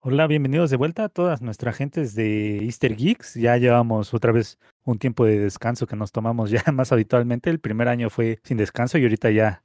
Hola, 0.00 0.28
bienvenidos 0.28 0.70
de 0.70 0.76
vuelta 0.76 1.04
a 1.04 1.08
todas 1.08 1.42
nuestras 1.42 1.76
gentes 1.76 2.14
de 2.14 2.58
Easter 2.64 2.94
Geeks. 2.94 3.34
Ya 3.34 3.56
llevamos 3.56 4.14
otra 4.14 4.30
vez 4.30 4.56
un 4.84 5.00
tiempo 5.00 5.24
de 5.24 5.40
descanso 5.40 5.88
que 5.88 5.96
nos 5.96 6.12
tomamos 6.12 6.50
ya 6.50 6.62
más 6.72 6.92
habitualmente. 6.92 7.50
El 7.50 7.58
primer 7.58 7.88
año 7.88 8.08
fue 8.08 8.38
sin 8.44 8.58
descanso 8.58 8.96
y 8.96 9.02
ahorita 9.02 9.30
ya, 9.32 9.64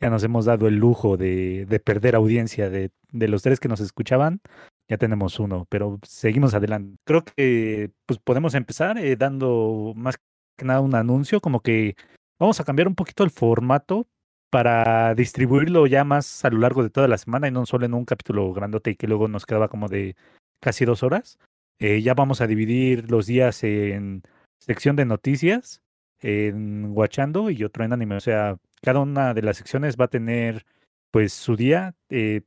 ya 0.00 0.08
nos 0.08 0.24
hemos 0.24 0.46
dado 0.46 0.68
el 0.68 0.76
lujo 0.76 1.18
de, 1.18 1.66
de 1.66 1.80
perder 1.80 2.16
audiencia 2.16 2.70
de, 2.70 2.92
de 3.12 3.28
los 3.28 3.42
tres 3.42 3.60
que 3.60 3.68
nos 3.68 3.80
escuchaban. 3.80 4.40
Ya 4.88 4.96
tenemos 4.96 5.38
uno, 5.38 5.66
pero 5.68 5.98
seguimos 6.02 6.54
adelante. 6.54 6.96
Creo 7.04 7.22
que 7.22 7.90
pues 8.06 8.18
podemos 8.18 8.54
empezar 8.54 8.96
eh, 8.96 9.16
dando 9.16 9.92
más 9.96 10.16
que 10.56 10.64
nada 10.64 10.80
un 10.80 10.94
anuncio, 10.94 11.40
como 11.40 11.60
que 11.60 11.94
vamos 12.38 12.58
a 12.58 12.64
cambiar 12.64 12.88
un 12.88 12.94
poquito 12.94 13.22
el 13.22 13.30
formato 13.30 14.06
para 14.54 15.16
distribuirlo 15.16 15.84
ya 15.88 16.04
más 16.04 16.44
a 16.44 16.50
lo 16.50 16.58
largo 16.58 16.84
de 16.84 16.88
toda 16.88 17.08
la 17.08 17.18
semana 17.18 17.48
y 17.48 17.50
no 17.50 17.66
solo 17.66 17.86
en 17.86 17.94
un 17.94 18.04
capítulo 18.04 18.52
grandote 18.52 18.92
y 18.92 18.94
que 18.94 19.08
luego 19.08 19.26
nos 19.26 19.46
quedaba 19.46 19.66
como 19.66 19.88
de 19.88 20.14
casi 20.60 20.84
dos 20.84 21.02
horas. 21.02 21.40
Eh, 21.80 22.02
ya 22.02 22.14
vamos 22.14 22.40
a 22.40 22.46
dividir 22.46 23.10
los 23.10 23.26
días 23.26 23.64
en 23.64 24.22
sección 24.60 24.94
de 24.94 25.06
noticias, 25.06 25.82
en 26.20 26.94
Guachando 26.94 27.50
y 27.50 27.64
otro 27.64 27.84
en 27.84 27.94
anime. 27.94 28.14
O 28.14 28.20
sea, 28.20 28.56
cada 28.80 29.00
una 29.00 29.34
de 29.34 29.42
las 29.42 29.56
secciones 29.56 29.96
va 30.00 30.04
a 30.04 30.08
tener 30.08 30.66
pues 31.10 31.32
su 31.32 31.56
día. 31.56 31.96
Eh, 32.08 32.42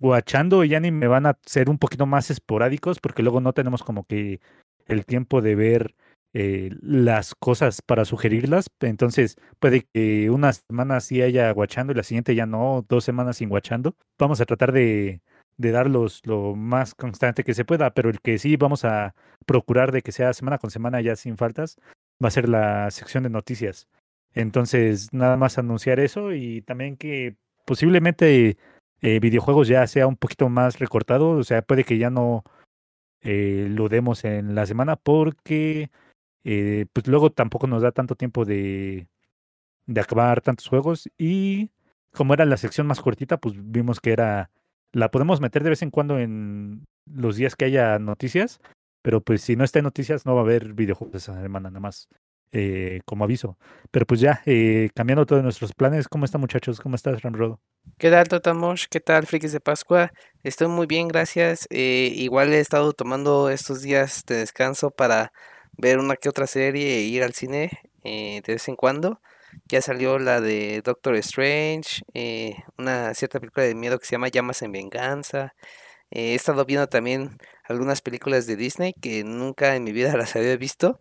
Guachando 0.00 0.64
y 0.64 0.74
anime 0.74 1.06
van 1.06 1.26
a 1.26 1.38
ser 1.46 1.70
un 1.70 1.78
poquito 1.78 2.06
más 2.06 2.28
esporádicos 2.28 2.98
porque 2.98 3.22
luego 3.22 3.40
no 3.40 3.52
tenemos 3.52 3.84
como 3.84 4.02
que 4.02 4.40
el 4.86 5.06
tiempo 5.06 5.40
de 5.42 5.54
ver 5.54 5.94
eh, 6.34 6.70
las 6.82 7.34
cosas 7.34 7.80
para 7.82 8.04
sugerirlas. 8.04 8.66
Entonces, 8.80 9.36
puede 9.58 9.86
que 9.92 10.30
una 10.30 10.52
semana 10.52 11.00
sí 11.00 11.22
haya 11.22 11.50
guachando 11.52 11.92
y 11.92 11.96
la 11.96 12.02
siguiente 12.02 12.34
ya 12.34 12.46
no, 12.46 12.84
dos 12.88 13.04
semanas 13.04 13.38
sin 13.38 13.48
guachando. 13.48 13.96
Vamos 14.18 14.40
a 14.40 14.44
tratar 14.44 14.72
de, 14.72 15.22
darlos 15.56 16.20
lo 16.26 16.54
más 16.54 16.94
constante 16.94 17.44
que 17.44 17.54
se 17.54 17.64
pueda, 17.64 17.94
pero 17.94 18.10
el 18.10 18.20
que 18.20 18.38
sí 18.38 18.56
vamos 18.56 18.84
a 18.84 19.14
procurar 19.46 19.92
de 19.92 20.02
que 20.02 20.12
sea 20.12 20.32
semana 20.34 20.58
con 20.58 20.70
semana 20.70 21.00
ya 21.00 21.16
sin 21.16 21.36
faltas, 21.36 21.76
va 22.22 22.28
a 22.28 22.30
ser 22.30 22.48
la 22.48 22.90
sección 22.90 23.22
de 23.22 23.30
noticias. 23.30 23.88
Entonces, 24.34 25.12
nada 25.12 25.36
más 25.38 25.58
anunciar 25.58 26.00
eso 26.00 26.34
y 26.34 26.60
también 26.62 26.96
que 26.96 27.36
posiblemente 27.64 28.58
eh, 29.00 29.20
videojuegos 29.20 29.68
ya 29.68 29.86
sea 29.86 30.06
un 30.06 30.16
poquito 30.16 30.48
más 30.50 30.78
recortado, 30.78 31.30
o 31.30 31.44
sea, 31.44 31.62
puede 31.62 31.84
que 31.84 31.98
ya 31.98 32.10
no 32.10 32.44
eh, 33.22 33.68
lo 33.70 33.88
demos 33.88 34.24
en 34.24 34.54
la 34.54 34.66
semana 34.66 34.96
porque 34.96 35.90
eh, 36.48 36.86
pues 36.92 37.08
luego 37.08 37.30
tampoco 37.30 37.66
nos 37.66 37.82
da 37.82 37.90
tanto 37.90 38.14
tiempo 38.14 38.44
de, 38.44 39.08
de 39.86 40.00
acabar 40.00 40.40
tantos 40.40 40.68
juegos 40.68 41.10
y 41.18 41.72
como 42.12 42.34
era 42.34 42.44
la 42.44 42.56
sección 42.56 42.86
más 42.86 43.00
cortita, 43.00 43.38
pues 43.38 43.56
vimos 43.58 44.00
que 44.00 44.12
era, 44.12 44.50
la 44.92 45.10
podemos 45.10 45.40
meter 45.40 45.64
de 45.64 45.70
vez 45.70 45.82
en 45.82 45.90
cuando 45.90 46.20
en 46.20 46.86
los 47.04 47.34
días 47.34 47.56
que 47.56 47.64
haya 47.64 47.98
noticias, 47.98 48.60
pero 49.02 49.20
pues 49.20 49.42
si 49.42 49.56
no 49.56 49.64
está 49.64 49.80
en 49.80 49.86
noticias 49.86 50.24
no 50.24 50.36
va 50.36 50.42
a 50.42 50.44
haber 50.44 50.72
videojuegos 50.72 51.16
esa 51.16 51.42
semana 51.42 51.68
nada 51.68 51.80
más. 51.80 52.08
Eh, 52.52 53.00
como 53.04 53.24
aviso. 53.24 53.58
Pero 53.90 54.06
pues 54.06 54.20
ya, 54.20 54.40
eh, 54.46 54.88
cambiando 54.94 55.26
todos 55.26 55.42
nuestros 55.42 55.74
planes, 55.74 56.06
¿cómo 56.06 56.24
están 56.24 56.40
muchachos? 56.40 56.80
¿Cómo 56.80 56.94
estás, 56.94 57.20
Ramrodo? 57.22 57.60
¿Qué 57.98 58.08
tal, 58.08 58.28
Totamosh? 58.28 58.86
¿Qué 58.88 59.00
tal, 59.00 59.26
Frikis 59.26 59.52
de 59.52 59.60
Pascua? 59.60 60.12
Estoy 60.44 60.68
muy 60.68 60.86
bien, 60.86 61.08
gracias. 61.08 61.66
Eh, 61.70 62.12
igual 62.14 62.52
he 62.52 62.60
estado 62.60 62.92
tomando 62.92 63.50
estos 63.50 63.82
días 63.82 64.22
de 64.26 64.36
descanso 64.36 64.90
para 64.92 65.32
ver 65.78 65.98
una 65.98 66.16
que 66.16 66.28
otra 66.28 66.46
serie 66.46 66.98
e 66.98 67.02
ir 67.02 67.22
al 67.22 67.34
cine 67.34 67.70
eh, 68.04 68.42
de 68.46 68.54
vez 68.54 68.68
en 68.68 68.76
cuando. 68.76 69.20
Ya 69.68 69.80
salió 69.82 70.18
la 70.18 70.40
de 70.40 70.82
Doctor 70.84 71.16
Strange, 71.16 72.02
eh, 72.14 72.56
una 72.78 73.14
cierta 73.14 73.40
película 73.40 73.64
de 73.66 73.74
miedo 73.74 73.98
que 73.98 74.06
se 74.06 74.12
llama 74.12 74.28
Llamas 74.28 74.62
en 74.62 74.72
Venganza. 74.72 75.54
Eh, 76.10 76.32
he 76.32 76.34
estado 76.34 76.64
viendo 76.66 76.88
también 76.88 77.38
algunas 77.64 78.02
películas 78.02 78.46
de 78.46 78.56
Disney 78.56 78.94
que 79.00 79.24
nunca 79.24 79.76
en 79.76 79.84
mi 79.84 79.92
vida 79.92 80.16
las 80.18 80.36
había 80.36 80.56
visto, 80.56 80.98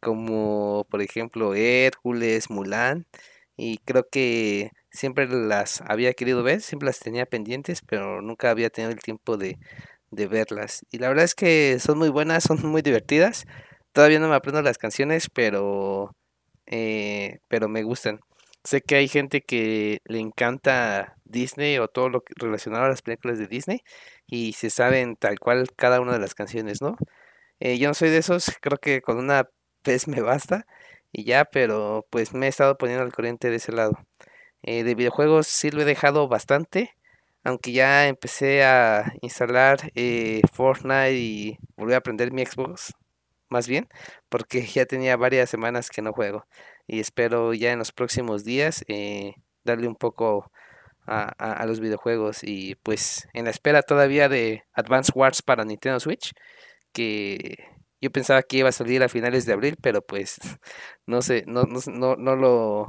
como 0.00 0.86
por 0.90 1.02
ejemplo 1.02 1.54
Hércules, 1.54 2.50
Mulan, 2.50 3.06
y 3.56 3.78
creo 3.78 4.08
que 4.08 4.70
siempre 4.90 5.26
las 5.28 5.82
había 5.82 6.14
querido 6.14 6.42
ver, 6.42 6.60
siempre 6.62 6.86
las 6.86 7.00
tenía 7.00 7.26
pendientes, 7.26 7.82
pero 7.82 8.22
nunca 8.22 8.50
había 8.50 8.70
tenido 8.70 8.92
el 8.92 9.00
tiempo 9.00 9.36
de, 9.36 9.58
de 10.10 10.26
verlas. 10.26 10.84
Y 10.90 10.98
la 10.98 11.08
verdad 11.08 11.24
es 11.24 11.34
que 11.34 11.78
son 11.80 11.98
muy 11.98 12.08
buenas, 12.10 12.44
son 12.44 12.60
muy 12.66 12.82
divertidas. 12.82 13.46
Todavía 13.92 14.20
no 14.20 14.28
me 14.28 14.36
aprendo 14.36 14.62
las 14.62 14.78
canciones, 14.78 15.28
pero, 15.30 16.14
eh, 16.66 17.40
pero 17.48 17.68
me 17.68 17.82
gustan. 17.82 18.20
Sé 18.64 18.82
que 18.82 18.96
hay 18.96 19.08
gente 19.08 19.42
que 19.42 20.00
le 20.04 20.20
encanta 20.20 21.16
Disney 21.24 21.78
o 21.78 21.88
todo 21.88 22.08
lo 22.10 22.22
relacionado 22.36 22.84
a 22.84 22.88
las 22.88 23.02
películas 23.02 23.38
de 23.38 23.46
Disney 23.46 23.80
y 24.26 24.52
se 24.54 24.70
saben 24.70 25.16
tal 25.16 25.38
cual 25.40 25.68
cada 25.76 26.00
una 26.00 26.12
de 26.12 26.20
las 26.20 26.34
canciones, 26.34 26.82
¿no? 26.82 26.96
Eh, 27.60 27.78
yo 27.78 27.88
no 27.88 27.94
soy 27.94 28.10
de 28.10 28.18
esos, 28.18 28.52
creo 28.60 28.78
que 28.78 29.02
con 29.02 29.18
una 29.18 29.48
vez 29.84 30.08
me 30.08 30.20
basta 30.22 30.66
y 31.12 31.24
ya, 31.24 31.44
pero 31.46 32.06
pues 32.10 32.34
me 32.34 32.46
he 32.46 32.48
estado 32.50 32.76
poniendo 32.78 33.04
al 33.04 33.12
corriente 33.12 33.50
de 33.50 33.56
ese 33.56 33.72
lado. 33.72 33.98
Eh, 34.62 34.84
de 34.84 34.94
videojuegos 34.94 35.46
sí 35.48 35.70
lo 35.70 35.82
he 35.82 35.84
dejado 35.86 36.28
bastante, 36.28 36.94
aunque 37.44 37.72
ya 37.72 38.08
empecé 38.08 38.64
a 38.64 39.14
instalar 39.22 39.80
Fortnite 40.52 41.14
y 41.14 41.58
volví 41.76 41.94
a 41.94 41.98
aprender 41.98 42.32
mi 42.32 42.44
Xbox 42.46 42.94
más 43.50 43.68
bien, 43.68 43.88
porque 44.28 44.66
ya 44.66 44.86
tenía 44.86 45.16
varias 45.16 45.50
semanas 45.50 45.90
que 45.90 46.02
no 46.02 46.12
juego 46.12 46.46
y 46.86 47.00
espero 47.00 47.54
ya 47.54 47.72
en 47.72 47.78
los 47.78 47.92
próximos 47.92 48.44
días 48.44 48.84
eh, 48.88 49.34
darle 49.64 49.88
un 49.88 49.96
poco 49.96 50.50
a, 51.06 51.28
a, 51.38 51.66
los 51.66 51.80
videojuegos 51.80 52.44
y 52.44 52.74
pues 52.76 53.28
en 53.32 53.44
la 53.44 53.50
espera 53.50 53.82
todavía 53.82 54.28
de 54.28 54.64
Advance 54.74 55.12
Wars 55.14 55.42
para 55.42 55.64
Nintendo 55.64 56.00
Switch, 56.00 56.32
que 56.92 57.56
yo 58.00 58.10
pensaba 58.10 58.42
que 58.42 58.58
iba 58.58 58.68
a 58.68 58.72
salir 58.72 59.02
a 59.02 59.08
finales 59.08 59.46
de 59.46 59.54
abril, 59.54 59.76
pero 59.82 60.02
pues 60.02 60.38
no 61.06 61.22
sé, 61.22 61.44
no, 61.46 61.64
no, 61.64 61.80
no, 61.86 62.16
no 62.16 62.36
lo, 62.36 62.86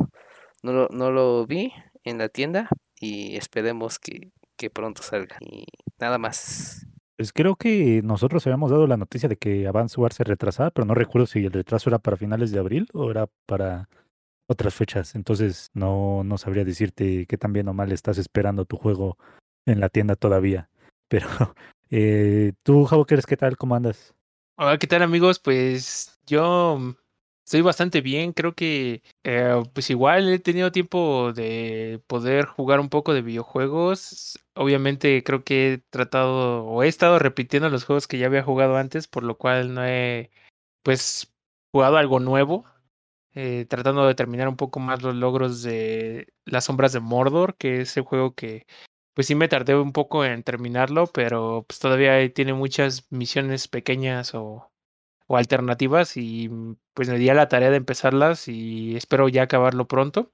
no, 0.63 0.73
lo, 0.73 0.87
no 0.89 1.11
lo 1.11 1.45
vi 1.47 1.73
en 2.03 2.17
la 2.17 2.29
tienda 2.29 2.69
y 2.99 3.37
esperemos 3.37 3.99
que, 3.99 4.31
que 4.57 4.69
pronto 4.69 5.01
salga. 5.03 5.37
Y 5.41 5.65
nada 5.99 6.17
más. 6.17 6.85
Pues 7.19 7.33
creo 7.33 7.57
que 7.57 7.99
nosotros 8.01 8.47
habíamos 8.47 8.71
dado 8.71 8.87
la 8.87 8.95
noticia 8.95 9.27
de 9.27 9.35
que 9.35 9.67
Advance 9.67 9.99
Wars 9.99 10.15
se 10.15 10.23
retrasaba, 10.23 10.71
pero 10.71 10.85
no 10.85 10.93
recuerdo 10.93 11.27
si 11.27 11.43
el 11.43 11.51
retraso 11.51 11.89
era 11.89 11.99
para 11.99 12.15
finales 12.15 12.49
de 12.49 12.59
abril 12.59 12.87
o 12.93 13.11
era 13.11 13.27
para 13.45 13.89
otras 14.47 14.73
fechas. 14.73 15.15
Entonces 15.15 15.69
no, 15.73 16.23
no 16.23 16.37
sabría 16.37 16.63
decirte 16.63 17.25
qué 17.25 17.37
tan 17.37 17.51
bien 17.51 17.67
o 17.67 17.73
mal 17.73 17.91
estás 17.91 18.19
esperando 18.19 18.63
tu 18.63 18.77
juego 18.77 19.17
en 19.65 19.81
la 19.81 19.89
tienda 19.89 20.15
todavía. 20.15 20.69
Pero 21.09 21.27
eh, 21.89 22.53
tú, 22.63 22.85
Javokers, 22.85 23.25
¿qué 23.25 23.35
tal? 23.35 23.57
¿Cómo 23.57 23.75
andas? 23.75 24.15
Hola, 24.55 24.77
¿qué 24.77 24.87
tal 24.87 25.01
amigos? 25.01 25.39
Pues 25.39 26.17
yo 26.25 26.95
estoy 27.49 27.61
bastante 27.61 28.01
bien. 28.01 28.33
Creo 28.33 28.53
que 28.53 29.01
eh, 29.23 29.63
pues 29.73 29.89
igual 29.89 30.29
he 30.29 30.37
tenido 30.39 30.71
tiempo 30.71 31.33
de 31.33 31.99
poder 32.05 32.45
jugar 32.45 32.79
un 32.79 32.89
poco 32.89 33.13
de 33.15 33.23
videojuegos. 33.23 34.37
Obviamente 34.53 35.23
creo 35.23 35.43
que 35.43 35.73
he 35.73 35.77
tratado 35.89 36.63
o 36.65 36.83
he 36.83 36.87
estado 36.87 37.17
repitiendo 37.17 37.69
los 37.69 37.85
juegos 37.85 38.07
que 38.07 38.19
ya 38.19 38.27
había 38.27 38.43
jugado 38.43 38.77
antes, 38.77 39.07
por 39.07 39.23
lo 39.23 39.37
cual 39.37 39.73
no 39.73 39.83
he 39.85 40.29
pues 40.83 41.33
jugado 41.73 41.97
algo 41.97 42.19
nuevo. 42.19 42.65
Eh, 43.35 43.65
tratando 43.69 44.07
de 44.07 44.15
terminar 44.15 44.47
un 44.49 44.57
poco 44.57 44.79
más 44.79 45.03
los 45.03 45.15
logros 45.15 45.63
de 45.63 46.27
Las 46.45 46.65
Sombras 46.65 46.93
de 46.93 46.99
Mordor, 46.99 47.57
que 47.57 47.81
es 47.81 47.97
el 47.97 48.03
juego 48.03 48.35
que 48.35 48.67
pues 49.15 49.27
sí 49.27 49.35
me 49.35 49.47
tardé 49.47 49.75
un 49.75 49.93
poco 49.93 50.25
en 50.25 50.43
terminarlo, 50.43 51.07
pero 51.07 51.65
pues 51.67 51.79
todavía 51.79 52.31
tiene 52.33 52.53
muchas 52.53 53.07
misiones 53.11 53.67
pequeñas 53.67 54.35
o 54.35 54.71
o 55.29 55.37
alternativas 55.37 56.17
y 56.17 56.49
mm, 56.49 56.77
pues 56.93 57.09
me 57.09 57.17
di 57.17 57.29
a 57.29 57.35
la 57.35 57.47
tarea 57.49 57.69
de 57.69 57.77
empezarlas 57.77 58.47
y 58.47 58.95
espero 58.95 59.29
ya 59.29 59.43
acabarlo 59.43 59.87
pronto. 59.87 60.33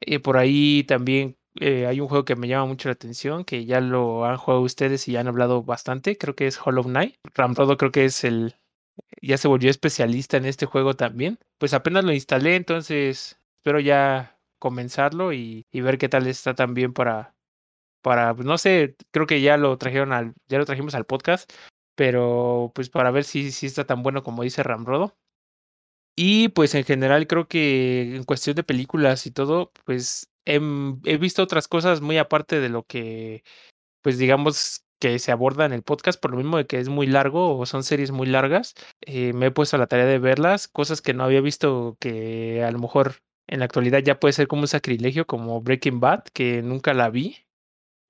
y 0.00 0.18
por 0.18 0.36
ahí 0.38 0.84
también 0.84 1.36
eh, 1.60 1.86
hay 1.86 2.00
un 2.00 2.08
juego 2.08 2.24
que 2.24 2.36
me 2.36 2.48
llama 2.48 2.66
mucho 2.66 2.88
la 2.88 2.94
atención, 2.94 3.44
que 3.44 3.64
ya 3.66 3.80
lo 3.80 4.24
han 4.26 4.36
jugado 4.38 4.62
ustedes 4.62 5.08
y 5.08 5.12
ya 5.12 5.20
han 5.20 5.28
hablado 5.28 5.62
bastante, 5.62 6.16
creo 6.18 6.34
que 6.36 6.46
es 6.46 6.58
Hollow 6.64 6.84
Knight. 6.84 7.16
Ramrodo 7.34 7.76
creo 7.76 7.92
que 7.92 8.04
es 8.06 8.24
el, 8.24 8.56
ya 9.22 9.38
se 9.38 9.48
volvió 9.48 9.70
especialista 9.70 10.36
en 10.36 10.46
este 10.46 10.66
juego 10.66 10.94
también. 10.94 11.38
Pues 11.58 11.74
apenas 11.74 12.04
lo 12.04 12.12
instalé, 12.12 12.56
entonces 12.56 13.38
espero 13.58 13.80
ya 13.80 14.38
comenzarlo 14.58 15.32
y, 15.32 15.66
y 15.72 15.80
ver 15.82 15.98
qué 15.98 16.08
tal 16.08 16.26
está 16.26 16.54
también 16.54 16.92
para, 16.92 17.34
para, 18.02 18.34
pues, 18.34 18.46
no 18.46 18.58
sé, 18.58 18.96
creo 19.12 19.26
que 19.26 19.40
ya 19.40 19.56
lo 19.56 19.78
trajeron 19.78 20.12
al, 20.12 20.34
ya 20.48 20.58
lo 20.58 20.66
trajimos 20.66 20.94
al 20.94 21.06
podcast, 21.06 21.52
pero 21.94 22.72
pues 22.74 22.90
para 22.90 23.10
ver 23.10 23.24
si, 23.24 23.52
si 23.52 23.66
está 23.66 23.84
tan 23.86 24.02
bueno 24.02 24.22
como 24.22 24.42
dice 24.42 24.62
Ramrodo. 24.62 25.16
Y 26.16 26.48
pues 26.48 26.74
en 26.74 26.84
general 26.84 27.26
creo 27.26 27.48
que 27.48 28.16
en 28.16 28.24
cuestión 28.24 28.54
de 28.56 28.64
películas 28.64 29.26
y 29.26 29.30
todo, 29.30 29.72
pues 29.84 30.30
he, 30.44 30.60
he 31.04 31.16
visto 31.16 31.42
otras 31.42 31.68
cosas 31.68 32.00
muy 32.02 32.18
aparte 32.18 32.60
de 32.60 32.68
lo 32.68 32.84
que, 32.84 33.42
pues 34.02 34.18
digamos, 34.18 34.84
que 35.00 35.18
se 35.18 35.32
aborda 35.32 35.66
en 35.66 35.72
el 35.72 35.82
podcast, 35.82 36.20
por 36.20 36.30
lo 36.32 36.36
mismo 36.36 36.58
de 36.58 36.66
que 36.66 36.78
es 36.78 36.88
muy 36.88 37.06
largo 37.08 37.58
o 37.58 37.66
son 37.66 37.82
series 37.82 38.12
muy 38.12 38.26
largas. 38.26 38.74
Eh, 39.00 39.32
me 39.32 39.46
he 39.46 39.50
puesto 39.50 39.76
a 39.76 39.80
la 39.80 39.88
tarea 39.88 40.06
de 40.06 40.18
verlas, 40.18 40.68
cosas 40.68 41.02
que 41.02 41.14
no 41.14 41.24
había 41.24 41.40
visto 41.40 41.96
que 42.00 42.62
a 42.64 42.70
lo 42.70 42.78
mejor 42.78 43.16
en 43.48 43.58
la 43.60 43.64
actualidad 43.64 44.00
ya 44.00 44.20
puede 44.20 44.32
ser 44.32 44.48
como 44.48 44.62
un 44.62 44.68
sacrilegio, 44.68 45.26
como 45.26 45.60
Breaking 45.60 46.00
Bad, 46.00 46.24
que 46.32 46.62
nunca 46.62 46.94
la 46.94 47.10
vi. 47.10 47.38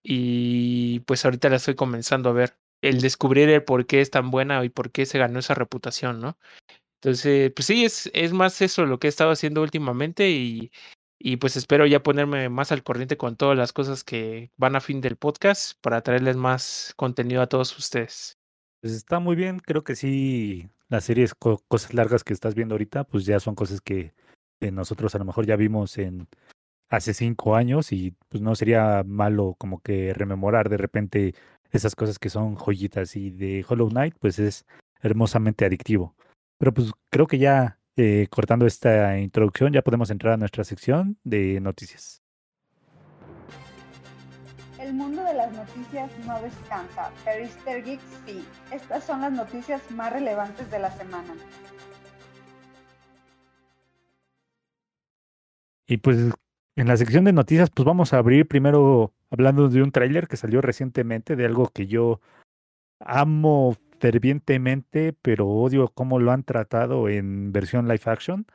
Y 0.04 1.00
pues 1.00 1.24
ahorita 1.24 1.48
la 1.48 1.56
estoy 1.56 1.76
comenzando 1.76 2.28
a 2.28 2.32
ver. 2.32 2.61
El 2.82 3.00
descubrir 3.00 3.48
el 3.48 3.64
por 3.64 3.86
qué 3.86 4.00
es 4.00 4.10
tan 4.10 4.30
buena 4.30 4.62
y 4.64 4.68
por 4.68 4.90
qué 4.90 5.06
se 5.06 5.18
ganó 5.18 5.38
esa 5.38 5.54
reputación, 5.54 6.20
¿no? 6.20 6.36
Entonces, 7.00 7.52
pues 7.54 7.66
sí, 7.66 7.84
es, 7.84 8.10
es 8.14 8.32
más 8.32 8.60
eso 8.60 8.84
lo 8.86 8.98
que 8.98 9.08
he 9.08 9.10
estado 9.10 9.30
haciendo 9.30 9.62
últimamente 9.62 10.30
y, 10.30 10.70
y 11.18 11.36
pues 11.36 11.56
espero 11.56 11.86
ya 11.86 12.02
ponerme 12.02 12.48
más 12.48 12.70
al 12.72 12.82
corriente 12.82 13.16
con 13.16 13.36
todas 13.36 13.56
las 13.56 13.72
cosas 13.72 14.04
que 14.04 14.50
van 14.56 14.76
a 14.76 14.80
fin 14.80 15.00
del 15.00 15.16
podcast 15.16 15.80
para 15.80 16.02
traerles 16.02 16.36
más 16.36 16.92
contenido 16.96 17.42
a 17.42 17.48
todos 17.48 17.76
ustedes. 17.78 18.38
Pues 18.80 18.94
está 18.94 19.18
muy 19.20 19.36
bien, 19.36 19.58
creo 19.60 19.84
que 19.84 19.96
sí, 19.96 20.68
las 20.88 21.04
series, 21.04 21.34
co- 21.34 21.62
cosas 21.68 21.94
largas 21.94 22.24
que 22.24 22.32
estás 22.32 22.54
viendo 22.54 22.74
ahorita, 22.74 23.04
pues 23.04 23.24
ya 23.24 23.40
son 23.40 23.54
cosas 23.54 23.80
que 23.80 24.12
nosotros 24.60 25.14
a 25.14 25.18
lo 25.18 25.24
mejor 25.24 25.44
ya 25.46 25.56
vimos 25.56 25.98
en 25.98 26.28
hace 26.88 27.14
cinco 27.14 27.56
años 27.56 27.90
y 27.90 28.14
pues 28.28 28.42
no 28.42 28.54
sería 28.54 29.02
malo 29.04 29.56
como 29.58 29.80
que 29.80 30.14
rememorar 30.14 30.68
de 30.68 30.76
repente 30.76 31.34
esas 31.72 31.94
cosas 31.94 32.18
que 32.18 32.30
son 32.30 32.54
joyitas 32.54 33.16
y 33.16 33.30
de 33.30 33.64
Hollow 33.68 33.88
Knight 33.88 34.14
pues 34.20 34.38
es 34.38 34.66
hermosamente 35.00 35.64
adictivo. 35.64 36.14
Pero 36.58 36.72
pues 36.72 36.92
creo 37.10 37.26
que 37.26 37.38
ya 37.38 37.78
eh, 37.96 38.28
cortando 38.30 38.66
esta 38.66 39.18
introducción 39.18 39.72
ya 39.72 39.82
podemos 39.82 40.10
entrar 40.10 40.34
a 40.34 40.36
nuestra 40.36 40.64
sección 40.64 41.18
de 41.24 41.60
noticias. 41.60 42.22
El 44.78 44.94
mundo 44.94 45.22
de 45.24 45.34
las 45.34 45.52
noticias 45.52 46.10
no 46.26 46.40
descansa, 46.40 47.10
pero 47.24 47.44
Easter 47.44 47.84
Geeks 47.84 48.02
sí. 48.26 48.44
Estas 48.72 49.04
son 49.04 49.20
las 49.20 49.32
noticias 49.32 49.80
más 49.90 50.12
relevantes 50.12 50.70
de 50.70 50.78
la 50.78 50.90
semana. 50.90 51.34
Y 55.86 55.98
pues 55.98 56.18
en 56.76 56.88
la 56.88 56.96
sección 56.96 57.24
de 57.24 57.32
noticias, 57.32 57.70
pues 57.70 57.84
vamos 57.84 58.12
a 58.12 58.18
abrir 58.18 58.48
primero 58.48 59.12
hablando 59.32 59.68
de 59.68 59.82
un 59.82 59.92
tráiler 59.92 60.28
que 60.28 60.36
salió 60.36 60.60
recientemente 60.60 61.36
de 61.36 61.46
algo 61.46 61.68
que 61.68 61.86
yo 61.86 62.20
amo 63.00 63.76
fervientemente, 63.98 65.14
pero 65.22 65.48
odio 65.48 65.88
cómo 65.88 66.18
lo 66.20 66.32
han 66.32 66.44
tratado 66.44 67.08
en 67.08 67.52
versión 67.52 67.88
live 67.88 68.02
action. 68.04 68.46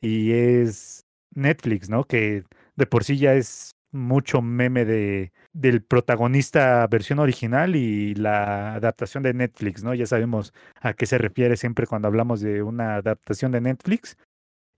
Y 0.00 0.32
es 0.32 1.06
Netflix, 1.34 1.90
¿no? 1.90 2.04
Que 2.04 2.44
de 2.76 2.86
por 2.86 3.04
sí 3.04 3.18
ya 3.18 3.34
es 3.34 3.76
mucho 3.92 4.42
meme 4.42 4.84
de, 4.84 5.32
del 5.52 5.82
protagonista 5.82 6.86
versión 6.86 7.18
original 7.18 7.76
y 7.76 8.14
la 8.14 8.74
adaptación 8.74 9.22
de 9.22 9.34
Netflix, 9.34 9.84
¿no? 9.84 9.94
Ya 9.94 10.06
sabemos 10.06 10.52
a 10.80 10.94
qué 10.94 11.06
se 11.06 11.18
refiere 11.18 11.56
siempre 11.56 11.86
cuando 11.86 12.08
hablamos 12.08 12.40
de 12.40 12.62
una 12.62 12.96
adaptación 12.96 13.52
de 13.52 13.60
Netflix. 13.60 14.16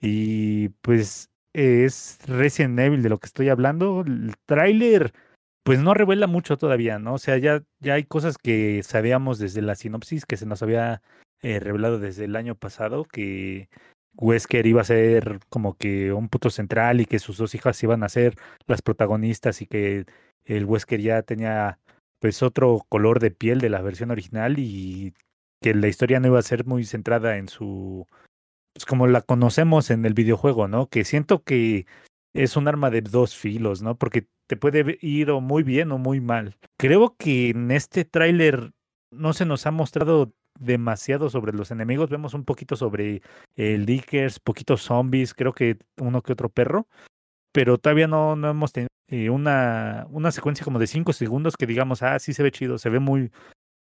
Y 0.00 0.70
pues 0.81 1.31
es 1.52 2.19
Resident 2.26 2.79
Evil 2.79 3.02
de 3.02 3.08
lo 3.08 3.19
que 3.19 3.26
estoy 3.26 3.49
hablando. 3.49 4.02
El 4.06 4.35
tráiler, 4.47 5.12
pues 5.64 5.81
no 5.81 5.94
revela 5.94 6.26
mucho 6.26 6.58
todavía, 6.58 6.99
¿no? 6.99 7.14
O 7.14 7.19
sea, 7.19 7.38
ya, 7.38 7.62
ya 7.81 7.94
hay 7.94 8.05
cosas 8.05 8.38
que 8.38 8.82
sabíamos 8.84 9.38
desde 9.38 9.62
la 9.62 9.75
sinopsis 9.75 10.26
que 10.26 10.37
se 10.37 10.46
nos 10.46 10.62
había 10.62 11.02
eh, 11.43 11.58
revelado 11.58 11.99
desde 11.99 12.26
el 12.26 12.37
año 12.37 12.55
pasado, 12.55 13.05
que 13.05 13.69
Wesker 14.16 14.66
iba 14.66 14.82
a 14.82 14.84
ser 14.84 15.40
como 15.49 15.76
que 15.76 16.12
un 16.12 16.28
puto 16.28 16.50
central 16.50 17.00
y 17.00 17.06
que 17.06 17.19
sus 17.19 17.38
dos 17.38 17.55
hijas 17.55 17.82
iban 17.82 18.02
a 18.05 18.11
ser 18.11 18.37
las 18.66 18.82
protagonistas 18.82 19.62
y 19.62 19.66
que 19.66 20.05
el 20.44 20.66
Wesker 20.66 21.00
ya 21.00 21.22
tenía 21.22 21.78
pues 22.20 22.43
otro 22.43 22.84
color 22.88 23.19
de 23.20 23.31
piel 23.31 23.61
de 23.61 23.70
la 23.70 23.82
versión 23.82 24.11
original 24.11 24.58
y 24.58 25.14
que 25.62 25.75
la 25.75 25.88
historia 25.88 26.20
no 26.20 26.28
iba 26.28 26.38
a 26.38 26.43
ser 26.43 26.66
muy 26.66 26.84
centrada 26.84 27.38
en 27.38 27.49
su 27.49 28.06
pues 28.75 28.84
como 28.84 29.06
la 29.06 29.22
conocemos 29.22 29.90
en 29.90 30.05
el 30.05 30.14
videojuego, 30.14 30.69
¿no? 30.69 30.88
Que 30.88 31.05
siento 31.05 31.43
que 31.43 31.87
es 32.34 32.56
un 32.56 32.69
arma 32.69 32.90
de 32.90 33.00
dos 33.00 33.34
filos, 33.34 33.81
¿no? 33.81 33.96
Porque 33.96 34.26
te 34.46 34.56
puede 34.56 34.98
ir 35.00 35.31
o 35.31 35.40
muy 35.40 35.62
bien 35.62 35.92
o 35.92 35.98
muy 35.98 36.20
mal. 36.20 36.56
Creo 36.76 37.16
que 37.16 37.50
en 37.50 37.70
este 37.70 38.04
tráiler 38.04 38.72
no 39.10 39.32
se 39.32 39.46
nos 39.46 39.66
ha 39.66 39.70
mostrado 39.70 40.32
demasiado 40.58 41.31
sobre 41.31 41.52
los 41.52 41.70
enemigos. 41.70 42.10
Vemos 42.10 42.34
un 42.34 42.44
poquito 42.44 42.76
sobre 42.76 43.22
el 43.56 43.86
Dickers, 43.86 44.40
poquitos 44.40 44.82
zombies, 44.82 45.32
creo 45.34 45.52
que 45.52 45.78
uno 45.98 46.22
que 46.22 46.32
otro 46.32 46.48
perro. 46.48 46.88
Pero 47.52 47.78
todavía 47.78 48.08
no, 48.08 48.34
no 48.34 48.50
hemos 48.50 48.72
tenido 48.72 48.88
eh, 49.08 49.30
una, 49.30 50.06
una 50.10 50.32
secuencia 50.32 50.64
como 50.64 50.80
de 50.80 50.88
cinco 50.88 51.12
segundos 51.12 51.56
que 51.56 51.66
digamos, 51.66 52.02
ah, 52.02 52.19
sí 52.19 52.34
se 52.34 52.42
ve 52.42 52.50
chido, 52.50 52.78
se 52.78 52.90
ve 52.90 52.98
muy, 52.98 53.30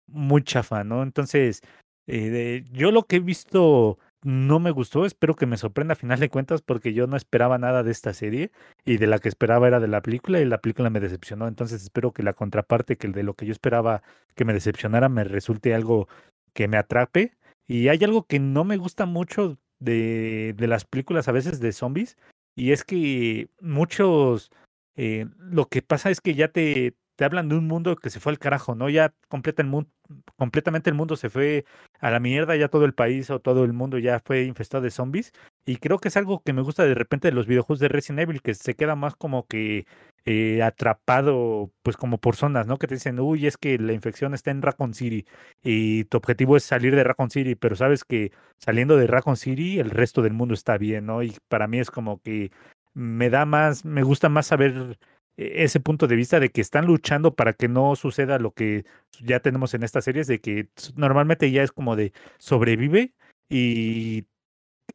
muy 0.07 0.44
chafa, 0.44 0.83
¿no? 0.83 1.01
Entonces, 1.01 1.62
eh, 2.07 2.63
yo 2.71 2.91
lo 2.91 3.03
que 3.03 3.18
he 3.18 3.19
visto 3.19 3.98
no 4.25 4.60
me 4.60 4.72
gustó, 4.72 5.06
espero 5.06 5.36
que 5.36 5.45
me 5.45 5.56
sorprenda 5.56 5.94
a 5.94 5.95
final 5.95 6.19
de 6.19 6.30
cuentas 6.30 6.63
porque 6.63 6.94
yo 6.94 7.06
no 7.06 7.16
esperaba 7.16 7.60
nada 7.60 7.83
de 7.83 7.92
esta 7.92 8.12
serie 8.12 8.51
y 8.83 8.98
de 8.98 9.06
la 9.06 9.19
que 9.19 9.30
esperaba 9.30 9.68
era 9.68 9.80
de 9.80 9.88
la 9.88 10.01
película 10.01 10.42
y 10.42 10.45
la 10.45 10.57
película 10.57 10.89
me 10.89 11.00
decepcionó, 11.00 11.48
entonces 11.48 11.83
espero 11.83 12.12
que 12.12 12.24
la 12.24 12.33
contraparte, 12.33 12.98
que 12.98 13.06
el 13.06 13.13
de 13.13 13.22
lo 13.22 13.36
que 13.36 13.45
yo 13.45 13.51
esperaba 13.51 14.01
que 14.33 14.44
me 14.44 14.54
decepcionara 14.54 15.10
me 15.10 15.25
resulte 15.25 15.75
algo 15.75 16.07
que 16.54 16.68
me 16.68 16.77
atrape 16.77 17.33
y 17.68 17.89
hay 17.89 18.04
algo 18.04 18.25
que 18.25 18.39
no 18.39 18.63
me 18.63 18.77
gusta 18.77 19.06
mucho 19.06 19.60
de, 19.77 20.56
de 20.57 20.68
las 20.68 20.86
películas 20.86 21.27
a 21.27 21.31
veces 21.31 21.60
de 21.60 21.72
zombies 21.72 22.18
y 22.56 22.72
es 22.72 22.83
que 22.83 23.50
muchos, 23.60 24.51
eh, 24.95 25.27
lo 25.38 25.68
que 25.68 25.83
pasa 25.83 26.10
es 26.10 26.19
que 26.19 26.33
ya 26.33 26.48
te, 26.48 26.95
te 27.16 27.25
hablan 27.25 27.50
de 27.50 27.56
un 27.56 27.68
mundo 27.68 27.95
que 27.95 28.10
se 28.10 28.19
fue 28.19 28.31
al 28.31 28.39
carajo, 28.39 28.74
¿no? 28.74 28.89
Ya 28.89 29.13
completa 29.27 29.62
el 29.62 29.68
mundo, 29.68 29.89
completamente 30.36 30.89
el 30.89 30.95
mundo 30.95 31.16
se 31.16 31.30
fue 31.30 31.66
a 32.00 32.12
la 32.12 32.19
mierda, 32.19 32.56
ya 32.56 32.68
todo 32.68 32.86
el 32.86 32.94
país 32.94 33.30
o 33.30 33.39
todo 33.39 33.63
el 33.63 33.74
mundo 33.74 33.97
ya 33.97 34.19
fue 34.25 34.44
infestado 34.44 34.83
de 34.83 34.92
zombies. 34.92 35.31
Y 35.65 35.77
creo 35.77 35.97
que 36.00 36.09
es 36.09 36.18
algo 36.18 36.42
que 36.44 36.53
me 36.53 36.62
gusta 36.62 36.83
de 36.83 36.94
repente 36.94 37.27
de 37.30 37.33
los 37.33 37.47
videojuegos 37.47 37.80
de 37.80 37.88
Resident 37.88 38.21
Evil, 38.21 38.42
que 38.42 38.53
se 38.53 38.75
queda 38.75 38.95
más 38.95 39.15
como 39.15 39.47
que 39.47 39.86
eh, 40.25 40.62
atrapado, 40.63 41.71
pues 41.83 41.97
como 41.97 42.19
por 42.19 42.36
zonas, 42.36 42.68
¿no? 42.68 42.77
Que 42.77 42.88
te 42.88 42.95
dicen, 42.95 43.19
uy, 43.19 43.47
es 43.47 43.57
que 43.57 43.77
la 43.77 43.94
infección 43.94 44.33
está 44.33 44.51
en 44.51 44.62
Raccoon 44.62 44.94
City 44.94 45.25
y 45.63 46.06
tu 46.06 46.18
objetivo 46.18 46.57
es 46.57 46.63
salir 46.63 46.95
de 46.95 47.03
Raccoon 47.03 47.31
City, 47.31 47.56
pero 47.56 47.75
sabes 47.75 48.03
que 48.03 48.31
saliendo 48.59 48.98
de 48.98 49.07
Raccoon 49.07 49.38
City 49.38 49.80
el 49.80 49.91
resto 49.91 50.21
del 50.21 50.33
mundo 50.33 50.53
está 50.53 50.77
bien, 50.77 51.06
¿no? 51.06 51.24
Y 51.24 51.36
para 51.48 51.68
mí 51.68 51.80
es 51.80 51.91
como 51.91 52.19
que 52.21 52.51
me 52.94 53.30
da 53.30 53.45
más, 53.45 53.86
me 53.86 54.03
gusta 54.03 54.30
más 54.30 54.48
saber 54.48 54.98
ese 55.38 55.80
punto 55.80 56.08
de 56.08 56.15
vista 56.15 56.39
de 56.39 56.50
que 56.50 56.62
están 56.62 56.86
luchando 56.86 57.36
para 57.36 57.54
que 57.54 57.68
no 57.68 57.96
suceda 57.96 58.39
lo 58.39 58.51
que 58.51 58.86
ya 59.20 59.39
tenemos 59.39 59.74
en 59.74 59.84
estas 59.84 60.06
series, 60.06 60.27
de 60.27 60.39
que 60.39 60.70
normalmente 60.96 61.51
ya 61.51 61.63
es 61.63 61.72
como 61.72 61.96
de 61.96 62.13
sobrevive 62.38 63.13
y 63.50 64.25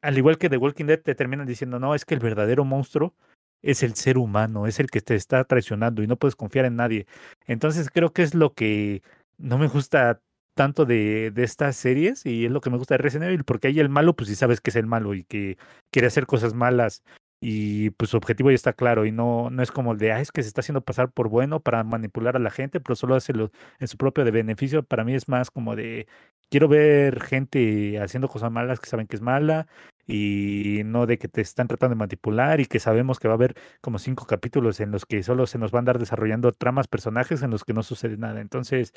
al 0.03 0.17
igual 0.17 0.39
que 0.39 0.49
The 0.49 0.57
Walking 0.57 0.87
Dead 0.87 1.01
te 1.01 1.15
terminan 1.15 1.47
diciendo, 1.47 1.79
no, 1.79 1.95
es 1.95 2.05
que 2.05 2.15
el 2.15 2.21
verdadero 2.21 2.65
monstruo 2.65 3.15
es 3.63 3.83
el 3.83 3.95
ser 3.95 4.17
humano, 4.17 4.67
es 4.67 4.81
el 4.81 4.91
que 4.91 5.03
te 5.03 5.15
está 5.15 5.45
traicionando 5.45 6.03
y 6.03 6.07
no 6.07 6.17
puedes 6.17 6.37
confiar 6.37 6.65
en 6.65 6.77
nadie. 6.77 7.07
Entonces 7.47 7.91
creo 7.91 8.13
que 8.13 8.23
es 8.23 8.35
lo 8.35 8.55
que 8.55 9.03
no 9.37 9.59
me 9.59 9.69
gusta 9.69 10.21
tanto 10.55 10.87
de, 10.87 11.31
de 11.31 11.45
estas 11.45 11.77
series 11.77 12.25
y 12.25 12.47
es 12.47 12.51
lo 12.51 12.61
que 12.61 12.71
me 12.71 12.79
gusta 12.79 12.95
de 12.95 12.99
Resident 12.99 13.29
Evil, 13.29 13.45
porque 13.45 13.69
ahí 13.69 13.81
el 13.81 13.89
malo, 13.89 14.15
pues 14.17 14.29
sí 14.29 14.35
sabes 14.35 14.61
que 14.61 14.71
es 14.71 14.77
el 14.77 14.87
malo 14.87 15.15
y 15.15 15.25
que 15.25 15.59
quiere 15.91 16.09
hacer 16.09 16.27
cosas 16.27 16.55
malas 16.55 17.03
y 17.41 17.91
pues 17.91 18.11
su 18.11 18.19
objetivo 18.19 18.51
ya 18.51 18.55
está 18.55 18.75
claro 18.75 19.07
y 19.07 19.13
no, 19.13 19.49
no 19.51 19.63
es 19.63 19.73
como 19.73 19.93
el 19.93 19.99
de, 19.99 20.11
es 20.21 20.31
que 20.31 20.43
se 20.43 20.49
está 20.49 20.61
haciendo 20.61 20.83
pasar 20.83 21.11
por 21.11 21.29
bueno 21.31 21.61
para 21.61 21.83
manipular 21.85 22.37
a 22.37 22.39
la 22.39 22.51
gente, 22.51 22.81
pero 22.81 22.97
solo 22.97 23.15
hace 23.15 23.33
lo, 23.33 23.51
en 23.79 23.89
su 23.89 23.97
propio 23.97 24.25
de 24.25 24.31
beneficio. 24.31 24.83
Para 24.83 25.05
mí 25.05 25.15
es 25.15 25.29
más 25.29 25.51
como 25.51 25.75
de, 25.75 26.07
quiero 26.51 26.69
ver 26.69 27.23
gente 27.23 27.99
haciendo 27.99 28.29
cosas 28.29 28.53
malas 28.53 28.79
que 28.79 28.91
saben 28.91 29.07
que 29.07 29.17
es 29.17 29.23
mala 29.23 29.67
y 30.07 30.83
no 30.85 31.07
de 31.07 31.19
que 31.19 31.29
te 31.29 31.41
están 31.41 31.69
tratando 31.69 31.95
de 31.95 31.99
manipular 31.99 32.61
y 32.61 32.67
que 32.67 32.79
sabemos 32.81 33.19
que 33.19 33.29
va 33.29 33.35
a 33.35 33.37
haber 33.37 33.55
como 33.81 33.99
cinco 33.99 34.27
capítulos 34.27 34.81
en 34.81 34.91
los 34.91 35.07
que 35.07 35.23
solo 35.23 35.47
se 35.47 35.59
nos 35.59 35.71
van 35.71 35.79
a 35.79 35.83
andar 35.83 35.99
desarrollando 35.99 36.53
tramas, 36.53 36.89
personajes 36.89 37.43
en 37.43 37.51
los 37.51 37.65
que 37.65 37.73
no 37.73 37.83
sucede 37.83 38.19
nada. 38.19 38.41
Entonces, 38.41 38.93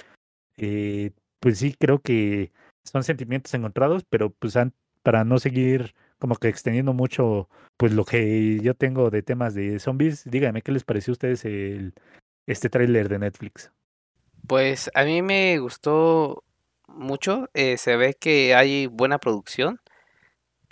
eh, 0.57 1.11
pues 1.39 1.59
sí, 1.59 1.75
creo 1.79 1.99
que 1.99 2.51
son 2.83 3.03
sentimientos 3.03 3.53
encontrados, 3.53 4.03
pero 4.09 4.31
pues 4.31 4.57
para 5.03 5.23
no 5.23 5.39
seguir 5.39 5.95
como 6.23 6.37
que 6.37 6.47
extendiendo 6.47 6.93
mucho 6.93 7.49
pues 7.75 7.91
lo 7.91 8.05
que 8.05 8.57
yo 8.61 8.75
tengo 8.75 9.09
de 9.09 9.23
temas 9.23 9.53
de 9.55 9.77
zombies, 9.77 10.23
díganme 10.23 10.61
qué 10.61 10.71
les 10.71 10.85
pareció 10.85 11.11
a 11.11 11.15
ustedes 11.15 11.43
el, 11.43 11.93
este 12.47 12.69
tráiler 12.69 13.09
de 13.09 13.19
Netflix. 13.19 13.73
Pues 14.47 14.89
a 14.95 15.03
mí 15.03 15.21
me 15.21 15.59
gustó 15.59 16.45
mucho, 16.87 17.49
eh, 17.53 17.75
se 17.75 17.97
ve 17.97 18.13
que 18.13 18.55
hay 18.55 18.87
buena 18.87 19.19
producción. 19.19 19.81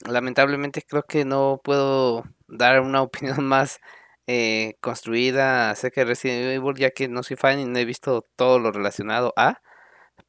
Lamentablemente 0.08 0.84
creo 0.88 1.04
que 1.04 1.26
no 1.26 1.60
puedo 1.62 2.24
dar 2.48 2.80
una 2.80 3.02
opinión 3.02 3.44
más 3.44 3.82
eh, 4.28 4.76
construida 4.80 5.70
acerca 5.70 6.00
de 6.00 6.06
Resident 6.06 6.46
Evil, 6.46 6.78
ya 6.78 6.92
que 6.92 7.10
no 7.10 7.24
soy 7.24 7.36
fan 7.36 7.60
y 7.60 7.66
no 7.66 7.78
he 7.78 7.84
visto 7.84 8.26
todo 8.38 8.58
lo 8.58 8.72
relacionado 8.72 9.34
a, 9.36 9.62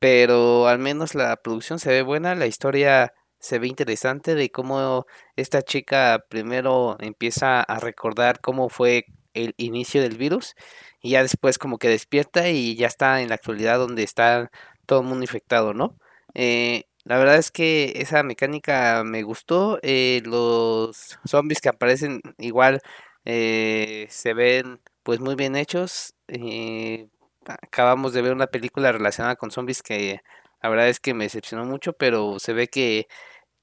pero 0.01 0.67
al 0.67 0.81
menos 0.81 1.15
la 1.15 1.37
producción 1.37 1.79
se 1.79 1.91
ve 1.91 2.03
buena, 2.03 2.35
la 2.35 2.49
historia 2.49 3.13
se 3.43 3.59
ve 3.61 3.69
interesante 3.69 4.35
de 4.37 4.51
cómo 4.51 5.07
esta 5.37 5.63
chica 5.63 6.25
primero 6.31 6.97
empieza 7.01 7.63
a 7.63 7.81
recordar 7.81 8.41
cómo 8.41 8.71
fue 8.71 9.07
el 9.35 9.55
inicio 9.59 10.03
del 10.03 10.17
virus 10.19 10.55
y 11.03 11.11
ya 11.11 11.23
después 11.23 11.59
como 11.59 11.79
que 11.79 11.89
despierta 11.89 12.49
y 12.51 12.77
ya 12.77 12.87
está 12.87 13.21
en 13.23 13.29
la 13.31 13.35
actualidad 13.37 13.79
donde 13.79 14.03
está 14.05 14.51
todo 14.87 15.01
el 15.01 15.07
mundo 15.07 15.25
infectado, 15.25 15.75
¿no? 15.75 15.97
Eh, 16.35 16.85
la 17.05 17.19
verdad 17.19 17.37
es 17.37 17.51
que 17.51 17.93
esa 17.97 18.23
mecánica 18.23 19.03
me 19.05 19.23
gustó. 19.23 19.79
eh, 19.83 20.23
los 20.25 21.19
zombies 21.27 21.61
que 21.61 21.69
aparecen 21.69 22.21
igual 22.39 22.81
eh, 23.25 24.07
se 24.11 24.35
ven 24.35 24.81
pues 25.03 25.21
muy 25.21 25.35
bien 25.35 25.57
hechos. 25.57 26.15
eh, 26.29 27.09
acabamos 27.47 28.13
de 28.13 28.23
ver 28.23 28.33
una 28.33 28.47
película 28.47 28.93
relacionada 28.93 29.37
con 29.37 29.51
zombies 29.51 29.83
que 29.83 30.21
la 30.63 30.69
verdad 30.69 30.89
es 30.89 31.01
que 31.01 31.13
me 31.15 31.25
decepcionó 31.25 31.65
mucho, 31.65 31.93
pero 31.95 32.39
se 32.39 32.53
ve 32.53 32.69
que 32.69 33.09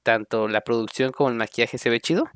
tanto 0.02 0.48
la 0.48 0.62
producción 0.62 1.12
como 1.12 1.30
el 1.30 1.36
maquillaje 1.36 1.78
se 1.78 1.90
ve 1.90 2.00
chido. 2.00 2.28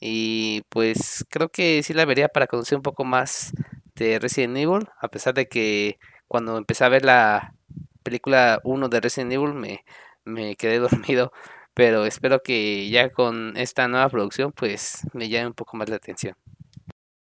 Y 0.00 0.62
pues 0.68 1.24
creo 1.28 1.48
que 1.48 1.82
sí 1.82 1.92
la 1.92 2.04
vería 2.04 2.28
para 2.28 2.46
conocer 2.46 2.76
un 2.76 2.82
poco 2.82 3.04
más 3.04 3.52
de 3.96 4.18
Resident 4.18 4.56
Evil, 4.56 4.88
a 5.00 5.08
pesar 5.08 5.34
de 5.34 5.48
que 5.48 5.96
cuando 6.28 6.56
empecé 6.56 6.84
a 6.84 6.88
ver 6.88 7.04
la 7.04 7.54
película 8.02 8.60
uno 8.64 8.88
de 8.88 9.00
Resident 9.00 9.32
Evil 9.32 9.54
me, 9.54 9.84
me 10.24 10.56
quedé 10.56 10.78
dormido, 10.78 11.32
pero 11.74 12.06
espero 12.06 12.42
que 12.42 12.88
ya 12.90 13.10
con 13.10 13.56
esta 13.56 13.88
nueva 13.88 14.08
producción 14.08 14.52
pues 14.52 15.06
me 15.12 15.28
llame 15.28 15.48
un 15.48 15.54
poco 15.54 15.76
más 15.76 15.88
la 15.88 15.96
atención. 15.96 16.36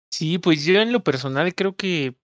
Sí, 0.09 0.37
pues 0.37 0.63
yo 0.65 0.79
en 0.79 0.91
lo 0.91 1.03
personal 1.03 1.55
creo 1.55 1.75
que 1.75 2.15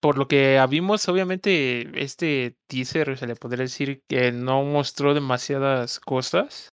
por 0.00 0.16
lo 0.16 0.28
que 0.28 0.64
vimos, 0.68 1.08
obviamente 1.08 2.02
este 2.02 2.56
teaser 2.66 3.18
se 3.18 3.26
le 3.26 3.36
podría 3.36 3.64
decir 3.64 4.02
que 4.08 4.32
no 4.32 4.62
mostró 4.64 5.12
demasiadas 5.12 6.00
cosas, 6.00 6.70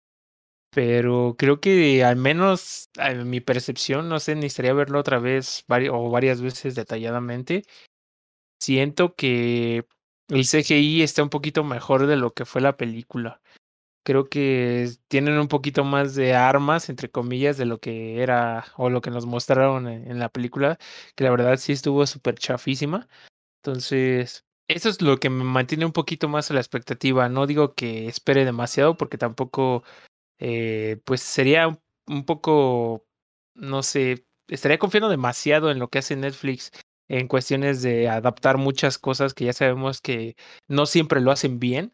pero 0.73 1.35
creo 1.37 1.59
que 1.59 2.03
al 2.03 2.15
menos 2.15 2.89
en 2.95 3.29
mi 3.29 3.41
percepción, 3.41 4.09
no 4.09 4.19
sé, 4.19 4.35
necesitaría 4.35 4.73
verlo 4.73 4.99
otra 4.99 5.19
vez 5.19 5.65
o 5.91 6.09
varias 6.09 6.41
veces 6.41 6.75
detalladamente. 6.75 7.63
Siento 8.59 9.15
que 9.15 9.85
el 10.29 10.45
CGI 10.45 11.03
está 11.03 11.23
un 11.23 11.29
poquito 11.29 11.63
mejor 11.63 12.07
de 12.07 12.17
lo 12.17 12.33
que 12.33 12.45
fue 12.45 12.61
la 12.61 12.77
película. 12.77 13.41
Creo 14.05 14.29
que 14.29 14.89
tienen 15.07 15.39
un 15.39 15.47
poquito 15.47 15.83
más 15.85 16.15
de 16.15 16.35
armas, 16.35 16.89
entre 16.89 17.09
comillas, 17.09 17.57
de 17.57 17.65
lo 17.65 17.79
que 17.79 18.21
era 18.21 18.65
o 18.77 18.89
lo 18.89 19.01
que 19.01 19.11
nos 19.11 19.25
mostraron 19.25 19.87
en, 19.87 20.09
en 20.09 20.19
la 20.19 20.29
película, 20.29 20.77
que 21.15 21.23
la 21.23 21.31
verdad 21.31 21.57
sí 21.57 21.73
estuvo 21.73 22.05
súper 22.07 22.35
chafísima. 22.35 23.07
Entonces, 23.63 24.45
eso 24.67 24.89
es 24.89 25.01
lo 25.01 25.19
que 25.19 25.29
me 25.29 25.43
mantiene 25.43 25.85
un 25.85 25.91
poquito 25.91 26.27
más 26.29 26.49
a 26.51 26.53
la 26.53 26.59
expectativa. 26.61 27.29
No 27.29 27.47
digo 27.47 27.75
que 27.75 28.07
espere 28.07 28.45
demasiado, 28.45 28.97
porque 28.97 29.17
tampoco, 29.17 29.83
eh, 30.39 30.99
pues 31.05 31.21
sería 31.21 31.79
un, 32.07 32.25
poco, 32.25 33.05
no 33.55 33.83
sé, 33.83 34.25
estaría 34.47 34.79
confiando 34.79 35.09
demasiado 35.09 35.71
en 35.71 35.79
lo 35.79 35.89
que 35.89 35.99
hace 35.99 36.15
Netflix 36.15 36.71
en 37.09 37.27
cuestiones 37.27 37.81
de 37.81 38.09
adaptar 38.09 38.57
muchas 38.57 38.97
cosas 38.97 39.33
que 39.33 39.45
ya 39.45 39.53
sabemos 39.53 40.01
que 40.01 40.35
no 40.67 40.85
siempre 40.85 41.21
lo 41.21 41.31
hacen 41.31 41.59
bien 41.59 41.93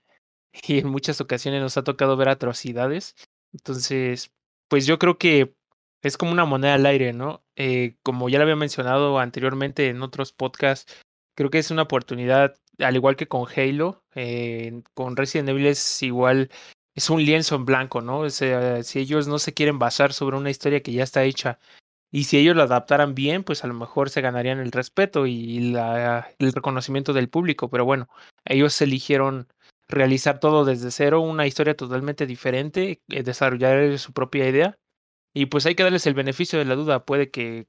y 0.67 0.79
en 0.79 0.87
muchas 0.89 1.21
ocasiones 1.21 1.61
nos 1.61 1.77
ha 1.77 1.83
tocado 1.83 2.17
ver 2.17 2.29
atrocidades. 2.29 3.15
Entonces, 3.53 4.31
pues 4.67 4.85
yo 4.85 4.99
creo 4.99 5.17
que 5.17 5.55
es 6.01 6.17
como 6.17 6.31
una 6.31 6.45
moneda 6.45 6.75
al 6.75 6.85
aire, 6.85 7.13
¿no? 7.13 7.43
Eh, 7.55 7.97
como 8.03 8.29
ya 8.29 8.37
lo 8.37 8.43
había 8.43 8.55
mencionado 8.55 9.19
anteriormente 9.19 9.89
en 9.89 10.01
otros 10.01 10.31
podcasts, 10.31 10.95
creo 11.35 11.49
que 11.49 11.59
es 11.59 11.71
una 11.71 11.83
oportunidad, 11.83 12.55
al 12.79 12.95
igual 12.95 13.15
que 13.15 13.27
con 13.27 13.45
Halo, 13.55 14.03
eh, 14.15 14.81
con 14.93 15.17
Resident 15.17 15.49
Evil 15.49 15.67
es 15.67 16.01
igual, 16.03 16.49
es 16.99 17.09
un 17.09 17.23
lienzo 17.23 17.55
en 17.55 17.63
blanco, 17.63 18.01
¿no? 18.01 18.29
Si 18.29 18.99
ellos 18.99 19.25
no 19.29 19.39
se 19.39 19.53
quieren 19.53 19.79
basar 19.79 20.11
sobre 20.11 20.35
una 20.35 20.49
historia 20.49 20.81
que 20.83 20.91
ya 20.91 21.03
está 21.03 21.23
hecha 21.23 21.57
y 22.11 22.25
si 22.25 22.37
ellos 22.37 22.57
lo 22.57 22.63
adaptaran 22.63 23.15
bien, 23.15 23.45
pues 23.45 23.63
a 23.63 23.67
lo 23.67 23.73
mejor 23.73 24.09
se 24.09 24.19
ganarían 24.19 24.59
el 24.59 24.73
respeto 24.73 25.25
y 25.25 25.71
la, 25.71 26.29
el 26.39 26.51
reconocimiento 26.51 27.13
del 27.13 27.29
público, 27.29 27.69
pero 27.69 27.85
bueno, 27.85 28.09
ellos 28.43 28.81
eligieron 28.81 29.47
realizar 29.87 30.41
todo 30.41 30.65
desde 30.65 30.91
cero, 30.91 31.21
una 31.21 31.47
historia 31.47 31.73
totalmente 31.73 32.25
diferente, 32.25 33.01
eh, 33.07 33.23
desarrollar 33.23 33.97
su 33.97 34.11
propia 34.11 34.49
idea. 34.49 34.77
Y 35.33 35.45
pues 35.45 35.65
hay 35.65 35.75
que 35.75 35.83
darles 35.83 36.05
el 36.05 36.15
beneficio 36.15 36.59
de 36.59 36.65
la 36.65 36.75
duda, 36.75 37.05
puede 37.05 37.31
que 37.31 37.67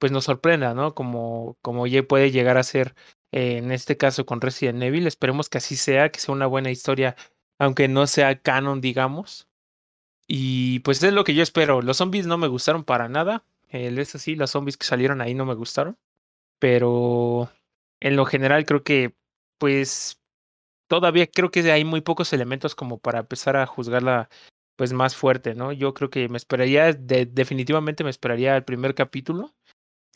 pues 0.00 0.10
nos 0.10 0.24
sorprenda, 0.24 0.74
¿no? 0.74 0.96
Como, 0.96 1.56
como 1.62 1.84
puede 2.08 2.32
llegar 2.32 2.58
a 2.58 2.64
ser 2.64 2.96
eh, 3.30 3.58
en 3.58 3.70
este 3.70 3.96
caso 3.96 4.26
con 4.26 4.40
Resident 4.40 4.82
Evil. 4.82 5.06
Esperemos 5.06 5.48
que 5.48 5.58
así 5.58 5.76
sea, 5.76 6.10
que 6.10 6.18
sea 6.18 6.34
una 6.34 6.46
buena 6.46 6.72
historia, 6.72 7.14
aunque 7.62 7.86
no 7.86 8.08
sea 8.08 8.40
canon, 8.40 8.80
digamos. 8.80 9.48
Y 10.26 10.80
pues 10.80 11.00
es 11.04 11.12
lo 11.12 11.22
que 11.22 11.34
yo 11.34 11.44
espero. 11.44 11.80
Los 11.80 11.98
zombies 11.98 12.26
no 12.26 12.36
me 12.36 12.48
gustaron 12.48 12.82
para 12.82 13.08
nada. 13.08 13.44
Eh, 13.68 13.94
es 13.96 14.16
así, 14.16 14.34
los 14.34 14.50
zombies 14.50 14.76
que 14.76 14.84
salieron 14.84 15.20
ahí 15.20 15.34
no 15.34 15.46
me 15.46 15.54
gustaron. 15.54 15.96
Pero 16.58 17.52
en 18.00 18.16
lo 18.16 18.26
general 18.26 18.64
creo 18.66 18.82
que 18.82 19.14
pues 19.58 20.20
todavía 20.88 21.28
creo 21.28 21.52
que 21.52 21.70
hay 21.70 21.84
muy 21.84 22.00
pocos 22.00 22.32
elementos 22.32 22.74
como 22.74 22.98
para 22.98 23.20
empezar 23.20 23.56
a 23.56 23.66
juzgarla 23.66 24.28
pues 24.76 24.92
más 24.92 25.14
fuerte, 25.14 25.54
¿no? 25.54 25.70
Yo 25.70 25.94
creo 25.94 26.10
que 26.10 26.28
me 26.28 26.38
esperaría, 26.38 26.92
de, 26.92 27.26
definitivamente 27.26 28.02
me 28.02 28.10
esperaría 28.10 28.56
el 28.56 28.64
primer 28.64 28.96
capítulo 28.96 29.54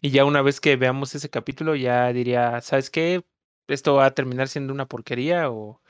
y 0.02 0.10
ya 0.10 0.24
una 0.24 0.42
vez 0.42 0.60
que 0.60 0.76
veamos 0.76 1.14
ese 1.14 1.30
capítulo 1.30 1.76
ya 1.76 2.12
diría, 2.12 2.60
¿sabes 2.60 2.90
qué? 2.90 3.24
Esto 3.68 3.94
va 3.94 4.06
a 4.06 4.14
terminar 4.14 4.48
siendo 4.48 4.72
una 4.72 4.86
porquería 4.86 5.50
o, 5.50 5.80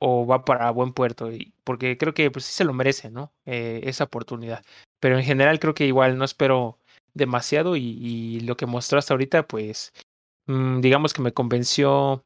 o 0.00 0.26
va 0.26 0.44
para 0.44 0.70
buen 0.70 0.92
puerto, 0.92 1.32
y, 1.32 1.52
porque 1.64 1.98
creo 1.98 2.14
que 2.14 2.30
pues 2.30 2.44
sí 2.44 2.52
se 2.54 2.64
lo 2.64 2.72
merece, 2.72 3.10
¿no? 3.10 3.32
Eh, 3.46 3.80
esa 3.84 4.04
oportunidad. 4.04 4.64
Pero 5.00 5.18
en 5.18 5.24
general 5.24 5.58
creo 5.58 5.74
que 5.74 5.86
igual 5.86 6.18
no 6.18 6.24
espero 6.24 6.78
demasiado 7.14 7.76
y, 7.76 8.40
lo 8.40 8.56
que 8.56 8.66
mostró 8.66 8.98
hasta 8.98 9.14
ahorita 9.14 9.46
pues 9.46 9.92
mmm, 10.46 10.80
digamos 10.80 11.12
que 11.12 11.22
me 11.22 11.32
convenció 11.32 12.24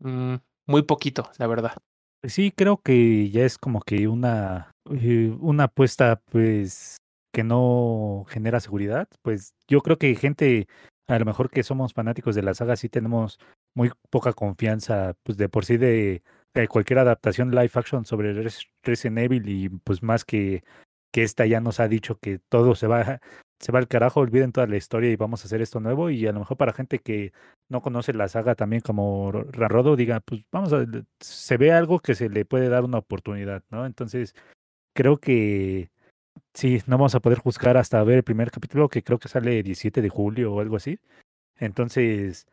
mmm, 0.00 0.36
muy 0.66 0.82
poquito, 0.82 1.30
la 1.38 1.46
verdad. 1.46 1.76
Pues 2.20 2.32
sí, 2.32 2.52
creo 2.52 2.78
que 2.78 3.30
ya 3.30 3.44
es 3.44 3.58
como 3.58 3.82
que 3.82 4.08
una, 4.08 4.70
eh, 4.90 5.36
una 5.40 5.64
apuesta, 5.64 6.22
pues, 6.30 6.96
que 7.34 7.44
no 7.44 8.24
genera 8.28 8.60
seguridad. 8.60 9.08
Pues 9.22 9.52
yo 9.68 9.82
creo 9.82 9.98
que 9.98 10.14
gente, 10.14 10.66
a 11.06 11.18
lo 11.18 11.26
mejor 11.26 11.50
que 11.50 11.62
somos 11.62 11.92
fanáticos 11.92 12.34
de 12.34 12.42
la 12.42 12.54
saga, 12.54 12.76
sí 12.76 12.88
tenemos 12.88 13.38
muy 13.74 13.90
poca 14.08 14.32
confianza, 14.32 15.12
pues 15.22 15.36
de 15.36 15.50
por 15.50 15.66
sí 15.66 15.76
de 15.76 16.22
cualquier 16.68 17.00
adaptación 17.00 17.50
live 17.50 17.70
action 17.74 18.04
sobre 18.04 18.32
Res- 18.34 18.66
Resident 18.82 19.18
Evil 19.18 19.48
y 19.48 19.68
pues 19.68 20.02
más 20.02 20.24
que, 20.24 20.62
que 21.12 21.22
esta 21.22 21.46
ya 21.46 21.60
nos 21.60 21.80
ha 21.80 21.88
dicho 21.88 22.18
que 22.18 22.38
todo 22.48 22.74
se 22.74 22.86
va, 22.86 23.20
se 23.60 23.72
va 23.72 23.78
al 23.80 23.88
carajo, 23.88 24.20
olviden 24.20 24.52
toda 24.52 24.66
la 24.66 24.76
historia 24.76 25.10
y 25.10 25.16
vamos 25.16 25.42
a 25.42 25.46
hacer 25.46 25.62
esto 25.62 25.80
nuevo. 25.80 26.10
Y 26.10 26.26
a 26.26 26.32
lo 26.32 26.40
mejor 26.40 26.56
para 26.56 26.72
gente 26.72 26.98
que 27.00 27.32
no 27.68 27.80
conoce 27.82 28.12
la 28.12 28.28
saga 28.28 28.54
también 28.54 28.82
como 28.82 29.32
Ro- 29.32 29.46
Rarodo, 29.52 29.96
diga, 29.96 30.20
pues 30.20 30.44
vamos 30.52 30.72
a, 30.72 30.84
se 31.20 31.56
ve 31.56 31.72
algo 31.72 31.98
que 32.00 32.14
se 32.14 32.28
le 32.28 32.44
puede 32.44 32.68
dar 32.68 32.84
una 32.84 32.98
oportunidad, 32.98 33.62
¿no? 33.70 33.86
Entonces, 33.86 34.34
creo 34.94 35.18
que 35.18 35.90
sí, 36.54 36.80
no 36.86 36.98
vamos 36.98 37.14
a 37.14 37.20
poder 37.20 37.38
juzgar 37.38 37.76
hasta 37.76 38.02
ver 38.04 38.18
el 38.18 38.24
primer 38.24 38.50
capítulo, 38.50 38.88
que 38.88 39.02
creo 39.02 39.18
que 39.18 39.28
sale 39.28 39.62
17 39.62 40.02
de 40.02 40.08
julio 40.10 40.54
o 40.54 40.60
algo 40.60 40.76
así. 40.76 40.98
Entonces, 41.58 42.46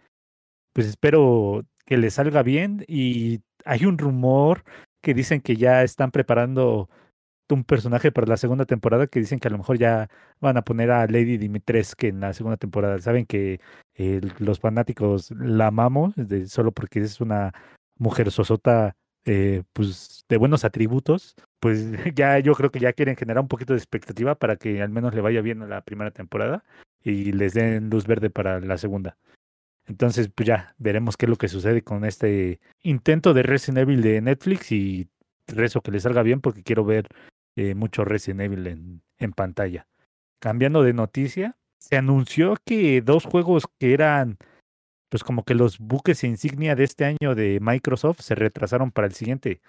pues 0.74 0.88
espero 0.88 1.64
que 1.86 1.98
le 1.98 2.10
salga 2.10 2.44
bien 2.44 2.86
y 2.88 3.42
hay 3.66 3.86
un 3.86 3.98
rumor 3.98 4.64
que 5.02 5.14
dicen 5.14 5.42
que 5.42 5.56
ya 5.56 5.84
están 5.84 6.12
preparando 6.12 6.90
un 7.52 7.64
personaje 7.64 8.12
para 8.12 8.28
la 8.28 8.38
segunda 8.38 8.66
temporada 8.66 9.08
que 9.08 9.20
dicen 9.20 9.40
que 9.40 9.48
a 9.48 9.52
lo 9.52 9.58
mejor 9.58 9.78
ya 9.78 10.10
van 10.40 10.58
a 10.58 10.64
poner 10.64 10.92
a 10.92 11.06
Lady 11.08 11.38
Dimitrescu 11.38 12.08
en 12.08 12.22
la 12.22 12.34
segunda 12.34 12.58
temporada. 12.58 13.00
Saben 13.00 13.26
que 13.26 13.60
los 14.40 14.60
fanáticos 14.60 15.32
la 15.32 15.68
amamos 15.68 16.14
solo 16.48 16.72
porque 16.72 17.02
es 17.02 17.22
una 17.22 17.54
mujer 17.98 18.32
sosota 18.32 18.96
eh, 19.26 19.64
pues 19.74 20.26
de 20.30 20.38
buenos 20.38 20.66
atributos. 20.66 21.36
Pues 21.60 21.86
ya 22.16 22.40
yo 22.40 22.54
creo 22.56 22.72
que 22.72 22.80
ya 22.80 22.94
quieren 22.94 23.16
generar 23.16 23.42
un 23.42 23.48
poquito 23.48 23.74
de 23.74 23.80
expectativa 23.80 24.36
para 24.36 24.56
que 24.56 24.82
al 24.82 24.90
menos 24.90 25.14
le 25.14 25.22
vaya 25.22 25.42
bien 25.42 25.62
a 25.62 25.68
la 25.68 25.82
primera 25.82 26.12
temporada 26.12 26.64
y 27.04 27.32
les 27.32 27.54
den 27.54 27.90
luz 27.90 28.08
verde 28.08 28.30
para 28.30 28.60
la 28.60 28.78
segunda. 28.78 29.18
Entonces, 29.88 30.30
pues 30.34 30.48
ya 30.48 30.76
veremos 30.78 31.18
qué 31.18 31.26
es 31.26 31.30
lo 31.30 31.36
que 31.36 31.48
sucede 31.48 31.84
con 31.84 32.06
este 32.06 32.60
intento 32.82 33.34
de 33.34 33.44
Resident 33.44 33.80
Evil 33.80 34.02
de 34.02 34.22
Netflix 34.22 34.72
y 34.72 35.08
rezo 35.48 35.82
que 35.82 35.92
le 35.92 36.00
salga 36.00 36.24
bien 36.24 36.42
porque 36.42 36.64
quiero 36.64 36.86
ver 36.86 37.08
eh, 37.56 37.76
mucho 37.76 38.06
Resident 38.06 38.42
Evil 38.42 38.68
en, 38.68 39.02
en 39.18 39.34
pantalla. 39.34 39.88
Cambiando 40.40 40.84
de 40.84 40.94
noticia, 40.94 41.58
se 41.78 41.98
anunció 41.98 42.56
que 42.66 43.02
dos 43.02 43.26
juegos 43.26 43.66
que 43.80 43.94
eran 43.94 44.38
pues 45.10 45.26
como 45.26 45.44
que 45.44 45.56
los 45.56 45.78
buques 45.78 46.24
insignia 46.24 46.74
de 46.74 46.86
este 46.86 47.04
año 47.04 47.36
de 47.36 47.60
Microsoft 47.62 48.22
se 48.22 48.34
retrasaron 48.34 48.92
para 48.92 49.08
el 49.08 49.14
siguiente, 49.14 49.60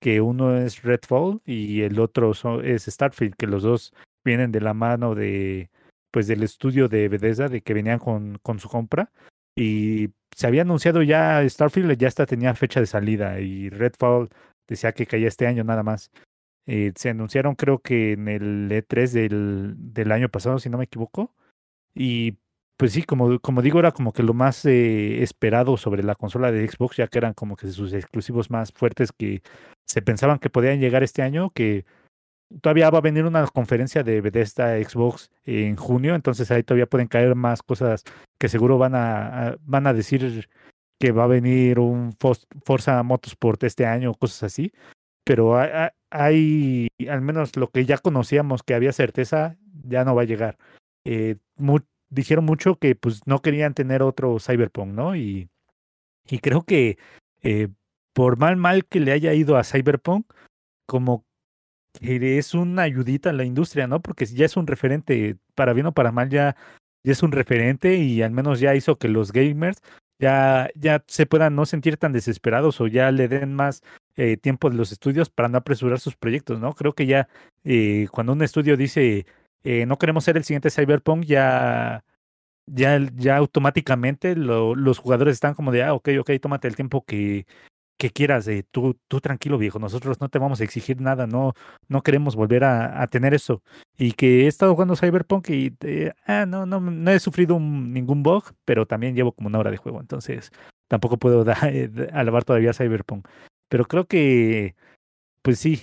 que 0.00 0.20
uno 0.20 0.56
es 0.58 0.82
Redfall 0.82 1.40
y 1.44 1.82
el 1.82 2.00
otro 2.00 2.32
es 2.62 2.84
Starfield, 2.86 3.36
que 3.36 3.46
los 3.46 3.62
dos 3.62 3.94
vienen 4.24 4.50
de 4.50 4.60
la 4.60 4.74
mano 4.74 5.14
de 5.14 5.70
pues 6.10 6.26
del 6.26 6.42
estudio 6.42 6.88
de 6.88 7.08
Bethesda 7.08 7.48
de 7.48 7.60
que 7.60 7.74
venían 7.74 8.00
con, 8.00 8.38
con 8.42 8.58
su 8.58 8.68
compra 8.68 9.12
y 9.58 10.10
se 10.36 10.46
había 10.46 10.62
anunciado 10.62 11.02
ya 11.02 11.42
Starfield 11.48 11.98
ya 11.98 12.06
hasta 12.06 12.26
tenía 12.26 12.54
fecha 12.54 12.78
de 12.78 12.86
salida 12.86 13.40
y 13.40 13.70
Redfall 13.70 14.28
decía 14.68 14.92
que 14.92 15.04
caía 15.04 15.26
este 15.26 15.48
año 15.48 15.64
nada 15.64 15.82
más. 15.82 16.12
Eh, 16.66 16.92
se 16.94 17.10
anunciaron 17.10 17.56
creo 17.56 17.80
que 17.80 18.12
en 18.12 18.28
el 18.28 18.70
E3 18.70 19.10
del, 19.10 19.74
del 19.76 20.12
año 20.12 20.28
pasado, 20.28 20.60
si 20.60 20.70
no 20.70 20.78
me 20.78 20.84
equivoco. 20.84 21.34
Y 21.92 22.38
pues 22.76 22.92
sí, 22.92 23.02
como, 23.02 23.40
como 23.40 23.62
digo, 23.62 23.80
era 23.80 23.90
como 23.90 24.12
que 24.12 24.22
lo 24.22 24.32
más 24.32 24.64
eh, 24.64 25.24
esperado 25.24 25.76
sobre 25.76 26.04
la 26.04 26.14
consola 26.14 26.52
de 26.52 26.68
Xbox, 26.68 26.98
ya 26.98 27.08
que 27.08 27.18
eran 27.18 27.34
como 27.34 27.56
que 27.56 27.66
sus 27.68 27.92
exclusivos 27.92 28.50
más 28.50 28.70
fuertes 28.72 29.10
que 29.10 29.42
se 29.86 30.02
pensaban 30.02 30.38
que 30.38 30.50
podían 30.50 30.78
llegar 30.78 31.02
este 31.02 31.22
año, 31.22 31.50
que 31.50 31.84
todavía 32.60 32.90
va 32.90 32.98
a 32.98 33.02
venir 33.02 33.24
una 33.24 33.46
conferencia 33.46 34.02
de 34.02 34.20
Bethesda 34.20 34.76
Xbox 34.82 35.30
en 35.44 35.76
junio, 35.76 36.14
entonces 36.14 36.50
ahí 36.50 36.62
todavía 36.62 36.86
pueden 36.86 37.08
caer 37.08 37.34
más 37.34 37.62
cosas 37.62 38.04
que 38.38 38.48
seguro 38.48 38.78
van 38.78 38.94
a, 38.94 39.56
van 39.62 39.86
a 39.86 39.92
decir 39.92 40.48
que 40.98 41.12
va 41.12 41.24
a 41.24 41.28
venir 41.28 41.78
un 41.78 42.12
Forza 42.64 43.02
Motorsport 43.02 43.62
este 43.64 43.86
año, 43.86 44.14
cosas 44.14 44.44
así. 44.44 44.72
Pero 45.24 45.56
hay, 46.10 46.88
al 47.08 47.20
menos 47.20 47.56
lo 47.56 47.68
que 47.68 47.84
ya 47.84 47.98
conocíamos 47.98 48.62
que 48.62 48.74
había 48.74 48.92
certeza, 48.92 49.56
ya 49.84 50.04
no 50.04 50.14
va 50.14 50.22
a 50.22 50.26
llegar. 50.26 50.56
Eh, 51.04 51.36
dijeron 52.10 52.44
mucho 52.44 52.76
que 52.76 52.94
pues 52.94 53.20
no 53.26 53.40
querían 53.40 53.74
tener 53.74 54.02
otro 54.02 54.38
Cyberpunk, 54.40 54.92
¿no? 54.92 55.14
Y, 55.14 55.50
y 56.26 56.38
creo 56.38 56.62
que 56.62 56.98
eh, 57.42 57.68
por 58.14 58.38
mal 58.38 58.56
mal 58.56 58.86
que 58.86 59.00
le 59.00 59.12
haya 59.12 59.34
ido 59.34 59.56
a 59.56 59.64
Cyberpunk, 59.64 60.32
como 60.86 61.24
es 62.00 62.54
una 62.54 62.82
ayudita 62.82 63.30
en 63.30 63.36
la 63.36 63.44
industria, 63.44 63.86
¿no? 63.86 64.00
Porque 64.00 64.26
ya 64.26 64.46
es 64.46 64.56
un 64.56 64.66
referente, 64.66 65.36
para 65.54 65.72
bien 65.72 65.86
o 65.86 65.92
para 65.92 66.12
mal, 66.12 66.28
ya, 66.28 66.56
ya 67.04 67.12
es 67.12 67.22
un 67.22 67.32
referente 67.32 67.96
y 67.96 68.22
al 68.22 68.30
menos 68.32 68.60
ya 68.60 68.74
hizo 68.74 68.96
que 68.96 69.08
los 69.08 69.32
gamers 69.32 69.82
ya, 70.18 70.70
ya 70.74 71.04
se 71.06 71.26
puedan 71.26 71.54
no 71.54 71.66
sentir 71.66 71.96
tan 71.96 72.12
desesperados 72.12 72.80
o 72.80 72.86
ya 72.88 73.10
le 73.12 73.28
den 73.28 73.54
más 73.54 73.82
eh, 74.16 74.36
tiempo 74.36 74.70
de 74.70 74.76
los 74.76 74.92
estudios 74.92 75.30
para 75.30 75.48
no 75.48 75.58
apresurar 75.58 76.00
sus 76.00 76.16
proyectos, 76.16 76.58
¿no? 76.60 76.74
Creo 76.74 76.92
que 76.94 77.06
ya 77.06 77.28
eh, 77.64 78.08
cuando 78.10 78.32
un 78.32 78.42
estudio 78.42 78.76
dice 78.76 79.26
eh, 79.64 79.86
no 79.86 79.98
queremos 79.98 80.24
ser 80.24 80.36
el 80.36 80.44
siguiente 80.44 80.70
Cyberpunk, 80.70 81.24
ya, 81.24 82.04
ya, 82.66 83.00
ya 83.16 83.36
automáticamente 83.36 84.36
los 84.36 84.98
jugadores 84.98 85.34
están 85.34 85.54
como 85.54 85.72
de, 85.72 85.82
ah, 85.84 85.94
ok, 85.94 86.10
ok, 86.20 86.30
tómate 86.40 86.68
el 86.68 86.76
tiempo 86.76 87.04
que, 87.04 87.46
que 87.98 88.10
quieras, 88.10 88.46
eh, 88.48 88.64
tú, 88.70 88.96
tú 89.08 89.20
tranquilo 89.20 89.58
viejo, 89.58 89.78
nosotros 89.80 90.20
no 90.20 90.28
te 90.28 90.38
vamos 90.38 90.60
a 90.60 90.64
exigir 90.64 91.00
nada, 91.00 91.26
no, 91.26 91.54
no 91.88 92.02
queremos 92.02 92.36
volver 92.36 92.64
a, 92.64 93.06
tener 93.08 93.34
eso. 93.34 93.62
Y 93.98 94.12
que 94.12 94.44
he 94.44 94.46
estado 94.46 94.72
jugando 94.74 94.96
Cyberpunk 94.96 95.50
y 95.50 95.74
eh, 95.82 96.12
ah, 96.26 96.46
no, 96.46 96.64
no, 96.64 96.80
no 96.80 97.10
he 97.10 97.18
sufrido 97.18 97.58
ningún 97.58 98.22
bug, 98.22 98.44
pero 98.64 98.86
también 98.86 99.16
llevo 99.16 99.32
como 99.32 99.48
una 99.48 99.58
hora 99.58 99.72
de 99.72 99.76
juego, 99.78 100.00
entonces 100.00 100.52
tampoco 100.88 101.18
puedo 101.18 101.44
eh, 101.64 101.90
alabar 102.12 102.44
todavía 102.44 102.72
Cyberpunk. 102.72 103.26
Pero 103.68 103.84
creo 103.86 104.06
que, 104.06 104.76
pues 105.42 105.58
sí, 105.58 105.76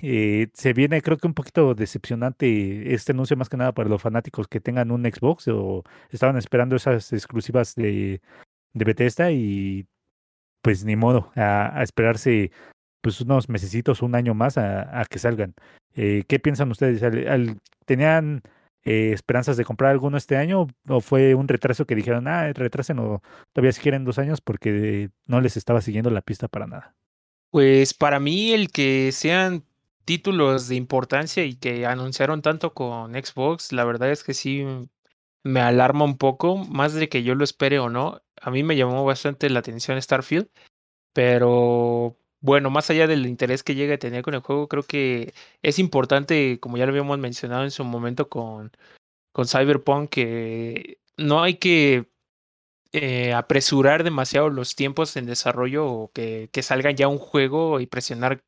se 0.53 0.73
viene 0.73 1.01
creo 1.01 1.17
que 1.17 1.27
un 1.27 1.33
poquito 1.33 1.75
decepcionante 1.75 2.93
este 2.93 3.11
anuncio 3.11 3.37
más 3.37 3.49
que 3.49 3.57
nada 3.57 3.73
para 3.73 3.89
los 3.89 4.01
fanáticos 4.01 4.47
que 4.47 4.61
tengan 4.61 4.91
un 4.91 5.03
Xbox 5.03 5.47
o 5.49 5.83
estaban 6.09 6.37
esperando 6.37 6.75
esas 6.75 7.13
exclusivas 7.13 7.75
de, 7.75 8.21
de 8.73 8.85
Bethesda 8.85 9.31
y 9.31 9.87
pues 10.65 10.83
ni 10.83 10.95
modo, 10.95 11.31
a, 11.35 11.83
esperarse 11.83 12.49
pues 12.99 13.21
unos 13.21 13.49
mesecitos, 13.49 14.01
un 14.01 14.15
año 14.15 14.33
más 14.33 14.57
a, 14.57 15.05
que 15.07 15.19
salgan. 15.19 15.53
Eh, 15.93 16.23
¿Qué 16.27 16.39
piensan 16.39 16.71
ustedes? 16.71 17.03
¿Tenían 17.85 18.41
eh, 18.83 19.11
esperanzas 19.13 19.57
de 19.57 19.63
comprar 19.63 19.91
alguno 19.91 20.17
este 20.17 20.37
año 20.37 20.65
o 20.87 21.01
fue 21.01 21.35
un 21.35 21.47
retraso 21.47 21.85
que 21.85 21.93
dijeron, 21.93 22.27
ah, 22.27 22.51
retrasen 22.51 22.97
o 22.97 23.21
todavía 23.53 23.73
si 23.73 23.81
quieren 23.81 24.05
dos 24.05 24.17
años 24.17 24.41
porque 24.41 25.11
no 25.27 25.39
les 25.39 25.55
estaba 25.55 25.81
siguiendo 25.81 26.09
la 26.09 26.21
pista 26.23 26.47
para 26.47 26.65
nada? 26.65 26.95
Pues 27.51 27.93
para 27.93 28.19
mí 28.19 28.51
el 28.51 28.71
que 28.71 29.11
sean 29.11 29.65
títulos 30.03 30.67
de 30.67 30.77
importancia 30.77 31.45
y 31.45 31.57
que 31.57 31.85
anunciaron 31.85 32.41
tanto 32.41 32.73
con 32.73 33.13
Xbox, 33.13 33.71
la 33.71 33.85
verdad 33.85 34.09
es 34.09 34.23
que 34.23 34.33
sí 34.33 34.65
me 35.43 35.59
alarma 35.59 36.05
un 36.05 36.17
poco, 36.17 36.57
más 36.57 36.95
de 36.95 37.07
que 37.07 37.21
yo 37.21 37.35
lo 37.35 37.43
espere 37.43 37.77
o 37.77 37.87
no. 37.87 38.23
A 38.41 38.51
mí 38.51 38.63
me 38.63 38.75
llamó 38.75 39.05
bastante 39.05 39.49
la 39.49 39.59
atención 39.59 40.01
Starfield, 40.01 40.49
pero 41.13 42.17
bueno, 42.41 42.69
más 42.69 42.89
allá 42.89 43.07
del 43.07 43.25
interés 43.25 43.63
que 43.63 43.75
llegue 43.75 43.93
a 43.95 43.99
tener 43.99 44.23
con 44.23 44.35
el 44.35 44.41
juego, 44.41 44.67
creo 44.67 44.83
que 44.83 45.33
es 45.63 45.79
importante, 45.79 46.59
como 46.59 46.77
ya 46.77 46.85
lo 46.85 46.91
habíamos 46.91 47.17
mencionado 47.19 47.63
en 47.63 47.71
su 47.71 47.83
momento 47.83 48.29
con, 48.29 48.71
con 49.33 49.47
Cyberpunk, 49.47 50.09
que 50.09 50.99
no 51.17 51.43
hay 51.43 51.55
que 51.55 52.09
eh, 52.93 53.33
apresurar 53.33 54.03
demasiado 54.03 54.49
los 54.49 54.75
tiempos 54.75 55.15
en 55.17 55.25
desarrollo 55.25 55.87
o 55.87 56.11
que, 56.13 56.49
que 56.51 56.63
salga 56.63 56.91
ya 56.91 57.07
un 57.07 57.19
juego 57.19 57.79
y 57.79 57.87
presionar 57.87 58.43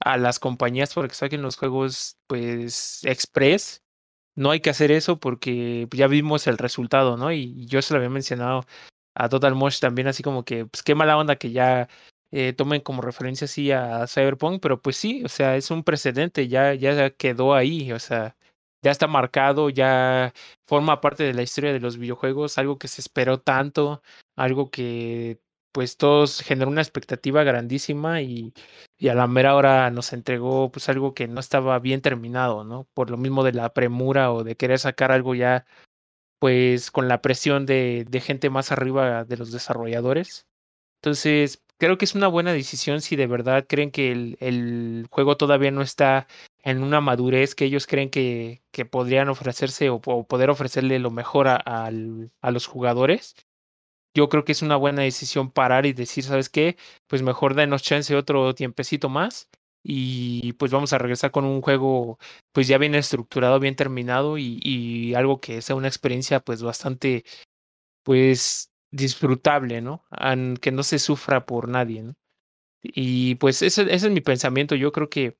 a 0.00 0.16
las 0.16 0.38
compañías 0.38 0.94
para 0.94 1.08
que 1.08 1.14
saquen 1.14 1.42
los 1.42 1.56
juegos 1.56 2.18
pues 2.26 3.04
express 3.04 3.82
no 4.36 4.50
hay 4.50 4.60
que 4.60 4.70
hacer 4.70 4.90
eso 4.90 5.18
porque 5.20 5.86
ya 5.92 6.06
vimos 6.06 6.46
el 6.46 6.58
resultado, 6.58 7.16
¿no? 7.16 7.32
Y 7.32 7.66
yo 7.66 7.82
se 7.82 7.92
lo 7.94 7.98
había 7.98 8.10
mencionado 8.10 8.64
a 9.14 9.28
Total 9.28 9.54
Mosh 9.54 9.80
también, 9.80 10.08
así 10.08 10.22
como 10.22 10.44
que, 10.44 10.66
pues 10.66 10.82
qué 10.82 10.94
mala 10.94 11.16
onda 11.16 11.36
que 11.36 11.52
ya 11.52 11.88
eh, 12.32 12.52
tomen 12.52 12.80
como 12.80 13.02
referencia 13.02 13.46
así 13.46 13.72
a 13.72 14.06
Cyberpunk, 14.06 14.60
pero 14.62 14.80
pues 14.80 14.96
sí, 14.96 15.22
o 15.24 15.28
sea, 15.28 15.56
es 15.56 15.70
un 15.70 15.84
precedente, 15.84 16.48
ya, 16.48 16.74
ya 16.74 17.10
quedó 17.10 17.54
ahí, 17.54 17.92
o 17.92 17.98
sea, 17.98 18.36
ya 18.82 18.90
está 18.90 19.06
marcado, 19.06 19.70
ya 19.70 20.32
forma 20.66 21.00
parte 21.00 21.24
de 21.24 21.34
la 21.34 21.42
historia 21.42 21.72
de 21.72 21.80
los 21.80 21.98
videojuegos, 21.98 22.58
algo 22.58 22.78
que 22.78 22.88
se 22.88 23.00
esperó 23.00 23.40
tanto, 23.40 24.02
algo 24.36 24.70
que 24.70 25.40
pues 25.72 25.96
todos 25.96 26.40
generó 26.40 26.70
una 26.70 26.80
expectativa 26.82 27.44
grandísima 27.44 28.22
y, 28.22 28.52
y, 28.98 29.08
a 29.08 29.14
la 29.14 29.26
mera 29.26 29.54
hora 29.54 29.90
nos 29.90 30.12
entregó 30.12 30.70
pues 30.70 30.88
algo 30.88 31.14
que 31.14 31.28
no 31.28 31.40
estaba 31.40 31.78
bien 31.78 32.00
terminado, 32.00 32.64
¿no? 32.64 32.88
Por 32.94 33.10
lo 33.10 33.16
mismo 33.16 33.44
de 33.44 33.52
la 33.52 33.72
premura 33.72 34.32
o 34.32 34.42
de 34.44 34.56
querer 34.56 34.78
sacar 34.80 35.12
algo 35.12 35.34
ya 35.34 35.66
pues 36.40 36.90
con 36.90 37.06
la 37.06 37.22
presión 37.22 37.66
de, 37.66 38.06
gente 38.24 38.50
más 38.50 38.72
arriba 38.72 39.24
de 39.24 39.36
los 39.36 39.52
desarrolladores. 39.52 40.48
Entonces, 41.02 41.62
creo 41.78 41.98
que 41.98 42.06
es 42.06 42.14
una 42.16 42.28
buena 42.28 42.52
decisión 42.52 43.00
si 43.02 43.16
de 43.16 43.28
verdad 43.28 43.66
creen 43.68 43.92
que 43.92 44.10
el, 44.12 45.06
juego 45.10 45.36
todavía 45.36 45.70
no 45.70 45.82
está 45.82 46.26
en 46.62 46.82
una 46.82 47.00
madurez 47.00 47.54
que 47.54 47.66
ellos 47.66 47.86
creen 47.86 48.10
que, 48.10 48.62
que 48.72 48.84
podrían 48.84 49.28
ofrecerse 49.28 49.90
o, 49.90 50.00
poder 50.00 50.50
ofrecerle 50.50 50.98
lo 50.98 51.10
mejor 51.10 51.48
a, 51.48 51.56
a 51.56 52.50
los 52.50 52.66
jugadores 52.66 53.36
yo 54.14 54.28
creo 54.28 54.44
que 54.44 54.52
es 54.52 54.62
una 54.62 54.76
buena 54.76 55.02
decisión 55.02 55.52
parar 55.52 55.86
y 55.86 55.92
decir, 55.92 56.24
¿sabes 56.24 56.48
qué? 56.48 56.76
Pues 57.06 57.22
mejor 57.22 57.54
denos 57.54 57.82
chance 57.82 58.16
otro 58.16 58.54
tiempecito 58.56 59.08
más 59.08 59.48
y 59.82 60.52
pues 60.54 60.70
vamos 60.72 60.92
a 60.92 60.98
regresar 60.98 61.30
con 61.30 61.44
un 61.44 61.62
juego 61.62 62.18
pues 62.52 62.68
ya 62.68 62.78
bien 62.78 62.94
estructurado, 62.94 63.60
bien 63.60 63.76
terminado 63.76 64.38
y, 64.38 64.58
y 64.62 65.14
algo 65.14 65.40
que 65.40 65.62
sea 65.62 65.76
una 65.76 65.88
experiencia 65.88 66.40
pues 66.40 66.62
bastante 66.62 67.24
pues 68.02 68.70
disfrutable, 68.90 69.80
¿no? 69.82 70.04
Que 70.60 70.72
no 70.72 70.82
se 70.82 70.98
sufra 70.98 71.46
por 71.46 71.68
nadie, 71.68 72.02
¿no? 72.02 72.14
Y 72.82 73.36
pues 73.36 73.62
ese, 73.62 73.82
ese 73.82 74.06
es 74.08 74.12
mi 74.12 74.20
pensamiento. 74.20 74.74
Yo 74.74 74.92
creo 74.92 75.08
que 75.10 75.36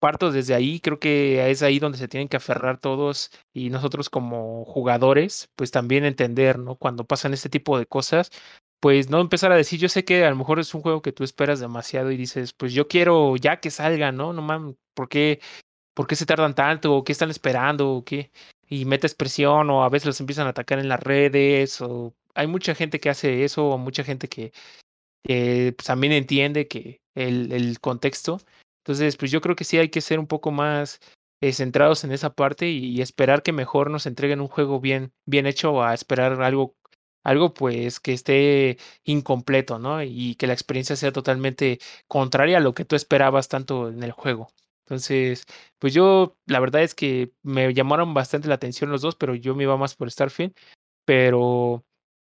parto 0.00 0.32
desde 0.32 0.54
ahí, 0.54 0.80
creo 0.80 0.98
que 1.00 1.50
es 1.50 1.62
ahí 1.62 1.78
donde 1.78 1.98
se 1.98 2.08
tienen 2.08 2.28
que 2.28 2.36
aferrar 2.38 2.80
todos 2.80 3.30
y 3.52 3.70
nosotros 3.70 4.10
como 4.10 4.64
jugadores, 4.66 5.50
pues 5.56 5.70
también 5.72 6.04
entender, 6.04 6.58
¿no? 6.58 6.76
Cuando 6.76 7.06
pasan 7.06 7.34
este 7.34 7.48
tipo 7.50 7.78
de 7.78 7.86
cosas, 7.86 8.30
pues 8.80 9.10
no 9.10 9.20
empezar 9.20 9.52
a 9.52 9.56
decir, 9.56 9.78
yo 9.78 9.88
sé 9.88 10.04
que 10.04 10.24
a 10.24 10.30
lo 10.30 10.36
mejor 10.36 10.58
es 10.60 10.74
un 10.74 10.82
juego 10.82 11.02
que 11.02 11.12
tú 11.12 11.24
esperas 11.24 11.60
demasiado 11.60 12.10
y 12.10 12.16
dices, 12.16 12.52
pues 12.52 12.72
yo 12.72 12.88
quiero 12.88 13.36
ya 13.36 13.60
que 13.60 13.70
salga, 13.70 14.12
¿no? 14.12 14.32
No 14.32 14.42
mames, 14.42 14.76
¿por 14.94 15.08
qué, 15.08 15.40
¿por 15.94 16.06
qué 16.06 16.16
se 16.16 16.26
tardan 16.26 16.54
tanto? 16.54 16.94
¿O 16.94 17.04
qué 17.04 17.12
están 17.12 17.30
esperando? 17.30 17.90
¿O 17.92 18.04
qué? 18.04 18.30
Y 18.68 18.84
metes 18.84 19.14
presión 19.14 19.70
o 19.70 19.84
a 19.84 19.88
veces 19.88 20.06
los 20.06 20.20
empiezan 20.20 20.46
a 20.46 20.50
atacar 20.50 20.78
en 20.78 20.88
las 20.88 21.00
redes 21.00 21.80
o 21.80 22.14
hay 22.34 22.46
mucha 22.46 22.74
gente 22.74 23.00
que 23.00 23.10
hace 23.10 23.44
eso 23.44 23.68
o 23.68 23.78
mucha 23.78 24.04
gente 24.04 24.28
que, 24.28 24.52
pues, 25.22 25.86
también 25.86 26.12
entiende 26.12 26.68
que 26.68 27.00
el, 27.14 27.52
el 27.52 27.80
contexto 27.80 28.40
entonces, 28.84 29.16
pues 29.16 29.30
yo 29.30 29.40
creo 29.40 29.56
que 29.56 29.64
sí 29.64 29.78
hay 29.78 29.88
que 29.90 30.00
ser 30.00 30.18
un 30.18 30.26
poco 30.26 30.50
más 30.50 31.00
eh, 31.40 31.52
centrados 31.52 32.04
en 32.04 32.12
esa 32.12 32.34
parte 32.34 32.68
y, 32.68 33.00
esperar 33.00 33.42
que 33.42 33.52
mejor 33.52 33.90
nos 33.90 34.06
entreguen 34.06 34.40
un 34.40 34.48
juego 34.48 34.80
bien, 34.80 35.12
bien 35.26 35.46
hecho 35.46 35.82
a 35.82 35.94
esperar 35.94 36.40
algo, 36.42 36.74
algo 37.24 37.54
pues 37.54 38.00
que 38.00 38.12
esté 38.12 38.78
incompleto, 39.04 39.78
¿no? 39.78 40.02
Y 40.02 40.34
que 40.36 40.46
la 40.46 40.52
experiencia 40.52 40.96
sea 40.96 41.12
totalmente 41.12 41.78
contraria 42.08 42.58
a 42.58 42.60
lo 42.60 42.74
que 42.74 42.84
tú 42.84 42.96
esperabas 42.96 43.48
tanto 43.48 43.88
en 43.88 44.02
el 44.02 44.12
juego. 44.12 44.48
Entonces, 44.84 45.44
pues 45.78 45.94
yo, 45.94 46.36
la 46.46 46.60
verdad 46.60 46.82
es 46.82 46.94
que 46.94 47.32
me 47.42 47.72
llamaron 47.74 48.12
bastante 48.14 48.48
la 48.48 48.56
atención 48.56 48.90
los 48.90 49.02
dos, 49.02 49.14
pero 49.16 49.34
yo 49.36 49.54
me 49.54 49.62
iba 49.64 49.76
más 49.76 49.94
por 49.94 50.10
Starfield. 50.10 50.54
Pero, 51.04 51.84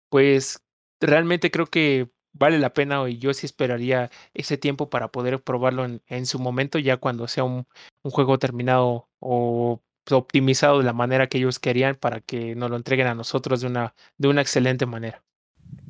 pues, 0.09 0.63
realmente 0.99 1.51
creo 1.51 1.67
que 1.67 2.09
vale 2.33 2.59
la 2.59 2.73
pena 2.73 3.07
y 3.09 3.17
yo 3.17 3.33
sí 3.33 3.45
esperaría 3.45 4.11
ese 4.33 4.57
tiempo 4.57 4.89
para 4.89 5.09
poder 5.11 5.41
probarlo 5.43 5.85
en, 6.07 6.25
su 6.25 6.39
momento, 6.39 6.79
ya 6.79 6.97
cuando 6.97 7.27
sea 7.27 7.43
un, 7.45 7.67
un, 8.03 8.11
juego 8.11 8.39
terminado 8.39 9.09
o 9.19 9.81
optimizado 10.11 10.79
de 10.79 10.85
la 10.85 10.93
manera 10.93 11.27
que 11.27 11.37
ellos 11.37 11.59
querían 11.59 11.95
para 11.95 12.21
que 12.21 12.55
nos 12.55 12.69
lo 12.69 12.75
entreguen 12.75 13.07
a 13.07 13.15
nosotros 13.15 13.61
de 13.61 13.67
una, 13.67 13.95
de 14.17 14.27
una 14.27 14.41
excelente 14.41 14.85
manera. 14.85 15.23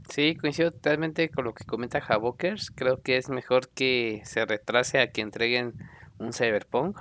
Sí, 0.10 0.36
coincido 0.36 0.72
totalmente 0.72 1.30
con 1.30 1.46
lo 1.46 1.54
que 1.54 1.66
comenta 1.66 2.00
Havokers. 2.00 2.72
Creo 2.72 3.02
que 3.02 3.18
es 3.18 3.30
mejor 3.30 3.70
que 3.70 4.22
se 4.26 4.46
retrase 4.46 5.00
a 5.00 5.12
que 5.12 5.22
entreguen 5.22 5.74
un 6.18 6.34
Cyberpunk. 6.34 6.98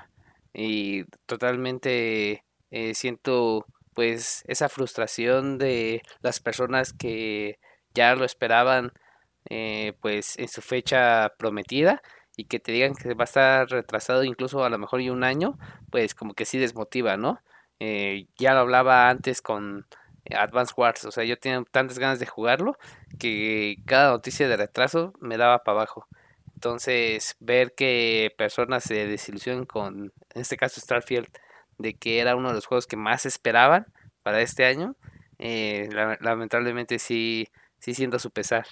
y 0.52 1.04
totalmente 1.26 2.44
eh, 2.70 2.94
siento 2.94 3.66
pues 3.94 4.42
esa 4.46 4.68
frustración 4.68 5.58
de 5.58 6.02
las 6.20 6.40
personas 6.40 6.92
que 6.92 7.58
ya 7.94 8.14
lo 8.16 8.24
esperaban 8.24 8.92
eh, 9.50 9.94
pues 10.00 10.38
en 10.38 10.48
su 10.48 10.62
fecha 10.62 11.32
prometida 11.38 12.02
y 12.36 12.44
que 12.46 12.58
te 12.60 12.72
digan 12.72 12.94
que 12.94 13.14
va 13.14 13.24
a 13.24 13.24
estar 13.24 13.68
retrasado 13.68 14.24
incluso 14.24 14.64
a 14.64 14.70
lo 14.70 14.78
mejor 14.78 15.00
y 15.00 15.10
un 15.10 15.24
año, 15.24 15.58
pues 15.90 16.14
como 16.14 16.34
que 16.34 16.44
sí 16.44 16.58
desmotiva, 16.58 17.16
¿no? 17.16 17.40
Eh, 17.80 18.26
ya 18.38 18.54
lo 18.54 18.60
hablaba 18.60 19.08
antes 19.10 19.42
con 19.42 19.86
Advance 20.30 20.74
Wars, 20.76 21.04
o 21.04 21.10
sea, 21.10 21.24
yo 21.24 21.38
tenía 21.38 21.62
tantas 21.70 21.98
ganas 21.98 22.18
de 22.18 22.26
jugarlo 22.26 22.76
que 23.18 23.76
cada 23.86 24.10
noticia 24.10 24.48
de 24.48 24.56
retraso 24.56 25.12
me 25.20 25.36
daba 25.36 25.62
para 25.62 25.78
abajo. 25.78 26.06
Entonces, 26.54 27.36
ver 27.40 27.74
que 27.74 28.32
personas 28.38 28.84
se 28.84 29.06
desilusionan 29.06 29.66
con, 29.66 30.12
en 30.34 30.40
este 30.40 30.56
caso 30.56 30.80
Starfield, 30.80 31.28
de 31.78 31.94
que 31.94 32.20
era 32.20 32.36
uno 32.36 32.48
de 32.48 32.54
los 32.54 32.66
juegos 32.66 32.86
que 32.86 32.96
más 32.96 33.26
esperaban 33.26 33.86
para 34.22 34.40
este 34.40 34.64
año, 34.64 34.96
eh, 35.38 35.88
lamentablemente 36.20 36.98
sí, 36.98 37.48
sí 37.78 37.94
siento 37.94 38.18
su 38.18 38.30
pesar. 38.30 38.66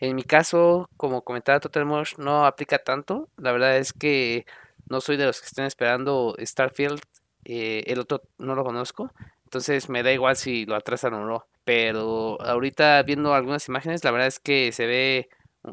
En 0.00 0.14
mi 0.14 0.22
caso, 0.22 0.88
como 0.96 1.22
comentaba 1.22 1.60
Total 1.60 1.84
Mosh, 1.84 2.14
no 2.18 2.46
aplica 2.46 2.78
tanto. 2.78 3.28
La 3.36 3.52
verdad 3.52 3.76
es 3.78 3.92
que 3.92 4.46
no 4.88 5.00
soy 5.00 5.16
de 5.16 5.26
los 5.26 5.40
que 5.40 5.46
estén 5.46 5.64
esperando 5.64 6.36
Starfield. 6.38 7.00
Eh, 7.44 7.84
el 7.86 8.00
otro 8.00 8.22
no 8.38 8.54
lo 8.54 8.64
conozco. 8.64 9.12
Entonces 9.44 9.88
me 9.88 10.02
da 10.02 10.12
igual 10.12 10.36
si 10.36 10.66
lo 10.66 10.74
atrasan 10.74 11.14
o 11.14 11.24
no. 11.24 11.46
Pero 11.64 12.40
ahorita 12.42 13.02
viendo 13.02 13.34
algunas 13.34 13.68
imágenes, 13.68 14.04
la 14.04 14.10
verdad 14.10 14.28
es 14.28 14.38
que 14.40 14.72
se 14.72 14.86
ve, 14.86 15.28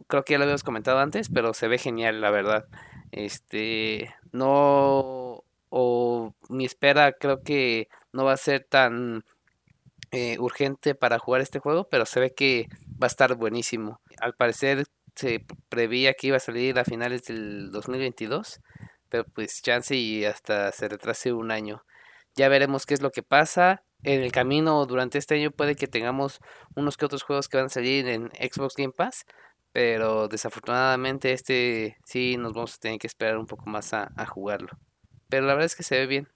creo 0.08 0.24
que 0.24 0.34
ya 0.34 0.38
lo 0.38 0.44
habíamos 0.44 0.64
comentado 0.64 1.00
antes, 1.00 1.30
pero 1.30 1.54
se 1.54 1.68
ve 1.68 1.78
genial, 1.78 2.22
la 2.22 2.32
verdad. 2.32 2.66
Este, 3.12 4.14
no, 4.32 5.44
o 5.70 6.34
mi 6.50 6.66
espera 6.66 7.14
creo 7.14 7.44
que 7.44 7.90
no 8.12 8.26
va 8.26 8.34
a 8.34 8.38
ser 8.38 8.64
tan 8.64 9.24
eh, 10.12 10.38
urgente 10.40 10.96
para 10.96 11.20
jugar 11.20 11.42
este 11.42 11.60
juego, 11.60 11.88
pero 11.90 12.06
se 12.06 12.20
ve 12.20 12.34
que 12.34 12.70
va 13.02 13.06
a 13.06 13.08
estar 13.08 13.36
buenísimo. 13.36 14.02
Al 14.20 14.34
parecer 14.36 14.86
se 15.16 15.46
preveía 15.70 16.14
que 16.14 16.28
iba 16.28 16.38
a 16.38 16.40
salir 16.40 16.80
a 16.80 16.86
finales 16.86 17.24
del 17.26 17.72
2022, 17.72 18.62
pero 19.10 19.26
pues 19.26 19.62
chance 19.62 19.96
y 19.96 20.26
hasta 20.26 20.72
se 20.72 20.90
retrase 20.90 21.34
un 21.34 21.52
año. 21.52 21.84
Ya 22.36 22.50
veremos 22.50 22.86
qué 22.86 22.96
es 22.96 23.02
lo 23.02 23.12
que 23.12 23.24
pasa. 23.24 23.84
En 24.04 24.22
el 24.22 24.32
camino 24.32 24.86
durante 24.86 25.18
este 25.18 25.36
año 25.36 25.52
puede 25.52 25.76
que 25.76 25.88
tengamos 25.88 26.40
unos 26.76 26.98
que 26.98 27.06
otros 27.06 27.24
juegos 27.24 27.48
que 27.48 27.58
van 27.58 27.68
a 27.68 27.70
salir 27.70 28.08
en 28.08 28.30
Xbox 28.32 28.76
Game 28.76 28.92
Pass, 28.92 29.26
pero 29.72 30.28
desafortunadamente 30.28 31.32
este 31.32 31.98
sí 32.06 32.38
nos 32.38 32.54
vamos 32.54 32.76
a 32.76 32.80
tener 32.80 33.00
que 33.00 33.08
esperar 33.08 33.38
un 33.38 33.48
poco 33.48 33.70
más 33.70 33.94
a, 33.94 34.10
jugarlo. 34.28 34.70
Pero 35.30 35.46
la 35.46 35.54
verdad 35.54 35.68
es 35.68 35.76
que 35.76 35.84
se 35.84 36.00
ve 36.00 36.08
bien. 36.08 36.28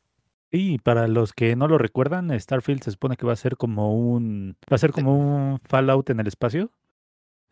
Y 0.52 0.80
para 0.80 1.08
los 1.08 1.34
que 1.34 1.56
no 1.56 1.68
lo 1.68 1.78
recuerdan, 1.78 2.38
Starfield 2.40 2.84
se 2.84 2.92
supone 2.92 3.18
que 3.18 3.26
va 3.26 3.34
a 3.34 3.36
ser 3.36 3.58
como 3.58 3.94
un 3.98 4.56
va 4.72 4.76
a 4.76 4.78
ser 4.80 4.92
como 4.92 5.18
un 5.18 5.60
Fallout 5.68 6.10
en 6.10 6.20
el 6.22 6.28
espacio, 6.28 6.72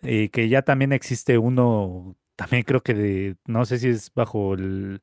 eh, 0.01 0.29
que 0.29 0.49
ya 0.49 0.61
también 0.63 0.93
existe 0.93 1.37
uno, 1.37 2.15
también 2.35 2.63
creo 2.63 2.81
que 2.81 2.93
de 2.93 3.37
no 3.45 3.65
sé 3.65 3.79
si 3.79 3.89
es 3.89 4.11
bajo 4.13 4.53
el 4.53 5.01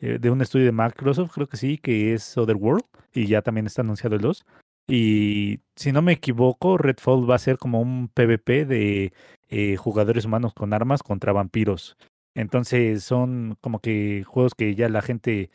eh, 0.00 0.18
de 0.20 0.30
un 0.30 0.40
estudio 0.42 0.66
de 0.66 0.72
Microsoft, 0.72 1.32
creo 1.32 1.48
que 1.48 1.56
sí, 1.56 1.78
que 1.78 2.14
es 2.14 2.36
Otherworld, 2.38 2.84
y 3.12 3.26
ya 3.26 3.42
también 3.42 3.66
está 3.66 3.82
anunciado 3.82 4.16
el 4.16 4.22
2. 4.22 4.44
Y 4.88 5.60
si 5.76 5.92
no 5.92 6.02
me 6.02 6.12
equivoco, 6.12 6.78
Redfall 6.78 7.28
va 7.28 7.34
a 7.34 7.38
ser 7.38 7.58
como 7.58 7.80
un 7.80 8.08
PvP 8.08 8.64
de 8.64 9.12
eh, 9.48 9.76
jugadores 9.76 10.24
humanos 10.24 10.54
con 10.54 10.72
armas 10.72 11.02
contra 11.02 11.32
vampiros. 11.32 11.96
Entonces 12.34 13.04
son 13.04 13.56
como 13.60 13.80
que 13.80 14.24
juegos 14.26 14.54
que 14.54 14.74
ya 14.74 14.88
la 14.88 15.02
gente 15.02 15.50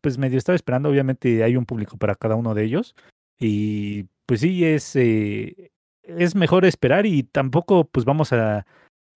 pues 0.00 0.18
medio 0.18 0.38
estaba 0.38 0.56
esperando. 0.56 0.88
Obviamente 0.88 1.42
hay 1.44 1.56
un 1.56 1.66
público 1.66 1.96
para 1.98 2.14
cada 2.14 2.34
uno 2.36 2.54
de 2.54 2.64
ellos. 2.64 2.94
Y 3.38 4.06
pues 4.26 4.40
sí, 4.40 4.64
es, 4.64 4.96
eh, 4.96 5.70
es 6.02 6.34
mejor 6.34 6.64
esperar 6.64 7.06
y 7.06 7.22
tampoco 7.22 7.84
pues 7.84 8.04
vamos 8.04 8.32
a 8.32 8.66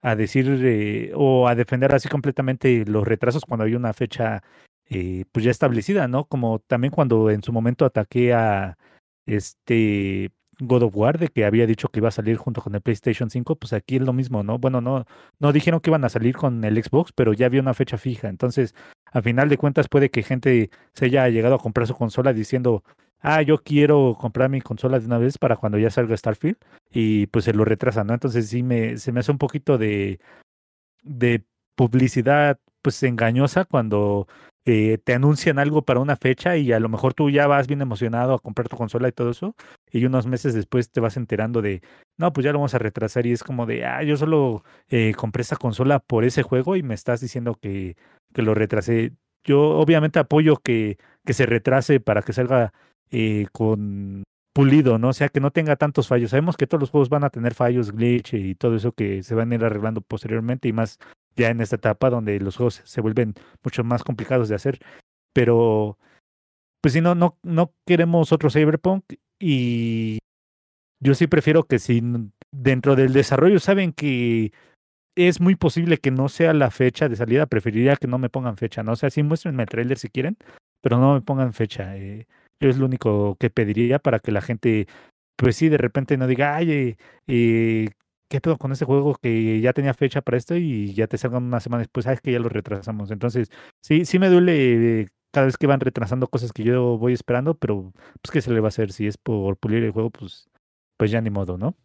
a 0.02 0.16
decir 0.16 0.46
eh, 0.62 1.12
o 1.14 1.48
a 1.48 1.54
defender 1.54 1.94
así 1.94 2.08
completamente 2.08 2.84
los 2.86 3.06
retrasos 3.06 3.44
cuando 3.44 3.64
hay 3.64 3.74
una 3.74 3.92
fecha 3.92 4.42
eh, 4.90 5.24
pues 5.32 5.44
ya 5.44 5.50
establecida, 5.50 6.08
¿no? 6.08 6.24
Como 6.24 6.58
también 6.58 6.92
cuando 6.92 7.30
en 7.30 7.42
su 7.42 7.52
momento 7.52 7.84
ataqué 7.84 8.34
a 8.34 8.76
este 9.26 10.32
God 10.58 10.82
of 10.82 10.96
War 10.96 11.18
de 11.18 11.28
que 11.28 11.44
había 11.44 11.66
dicho 11.66 11.88
que 11.88 12.00
iba 12.00 12.08
a 12.08 12.12
salir 12.12 12.36
junto 12.36 12.60
con 12.60 12.74
el 12.74 12.82
PlayStation 12.82 13.30
5, 13.30 13.56
pues 13.56 13.72
aquí 13.72 13.96
es 13.96 14.02
lo 14.02 14.12
mismo, 14.12 14.42
¿no? 14.42 14.58
Bueno, 14.58 14.80
no, 14.80 15.06
no 15.38 15.52
dijeron 15.52 15.80
que 15.80 15.90
iban 15.90 16.04
a 16.04 16.08
salir 16.08 16.36
con 16.36 16.64
el 16.64 16.82
Xbox, 16.82 17.12
pero 17.12 17.32
ya 17.32 17.46
había 17.46 17.60
una 17.60 17.74
fecha 17.74 17.96
fija. 17.96 18.28
Entonces, 18.28 18.74
a 19.12 19.22
final 19.22 19.48
de 19.48 19.58
cuentas, 19.58 19.88
puede 19.88 20.10
que 20.10 20.22
gente 20.22 20.70
se 20.94 21.06
haya 21.06 21.28
llegado 21.28 21.54
a 21.54 21.58
comprar 21.58 21.86
su 21.86 21.94
consola 21.94 22.32
diciendo, 22.32 22.82
ah, 23.20 23.42
yo 23.42 23.58
quiero 23.58 24.16
comprar 24.18 24.48
mi 24.50 24.60
consola 24.60 24.98
de 24.98 25.06
una 25.06 25.18
vez 25.18 25.38
para 25.38 25.56
cuando 25.56 25.78
ya 25.78 25.90
salga 25.90 26.16
Starfield 26.16 26.56
y 26.90 27.26
pues 27.28 27.44
se 27.44 27.52
lo 27.52 27.64
retrasa, 27.64 28.04
¿no? 28.04 28.14
Entonces 28.14 28.48
sí 28.48 28.62
me, 28.62 28.98
se 28.98 29.12
me 29.12 29.20
hace 29.20 29.30
un 29.30 29.38
poquito 29.38 29.78
de, 29.78 30.18
de 31.02 31.44
publicidad 31.76 32.58
pues 32.82 33.02
engañosa 33.02 33.64
cuando 33.64 34.26
eh, 34.64 34.98
te 35.02 35.14
anuncian 35.14 35.58
algo 35.58 35.82
para 35.82 36.00
una 36.00 36.16
fecha 36.16 36.56
y 36.56 36.72
a 36.72 36.78
lo 36.78 36.88
mejor 36.88 37.14
tú 37.14 37.30
ya 37.30 37.46
vas 37.46 37.66
bien 37.66 37.82
emocionado 37.82 38.34
a 38.34 38.38
comprar 38.38 38.68
tu 38.68 38.76
consola 38.76 39.08
y 39.08 39.12
todo 39.12 39.30
eso 39.30 39.56
y 39.90 40.04
unos 40.04 40.26
meses 40.26 40.54
después 40.54 40.90
te 40.90 41.00
vas 41.00 41.16
enterando 41.16 41.62
de, 41.62 41.82
no, 42.16 42.32
pues 42.32 42.44
ya 42.44 42.52
lo 42.52 42.58
vamos 42.58 42.74
a 42.74 42.78
retrasar 42.78 43.26
y 43.26 43.32
es 43.32 43.42
como 43.42 43.66
de, 43.66 43.84
ah, 43.84 44.02
yo 44.02 44.16
solo 44.16 44.64
eh, 44.88 45.14
compré 45.16 45.42
esa 45.42 45.56
consola 45.56 45.98
por 45.98 46.24
ese 46.24 46.42
juego 46.42 46.76
y 46.76 46.82
me 46.82 46.94
estás 46.94 47.20
diciendo 47.20 47.56
que, 47.60 47.96
que 48.32 48.42
lo 48.42 48.54
retrasé. 48.54 49.12
Yo 49.44 49.60
obviamente 49.70 50.20
apoyo 50.20 50.56
que, 50.56 50.98
que 51.26 51.32
se 51.32 51.46
retrase 51.46 51.98
para 51.98 52.22
que 52.22 52.32
salga 52.32 52.72
eh, 53.10 53.46
con 53.52 54.22
pulido, 54.52 54.98
¿no? 54.98 55.08
O 55.08 55.12
sea, 55.12 55.28
que 55.28 55.40
no 55.40 55.50
tenga 55.50 55.76
tantos 55.76 56.08
fallos. 56.08 56.30
Sabemos 56.30 56.56
que 56.56 56.66
todos 56.66 56.80
los 56.80 56.90
juegos 56.90 57.08
van 57.08 57.24
a 57.24 57.30
tener 57.30 57.54
fallos, 57.54 57.92
glitch 57.92 58.34
y 58.34 58.54
todo 58.54 58.76
eso 58.76 58.92
que 58.92 59.22
se 59.22 59.34
van 59.34 59.50
a 59.52 59.54
ir 59.54 59.64
arreglando 59.64 60.00
posteriormente 60.02 60.68
y 60.68 60.72
más 60.72 60.98
ya 61.36 61.50
en 61.50 61.60
esta 61.60 61.76
etapa 61.76 62.10
donde 62.10 62.38
los 62.40 62.56
juegos 62.56 62.82
se 62.84 63.00
vuelven 63.00 63.34
mucho 63.62 63.84
más 63.84 64.02
complicados 64.02 64.48
de 64.48 64.54
hacer. 64.54 64.78
Pero, 65.32 65.98
pues 66.80 66.94
si 66.94 67.00
no, 67.00 67.14
no, 67.14 67.38
no 67.42 67.72
queremos 67.86 68.32
otro 68.32 68.50
Cyberpunk 68.50 69.04
y 69.40 70.18
yo 71.00 71.14
sí 71.14 71.26
prefiero 71.26 71.64
que 71.64 71.78
si 71.78 72.02
dentro 72.52 72.96
del 72.96 73.12
desarrollo 73.12 73.58
saben 73.58 73.92
que 73.92 74.52
es 75.16 75.40
muy 75.40 75.56
posible 75.56 75.98
que 75.98 76.10
no 76.10 76.28
sea 76.28 76.52
la 76.54 76.70
fecha 76.70 77.08
de 77.08 77.16
salida, 77.16 77.46
preferiría 77.46 77.96
que 77.96 78.06
no 78.06 78.18
me 78.18 78.30
pongan 78.30 78.56
fecha, 78.56 78.82
¿no? 78.82 78.92
O 78.92 78.96
sea, 78.96 79.10
sí 79.10 79.22
muéstrenme 79.22 79.64
el 79.64 79.68
trailer 79.68 79.98
si 79.98 80.08
quieren, 80.08 80.36
pero 80.80 80.98
no 80.98 81.14
me 81.14 81.20
pongan 81.20 81.52
fecha. 81.52 81.96
Eh, 81.96 82.26
es 82.60 82.78
lo 82.78 82.86
único 82.86 83.36
que 83.36 83.50
pediría 83.50 83.98
para 83.98 84.20
que 84.20 84.32
la 84.32 84.40
gente, 84.40 84.86
pues 85.36 85.56
sí, 85.56 85.68
de 85.68 85.78
repente 85.78 86.16
no 86.16 86.26
diga, 86.26 86.56
ay, 86.56 86.70
eh, 86.72 86.96
eh, 87.26 87.90
¿qué 88.32 88.40
pedo 88.40 88.56
con 88.56 88.72
este 88.72 88.86
juego 88.86 89.14
que 89.20 89.60
ya 89.60 89.74
tenía 89.74 89.92
fecha 89.92 90.22
para 90.22 90.38
esto 90.38 90.56
y 90.56 90.94
ya 90.94 91.06
te 91.06 91.18
salgan 91.18 91.44
una 91.44 91.60
semana 91.60 91.82
después? 91.82 92.04
Sabes 92.04 92.22
que 92.22 92.32
ya 92.32 92.38
lo 92.38 92.48
retrasamos. 92.48 93.10
Entonces, 93.10 93.50
sí, 93.82 94.06
sí 94.06 94.18
me 94.18 94.30
duele 94.30 95.08
cada 95.32 95.46
vez 95.46 95.58
que 95.58 95.66
van 95.66 95.80
retrasando 95.80 96.28
cosas 96.28 96.52
que 96.52 96.62
yo 96.62 96.96
voy 96.96 97.12
esperando, 97.12 97.54
pero 97.54 97.92
pues 98.22 98.32
qué 98.32 98.40
se 98.40 98.50
le 98.50 98.60
va 98.60 98.68
a 98.68 98.70
hacer 98.70 98.90
si 98.92 99.06
es 99.06 99.18
por 99.18 99.58
pulir 99.58 99.84
el 99.84 99.90
juego, 99.90 100.08
pues, 100.08 100.48
pues 100.96 101.10
ya 101.10 101.20
ni 101.20 101.28
modo, 101.28 101.58
¿no? 101.58 101.76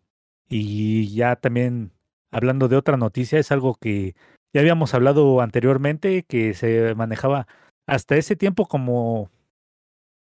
Y 0.49 1.13
ya 1.13 1.35
también 1.35 1.91
hablando 2.31 2.69
de 2.69 2.77
otra 2.77 2.95
noticia, 2.95 3.39
es 3.39 3.51
algo 3.51 3.75
que 3.75 4.15
ya 4.53 4.61
habíamos 4.61 4.93
hablado 4.93 5.41
anteriormente, 5.41 6.23
que 6.23 6.53
se 6.53 6.95
manejaba 6.95 7.45
hasta 7.87 8.15
ese 8.15 8.37
tiempo 8.37 8.67
como 8.67 9.29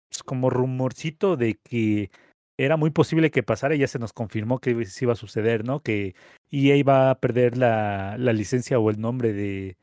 pues, 0.09 0.23
como 0.23 0.51
rumorcito 0.51 1.37
de 1.37 1.57
que 1.65 2.11
era 2.65 2.77
muy 2.77 2.91
posible 2.91 3.31
que 3.31 3.43
pasara 3.43 3.75
y 3.75 3.79
ya 3.79 3.89
se 3.89 3.99
nos 3.99 4.13
confirmó 4.13 4.59
que 4.61 4.71
iba 5.01 5.13
a 5.13 5.17
suceder, 5.17 5.65
¿no? 5.65 5.81
Que 5.81 6.15
EA 6.51 6.77
iba 6.77 7.11
a 7.11 7.19
perder 7.19 7.57
la, 7.57 8.17
la 8.19 8.33
licencia 8.33 8.79
o 8.79 8.91
el 8.91 9.01
nombre 9.01 9.33
de, 9.33 9.77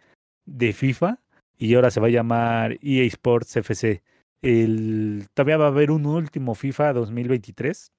de 0.46 0.74
FIFA 0.74 1.20
y 1.58 1.76
ahora 1.76 1.92
se 1.92 2.00
va 2.00 2.08
a 2.08 2.12
llamar 2.12 2.78
EA 2.82 3.04
Sports 3.06 3.58
FC. 3.58 4.02
El, 4.42 5.28
todavía 5.34 5.58
va 5.58 5.66
a 5.66 5.70
haber 5.70 5.92
un 5.92 6.06
último 6.06 6.56
FIFA 6.56 6.94
2023. 6.94 7.92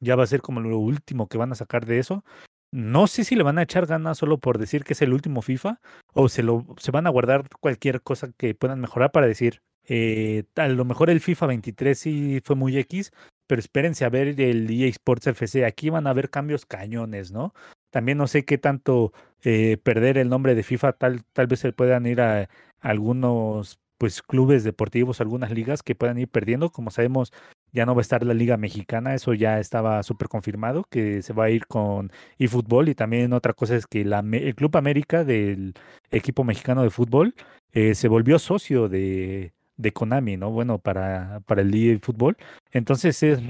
Ya 0.00 0.16
va 0.16 0.24
a 0.24 0.26
ser 0.26 0.40
como 0.40 0.60
lo 0.60 0.78
último 0.78 1.28
que 1.28 1.36
van 1.36 1.52
a 1.52 1.56
sacar 1.56 1.84
de 1.84 1.98
eso. 1.98 2.24
No 2.72 3.06
sé 3.06 3.24
si 3.24 3.36
le 3.36 3.42
van 3.42 3.58
a 3.58 3.62
echar 3.62 3.86
ganas 3.86 4.16
solo 4.16 4.38
por 4.38 4.58
decir 4.58 4.84
que 4.84 4.94
es 4.94 5.02
el 5.02 5.12
último 5.12 5.42
FIFA 5.42 5.80
o 6.14 6.28
se, 6.28 6.42
lo, 6.42 6.64
se 6.78 6.90
van 6.90 7.06
a 7.06 7.10
guardar 7.10 7.48
cualquier 7.60 8.00
cosa 8.00 8.32
que 8.36 8.54
puedan 8.54 8.80
mejorar 8.80 9.10
para 9.12 9.26
decir, 9.26 9.60
eh, 9.88 10.44
a 10.56 10.68
lo 10.68 10.84
mejor 10.84 11.10
el 11.10 11.20
FIFA 11.20 11.46
23 11.46 11.98
sí 11.98 12.40
fue 12.44 12.56
muy 12.56 12.76
X, 12.78 13.12
pero 13.46 13.60
espérense 13.60 14.04
a 14.04 14.10
ver 14.10 14.40
el 14.40 14.70
EA 14.70 14.88
Sports 14.88 15.26
FC. 15.26 15.64
Aquí 15.64 15.90
van 15.90 16.06
a 16.06 16.10
haber 16.10 16.30
cambios 16.30 16.66
cañones, 16.66 17.32
¿no? 17.32 17.52
También 17.90 18.18
no 18.18 18.26
sé 18.28 18.44
qué 18.44 18.58
tanto 18.58 19.12
eh, 19.42 19.78
perder 19.82 20.18
el 20.18 20.28
nombre 20.28 20.54
de 20.54 20.62
FIFA, 20.62 20.92
tal, 20.92 21.24
tal 21.32 21.46
vez 21.48 21.60
se 21.60 21.72
puedan 21.72 22.06
ir 22.06 22.20
a, 22.20 22.48
algunos 22.80 23.80
pues 23.98 24.22
clubes 24.22 24.64
deportivos, 24.64 25.20
algunas 25.20 25.50
ligas 25.50 25.82
que 25.82 25.94
puedan 25.94 26.18
ir 26.18 26.28
perdiendo. 26.28 26.70
Como 26.70 26.90
sabemos, 26.90 27.32
ya 27.72 27.84
no 27.86 27.94
va 27.94 28.00
a 28.00 28.02
estar 28.02 28.24
la 28.24 28.32
Liga 28.34 28.56
Mexicana, 28.56 29.14
eso 29.14 29.34
ya 29.34 29.58
estaba 29.60 30.02
súper 30.02 30.28
confirmado, 30.28 30.84
que 30.88 31.20
se 31.22 31.32
va 31.34 31.44
a 31.44 31.50
ir 31.50 31.66
con 31.66 32.10
eFootball 32.38 32.88
y 32.88 32.94
también 32.94 33.32
otra 33.32 33.52
cosa 33.52 33.76
es 33.76 33.86
que 33.86 34.02
el 34.02 34.54
Club 34.54 34.76
América 34.76 35.24
del 35.24 35.74
equipo 36.10 36.44
mexicano 36.44 36.82
de 36.82 36.90
fútbol 36.90 37.34
eh, 37.72 37.94
se 37.94 38.08
volvió 38.08 38.38
socio 38.38 38.88
de, 38.88 39.52
de 39.80 39.92
Konami, 39.92 40.36
¿no? 40.36 40.50
Bueno, 40.50 40.78
para, 40.78 41.40
para 41.46 41.62
el 41.62 41.70
día 41.70 41.92
de 41.92 41.98
fútbol. 41.98 42.36
Entonces 42.72 43.22
es, 43.22 43.40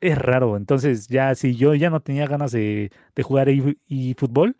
es 0.00 0.18
raro. 0.18 0.56
Entonces 0.56 1.08
ya 1.08 1.34
si 1.34 1.56
yo 1.56 1.74
ya 1.74 1.90
no 1.90 2.00
tenía 2.00 2.26
ganas 2.26 2.52
de, 2.52 2.90
de 3.14 3.22
jugar 3.22 3.48
y, 3.48 4.14
fútbol, 4.14 4.56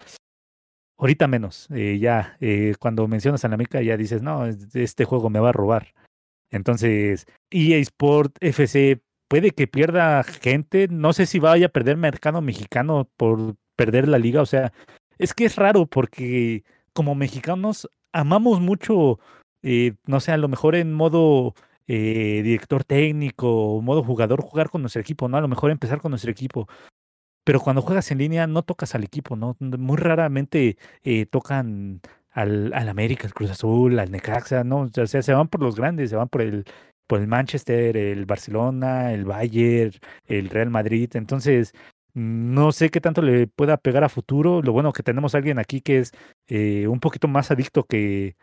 ahorita 0.98 1.26
menos. 1.28 1.68
Eh, 1.70 1.98
ya 1.98 2.36
eh, 2.40 2.74
cuando 2.78 3.08
mencionas 3.08 3.44
a 3.44 3.48
la 3.48 3.54
América 3.54 3.82
ya 3.82 3.96
dices, 3.96 4.22
no, 4.22 4.46
este 4.46 5.04
juego 5.04 5.30
me 5.30 5.40
va 5.40 5.50
a 5.50 5.52
robar. 5.52 5.94
Entonces, 6.50 7.26
EA 7.50 7.78
Sport 7.78 8.36
FC 8.40 9.00
puede 9.28 9.50
que 9.50 9.66
pierda 9.66 10.22
gente. 10.22 10.88
No 10.88 11.12
sé 11.12 11.26
si 11.26 11.38
vaya 11.38 11.66
a 11.66 11.70
perder 11.70 11.96
mercado 11.96 12.40
mexicano 12.40 13.08
por 13.16 13.56
perder 13.76 14.08
la 14.08 14.18
liga. 14.18 14.42
O 14.42 14.46
sea, 14.46 14.72
es 15.18 15.34
que 15.34 15.46
es 15.46 15.56
raro 15.56 15.86
porque 15.86 16.64
como 16.92 17.14
mexicanos 17.14 17.90
amamos 18.12 18.60
mucho, 18.60 19.18
eh, 19.64 19.94
no 20.06 20.20
sé, 20.20 20.30
a 20.32 20.36
lo 20.36 20.48
mejor 20.48 20.76
en 20.76 20.92
modo 20.92 21.54
eh, 21.86 22.42
director 22.44 22.84
técnico, 22.84 23.80
modo 23.82 24.04
jugador, 24.04 24.42
jugar 24.42 24.68
con 24.70 24.82
nuestro 24.82 25.00
equipo, 25.00 25.26
¿no? 25.28 25.38
A 25.38 25.40
lo 25.40 25.48
mejor 25.48 25.70
empezar 25.70 26.00
con 26.00 26.10
nuestro 26.10 26.30
equipo. 26.30 26.68
Pero 27.44 27.60
cuando 27.60 27.82
juegas 27.82 28.10
en 28.10 28.18
línea 28.18 28.46
no 28.46 28.62
tocas 28.62 28.94
al 28.94 29.04
equipo, 29.04 29.36
¿no? 29.36 29.56
Muy 29.60 29.96
raramente 29.96 30.76
eh, 31.02 31.26
tocan 31.26 32.00
al, 32.30 32.72
al 32.74 32.88
América, 32.90 33.26
al 33.26 33.34
Cruz 33.34 33.50
Azul, 33.50 33.98
al 33.98 34.10
Necaxa, 34.10 34.64
¿no? 34.64 34.90
O 34.96 35.06
sea, 35.06 35.22
se 35.22 35.34
van 35.34 35.48
por 35.48 35.62
los 35.62 35.76
grandes, 35.76 36.10
se 36.10 36.16
van 36.16 36.28
por 36.28 36.42
el, 36.42 36.64
por 37.06 37.20
el 37.20 37.26
Manchester, 37.28 37.96
el 37.96 38.26
Barcelona, 38.26 39.12
el 39.12 39.24
Bayern, 39.24 39.92
el 40.26 40.50
Real 40.50 40.70
Madrid. 40.70 41.10
Entonces, 41.14 41.72
no 42.14 42.72
sé 42.72 42.90
qué 42.90 43.00
tanto 43.00 43.22
le 43.22 43.46
pueda 43.46 43.76
pegar 43.78 44.04
a 44.04 44.08
futuro. 44.10 44.62
Lo 44.62 44.72
bueno 44.72 44.92
que 44.92 45.02
tenemos 45.02 45.34
a 45.34 45.38
alguien 45.38 45.58
aquí 45.58 45.80
que 45.80 46.00
es 46.00 46.12
un 46.88 47.00
poquito 47.00 47.28
más 47.28 47.50
adicto 47.50 47.84
que, 47.84 48.36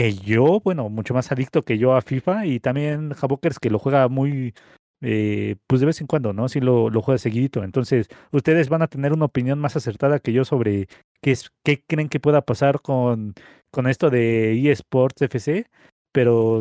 que 0.00 0.14
yo, 0.14 0.60
bueno, 0.60 0.88
mucho 0.88 1.12
más 1.12 1.30
adicto 1.30 1.62
que 1.62 1.76
yo 1.76 1.94
a 1.94 2.00
FIFA 2.00 2.46
y 2.46 2.58
también 2.58 3.12
Javokers 3.12 3.58
que 3.58 3.68
lo 3.68 3.78
juega 3.78 4.08
muy, 4.08 4.54
eh, 5.02 5.56
pues 5.66 5.80
de 5.80 5.86
vez 5.86 6.00
en 6.00 6.06
cuando, 6.06 6.32
¿no? 6.32 6.48
Sí 6.48 6.60
lo, 6.60 6.88
lo 6.88 7.02
juega 7.02 7.18
seguidito. 7.18 7.62
Entonces, 7.64 8.08
ustedes 8.32 8.70
van 8.70 8.80
a 8.80 8.86
tener 8.86 9.12
una 9.12 9.26
opinión 9.26 9.58
más 9.58 9.76
acertada 9.76 10.18
que 10.18 10.32
yo 10.32 10.46
sobre 10.46 10.88
qué, 11.20 11.32
es, 11.32 11.52
qué 11.62 11.82
creen 11.86 12.08
que 12.08 12.18
pueda 12.18 12.40
pasar 12.40 12.80
con, 12.80 13.34
con 13.70 13.86
esto 13.86 14.08
de 14.08 14.70
eSports 14.70 15.20
FC, 15.20 15.66
pero 16.12 16.60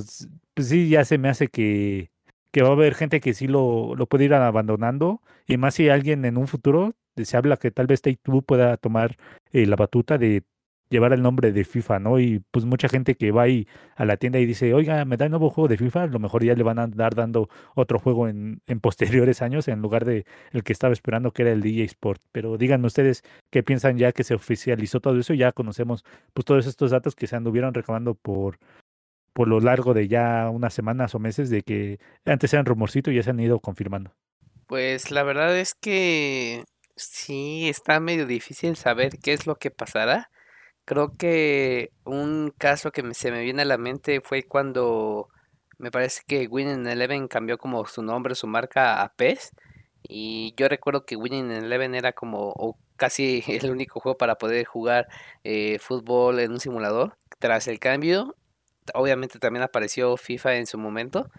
pues 0.53 0.67
sí, 0.67 0.89
ya 0.89 1.05
se 1.05 1.17
me 1.17 1.29
hace 1.29 1.47
que, 1.47 2.11
que 2.51 2.61
va 2.61 2.67
a 2.67 2.73
haber 2.73 2.93
gente 2.93 3.21
que 3.21 3.33
sí 3.33 3.47
lo, 3.47 3.95
lo 3.95 4.05
puede 4.07 4.25
ir 4.25 4.33
abandonando, 4.33 5.21
y 5.47 5.55
más 5.55 5.75
si 5.75 5.87
alguien 5.87 6.25
en 6.25 6.35
un 6.35 6.47
futuro 6.49 6.93
se 7.15 7.37
habla 7.37 7.55
que 7.55 7.71
tal 7.71 7.87
vez 7.87 8.01
Take 8.01 8.19
Two 8.21 8.41
pueda 8.41 8.75
tomar 8.75 9.15
eh, 9.53 9.65
la 9.65 9.77
batuta 9.77 10.17
de 10.17 10.43
llevar 10.89 11.13
el 11.13 11.21
nombre 11.21 11.51
de 11.51 11.63
FIFA, 11.63 11.99
¿no? 11.99 12.19
Y 12.19 12.43
pues 12.51 12.65
mucha 12.65 12.89
gente 12.89 13.15
que 13.15 13.31
va 13.31 13.43
ahí 13.43 13.67
a 13.95 14.05
la 14.05 14.17
tienda 14.17 14.39
y 14.39 14.45
dice, 14.45 14.73
oiga, 14.73 15.05
me 15.05 15.17
da 15.17 15.25
el 15.25 15.31
nuevo 15.31 15.49
juego 15.49 15.67
de 15.67 15.77
FIFA, 15.77 16.03
a 16.03 16.07
lo 16.07 16.19
mejor 16.19 16.43
ya 16.43 16.55
le 16.55 16.63
van 16.63 16.79
a 16.79 16.87
dar 16.87 17.15
dando 17.15 17.49
otro 17.75 17.99
juego 17.99 18.27
en, 18.27 18.61
en 18.67 18.79
posteriores 18.79 19.41
años 19.41 19.67
en 19.67 19.81
lugar 19.81 20.05
de 20.05 20.25
el 20.51 20.63
que 20.63 20.73
estaba 20.73 20.93
esperando 20.93 21.31
que 21.31 21.43
era 21.43 21.51
el 21.51 21.61
DJ 21.61 21.83
Sport. 21.85 22.21
Pero 22.31 22.57
díganme 22.57 22.87
ustedes 22.87 23.23
qué 23.49 23.63
piensan 23.63 23.97
ya 23.97 24.11
que 24.11 24.23
se 24.23 24.33
oficializó 24.33 24.99
todo 24.99 25.19
eso, 25.19 25.33
ya 25.33 25.51
conocemos 25.51 26.03
pues 26.33 26.45
todos 26.45 26.67
estos 26.67 26.91
datos 26.91 27.15
que 27.15 27.27
se 27.27 27.35
anduvieron 27.35 27.73
recabando 27.73 28.15
por 28.15 28.59
por 29.33 29.47
lo 29.47 29.59
largo 29.59 29.93
de 29.93 30.07
ya 30.07 30.49
unas 30.49 30.73
semanas 30.73 31.15
o 31.15 31.19
meses 31.19 31.49
de 31.49 31.61
que 31.61 31.99
antes 32.25 32.51
eran 32.53 32.65
rumorcito 32.65 33.11
y 33.11 33.15
ya 33.15 33.23
se 33.23 33.29
han 33.29 33.39
ido 33.39 33.59
confirmando. 33.59 34.13
Pues 34.67 35.11
la 35.11 35.23
verdad 35.23 35.57
es 35.57 35.73
que 35.73 36.65
sí 36.95 37.69
está 37.69 37.99
medio 37.99 38.25
difícil 38.25 38.75
saber 38.75 39.17
qué 39.17 39.33
es 39.33 39.47
lo 39.47 39.55
que 39.55 39.71
pasará. 39.71 40.29
Creo 40.89 41.15
que 41.15 41.91
un 42.03 42.51
caso 42.57 42.91
que 42.91 43.13
se 43.13 43.29
me 43.29 43.43
viene 43.43 43.61
a 43.61 43.65
la 43.65 43.77
mente 43.77 44.21
fue 44.21 44.41
cuando 44.41 45.29
me 45.77 45.91
parece 45.91 46.23
que 46.25 46.47
Winning 46.47 46.87
Eleven 46.87 47.27
cambió 47.27 47.59
como 47.59 47.85
su 47.85 48.01
nombre, 48.01 48.33
su 48.33 48.47
marca 48.47 49.03
a 49.03 49.13
PES. 49.13 49.51
Y 50.01 50.55
yo 50.57 50.67
recuerdo 50.67 51.05
que 51.05 51.15
Winning 51.15 51.51
Eleven 51.51 51.93
era 51.93 52.13
como 52.13 52.53
o 52.57 52.75
casi 52.95 53.43
el 53.47 53.69
único 53.69 53.99
juego 53.99 54.17
para 54.17 54.39
poder 54.39 54.65
jugar 54.65 55.07
eh, 55.43 55.77
fútbol 55.77 56.39
en 56.39 56.53
un 56.53 56.59
simulador. 56.59 57.19
Tras 57.37 57.67
el 57.67 57.77
cambio, 57.77 58.35
obviamente 58.95 59.37
también 59.37 59.61
apareció 59.61 60.17
FIFA 60.17 60.55
en 60.55 60.65
su 60.65 60.79
momento, 60.79 61.29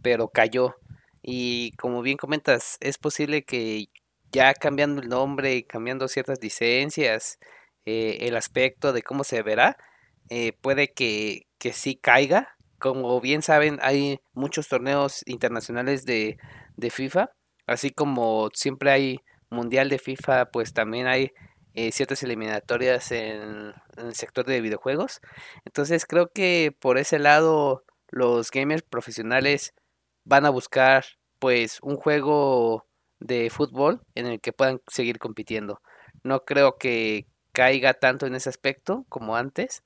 pero 0.00 0.28
cayó. 0.28 0.76
Y 1.20 1.72
como 1.72 2.00
bien 2.00 2.16
comentas, 2.16 2.78
es 2.80 2.96
posible 2.96 3.44
que 3.44 3.90
ya 4.32 4.54
cambiando 4.54 5.02
el 5.02 5.10
nombre, 5.10 5.66
cambiando 5.66 6.08
ciertas 6.08 6.38
licencias, 6.42 7.38
eh, 7.86 8.18
el 8.22 8.36
aspecto 8.36 8.92
de 8.92 9.02
cómo 9.02 9.24
se 9.24 9.42
verá, 9.42 9.76
eh, 10.30 10.52
puede 10.60 10.92
que, 10.92 11.46
que 11.58 11.72
sí 11.72 11.96
caiga. 11.96 12.56
Como 12.78 13.20
bien 13.20 13.42
saben, 13.42 13.78
hay 13.82 14.20
muchos 14.32 14.68
torneos 14.68 15.22
internacionales 15.26 16.04
de, 16.04 16.38
de 16.76 16.90
FIFA, 16.90 17.30
así 17.66 17.90
como 17.90 18.50
siempre 18.52 18.90
hay 18.90 19.20
mundial 19.50 19.88
de 19.88 19.98
FIFA, 19.98 20.46
pues 20.50 20.72
también 20.72 21.06
hay 21.06 21.32
eh, 21.74 21.90
ciertas 21.90 22.22
eliminatorias 22.22 23.10
en, 23.10 23.74
el 23.96 24.14
sector 24.14 24.44
de 24.46 24.60
videojuegos. 24.60 25.20
Entonces 25.64 26.06
creo 26.06 26.30
que 26.30 26.72
por 26.78 26.98
ese 26.98 27.18
lado 27.18 27.84
los 28.10 28.50
gamers 28.50 28.82
profesionales 28.82 29.74
van 30.24 30.46
a 30.46 30.50
buscar 30.50 31.04
pues 31.40 31.80
un 31.82 31.96
juego 31.96 32.86
de 33.18 33.50
fútbol 33.50 34.02
en 34.14 34.26
el 34.26 34.40
que 34.40 34.52
puedan 34.52 34.80
seguir 34.86 35.18
compitiendo. 35.18 35.80
No 36.22 36.44
creo 36.44 36.76
que 36.78 37.26
caiga 37.54 37.94
tanto 37.94 38.26
en 38.26 38.34
ese 38.34 38.50
aspecto 38.50 39.06
como 39.08 39.36
antes, 39.36 39.82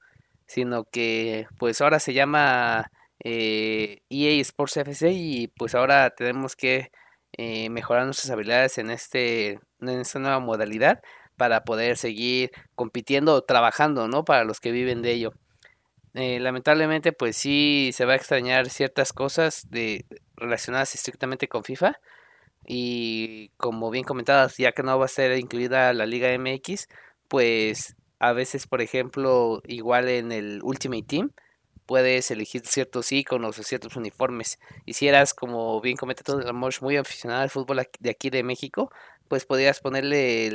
sino 0.47 0.85
que 0.85 1.47
pues 1.59 1.81
ahora 1.81 2.01
se 2.01 2.15
llama 2.15 2.91
eh, 3.21 4.03
EA 4.11 4.41
Sports 4.41 4.79
FC 4.79 5.13
y 5.13 5.49
pues 5.49 5.75
ahora 5.75 6.11
tenemos 6.11 6.57
que 6.57 6.91
eh, 7.33 7.71
mejorar 7.71 8.07
nuestras 8.07 8.31
habilidades 8.31 8.79
en 8.79 8.91
este 8.91 9.61
en 9.81 9.89
esta 10.01 10.19
nueva 10.19 10.41
modalidad 10.41 11.03
para 11.37 11.65
poder 11.65 11.97
seguir 11.97 12.51
compitiendo 12.75 13.35
o 13.35 13.43
trabajando, 13.43 14.09
¿no? 14.09 14.25
Para 14.25 14.45
los 14.45 14.61
que 14.61 14.73
viven 14.73 15.03
de 15.03 15.13
ello. 15.13 15.33
Eh, 16.15 16.41
lamentablemente, 16.41 17.13
pues 17.13 17.37
sí 17.37 17.91
se 17.95 18.05
va 18.05 18.15
a 18.15 18.17
extrañar 18.17 18.71
ciertas 18.71 19.13
cosas 19.13 19.71
de, 19.71 20.05
relacionadas 20.37 20.95
estrictamente 20.95 21.49
con 21.49 21.65
FIFA. 21.65 22.01
Y 22.67 23.51
como 23.57 23.91
bien 23.91 24.05
comentadas, 24.05 24.57
ya 24.59 24.73
que 24.73 24.83
no 24.83 24.99
va 24.99 25.07
a 25.07 25.09
ser 25.09 25.39
incluida 25.39 25.93
la 25.95 26.07
Liga 26.07 26.29
MX, 26.37 26.89
pues 27.29 27.97
a 28.19 28.33
veces, 28.33 28.67
por 28.67 28.81
ejemplo, 28.81 29.63
igual 29.67 30.09
en 30.09 30.33
el 30.33 30.61
Ultimate 30.63 31.05
Team, 31.05 31.33
puedes 31.87 32.31
elegir 32.31 32.67
ciertos 32.67 33.13
iconos 33.13 33.59
o 33.59 33.63
ciertos 33.63 33.97
uniformes. 33.97 34.59
Y 34.87 34.95
si 34.95 35.09
eras, 35.09 35.35
como 35.35 35.81
bien 35.81 35.97
comentado, 35.97 36.41
muy 36.83 36.97
aficionado 36.97 37.43
al 37.43 37.51
fútbol 37.51 37.87
de 37.99 38.11
aquí 38.11 38.31
de 38.31 38.43
México, 38.43 38.91
pues 39.29 39.47
podías 39.47 39.81
ponerle 39.81 40.47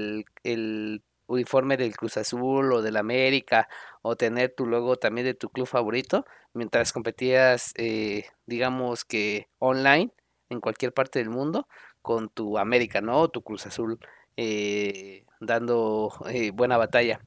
el, 0.43 1.03
uniforme 1.25 1.77
del 1.77 1.95
Cruz 1.95 2.17
Azul 2.17 2.73
o 2.73 2.81
del 2.81 2.97
América 2.97 3.67
o 4.01 4.15
tener 4.15 4.53
tu 4.53 4.67
logo 4.67 4.97
también 4.97 5.25
de 5.25 5.33
tu 5.33 5.49
club 5.49 5.65
favorito 5.65 6.25
mientras 6.53 6.93
competías, 6.93 7.73
eh, 7.77 8.25
digamos 8.45 9.05
que 9.05 9.47
online 9.59 10.11
en 10.49 10.59
cualquier 10.61 10.93
parte 10.93 11.19
del 11.19 11.29
mundo 11.29 11.67
con 12.01 12.29
tu 12.29 12.57
América, 12.59 13.01
¿no? 13.01 13.21
O 13.21 13.29
tu 13.29 13.41
Cruz 13.41 13.65
Azul 13.65 13.99
eh, 14.37 15.25
dando 15.45 16.11
eh, 16.29 16.51
buena 16.51 16.77
batalla. 16.77 17.21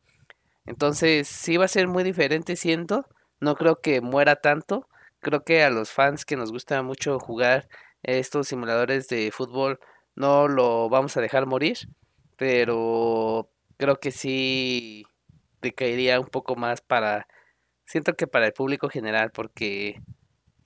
Entonces 0.66 1.28
sí 1.28 1.56
va 1.56 1.66
a 1.66 1.68
ser 1.68 1.88
muy 1.88 2.04
diferente, 2.04 2.56
siento. 2.56 3.06
No 3.40 3.54
creo 3.54 3.76
que 3.76 4.00
muera 4.00 4.36
tanto. 4.36 4.88
Creo 5.20 5.44
que 5.44 5.62
a 5.62 5.70
los 5.70 5.90
fans 5.90 6.24
que 6.24 6.36
nos 6.36 6.52
gusta 6.52 6.82
mucho 6.82 7.18
jugar 7.18 7.68
estos 8.02 8.48
simuladores 8.48 9.08
de 9.08 9.30
fútbol 9.32 9.80
no 10.14 10.48
lo 10.48 10.88
vamos 10.88 11.16
a 11.16 11.20
dejar 11.20 11.46
morir, 11.46 11.76
pero 12.36 13.50
creo 13.76 14.00
que 14.00 14.10
sí 14.10 15.04
decaería 15.62 16.20
un 16.20 16.28
poco 16.28 16.56
más 16.56 16.80
para, 16.80 17.26
siento 17.84 18.14
que 18.14 18.26
para 18.26 18.46
el 18.46 18.52
público 18.52 18.88
general, 18.88 19.30
porque 19.32 20.00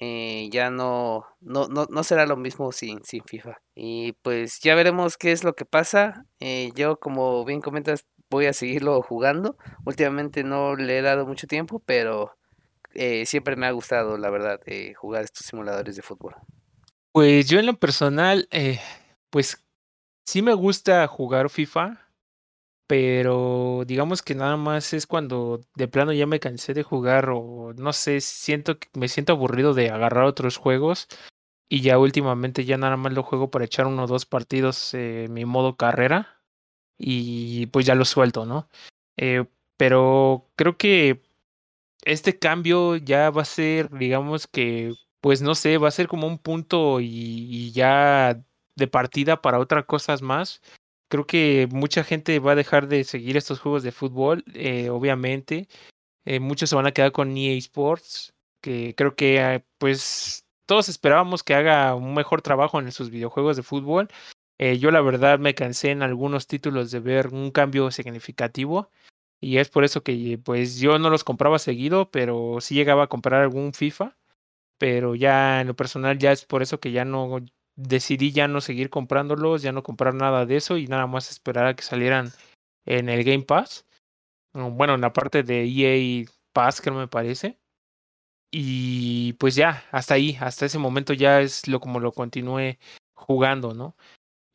eh, 0.03 0.49
ya 0.51 0.71
no, 0.71 1.27
no, 1.41 1.69
no, 1.69 1.87
no, 1.91 2.05
será 2.05 2.25
lo 2.25 2.37
mismo 2.37 2.73
sin, 2.73 3.05
sin 3.05 3.23
FIFA. 3.23 3.61
Y 3.75 4.13
pues 4.23 4.59
ya 4.61 4.75
veremos 4.75 5.19
qué 5.19 5.31
es 5.31 5.45
lo 5.45 5.55
que 5.55 5.67
pasa. 5.67 6.25
Eh, 6.41 6.73
yo, 6.75 6.99
como 6.99 7.45
bien 7.45 7.61
comentas, 7.61 8.07
voy 8.31 8.47
a 8.47 8.55
seguirlo 8.55 9.03
jugando. 9.03 9.59
Últimamente 9.85 10.43
no 10.43 10.75
le 10.75 10.99
he 10.99 11.03
dado 11.03 11.27
mucho 11.27 11.47
tiempo, 11.47 11.83
pero 11.85 12.35
eh, 12.95 13.27
siempre 13.27 13.57
me 13.57 13.67
ha 13.67 13.73
gustado, 13.73 14.17
la 14.17 14.31
verdad, 14.31 14.59
jugar 14.97 15.23
estos 15.23 15.47
simuladores 15.47 15.97
de 15.97 16.03
fútbol. 16.03 16.35
Pues 17.13 17.47
yo 17.47 17.59
en 17.59 17.67
lo 17.67 17.75
personal, 17.75 18.49
pues 19.29 19.63
sí 20.25 20.41
me 20.41 20.55
gusta 20.55 21.07
jugar 21.09 21.51
FIFA, 21.51 22.01
pero 22.91 23.85
digamos 23.87 24.21
que 24.21 24.35
nada 24.35 24.57
más 24.57 24.93
es 24.95 25.07
cuando 25.07 25.61
de 25.77 25.87
plano 25.87 26.13
ya 26.13 26.27
me 26.27 26.41
cansé 26.41 26.75
de 26.75 26.83
jugar 26.83 27.31
o 27.31 27.73
no 27.77 27.93
sé, 27.93 28.21
siento 28.21 28.81
que 28.81 28.89
me 28.95 29.07
siento 29.07 29.33
aburrido 29.33 29.75
de 29.75 29.91
agarrar 29.91 30.25
otros 30.25 30.57
juegos 30.57 31.07
y 31.69 31.83
ya 31.83 32.01
últimamente 32.01 32.65
ya 32.65 32.79
nada 32.79 32.97
más 32.97 33.13
lo 33.13 33.23
juego 33.23 33.49
para 33.49 33.65
echar 33.65 33.87
uno 33.87 34.03
o 34.03 34.07
dos 34.09 34.27
partidos 34.27 34.93
en 34.95 35.33
mi 35.33 35.45
modo 35.45 35.77
carrera 35.77 36.43
y 36.99 37.67
pues 37.67 37.87
ya 37.87 37.95
lo 37.95 38.05
suelto, 38.05 38.45
¿no? 38.45 38.69
Eh, 39.17 39.45
pero 39.77 40.51
creo 40.57 40.77
que 40.77 41.23
este 42.03 42.41
cambio 42.41 42.97
ya 42.97 43.31
va 43.31 43.43
a 43.43 43.45
ser, 43.45 43.89
digamos 43.91 44.49
que, 44.49 44.95
pues 45.21 45.43
no 45.43 45.55
sé, 45.55 45.79
va 45.79 45.87
a 45.87 45.93
ser 45.93 46.09
como 46.09 46.27
un 46.27 46.39
punto 46.39 47.01
y, 47.01 47.07
y 47.07 47.71
ya 47.71 48.43
de 48.75 48.89
partida 48.89 49.41
para 49.43 49.61
otras 49.61 49.85
cosas 49.85 50.23
más. 50.23 50.61
Creo 51.11 51.27
que 51.27 51.69
mucha 51.73 52.05
gente 52.05 52.39
va 52.39 52.53
a 52.53 52.55
dejar 52.55 52.87
de 52.87 53.03
seguir 53.03 53.37
estos 53.37 53.59
juegos 53.59 53.83
de 53.83 53.91
fútbol, 53.91 54.45
eh, 54.55 54.91
obviamente. 54.91 55.69
Eh, 56.25 56.39
muchos 56.39 56.71
se 56.71 56.77
van 56.77 56.87
a 56.87 56.93
quedar 56.93 57.11
con 57.11 57.37
EA 57.37 57.57
Sports, 57.59 58.33
que 58.63 58.95
creo 58.97 59.17
que 59.17 59.41
ah, 59.41 59.65
pues 59.79 60.47
todos 60.67 60.89
esperábamos 60.89 61.43
que 61.43 61.55
haga 61.55 61.97
un 61.97 62.15
mejor 62.15 62.43
trabajo 62.43 62.79
en 62.79 62.93
sus 62.93 63.11
videojuegos 63.11 63.57
de 63.57 63.65
fútbol. 63.65 64.09
Eh, 64.59 64.79
yo 64.79 64.93
la 64.93 65.01
verdad 65.01 65.41
me 65.41 65.55
cansé 65.57 65.91
en 65.91 66.03
algunos 66.05 66.47
títulos 66.47 66.93
de 66.93 67.01
ver 67.01 67.29
un 67.29 67.51
cambio 67.51 67.91
significativo 67.91 68.91
y 69.41 69.57
es 69.59 69.69
por 69.69 69.85
eso 69.85 70.05
que 70.05 70.39
pues 70.45 70.79
yo 70.79 71.01
no 71.01 71.11
los 71.11 71.25
compraba 71.25 71.59
seguido, 71.59 72.11
pero 72.13 72.61
sí 72.61 72.77
llegaba 72.77 73.05
a 73.05 73.09
comprar 73.09 73.43
algún 73.43 73.75
FIFA, 73.75 74.17
pero 74.79 75.17
ya 75.17 75.61
en 75.63 75.69
lo 75.69 75.77
personal 75.77 76.19
ya 76.19 76.33
es 76.33 76.47
por 76.47 76.63
eso 76.63 76.81
que 76.81 76.93
ya 76.93 77.05
no 77.05 77.41
decidí 77.81 78.33
ya 78.33 78.49
no 78.49 78.61
seguir 78.61 78.91
comprándolos, 78.91 79.63
ya 79.63 79.73
no 79.73 79.83
comprar 79.83 80.15
nada 80.15 80.47
de 80.47 80.57
eso 80.57 80.77
y 80.77 80.87
nada 80.87 81.07
más 81.07 81.31
esperar 81.31 81.67
a 81.67 81.75
que 81.75 81.83
salieran 81.83 82.31
en 82.87 83.09
el 83.09 83.25
Game 83.25 83.43
Pass. 83.43 83.87
Bueno, 84.53 84.95
en 84.95 85.01
la 85.01 85.13
parte 85.13 85.43
de 85.43 85.65
EA 85.65 86.27
Pass, 86.53 86.81
que 86.81 86.91
no 86.91 86.99
me 86.99 87.09
parece. 87.09 87.59
Y 88.53 89.35
pues 89.35 89.55
ya, 89.55 89.85
hasta 89.93 90.15
ahí, 90.15 90.37
hasta 90.41 90.67
ese 90.67 90.79
momento 90.79 91.13
ya 91.13 91.41
es 91.41 91.69
lo 91.69 91.81
como 91.81 92.01
lo 92.01 92.13
continué 92.13 92.79
jugando, 93.15 93.75
¿no? 93.75 93.97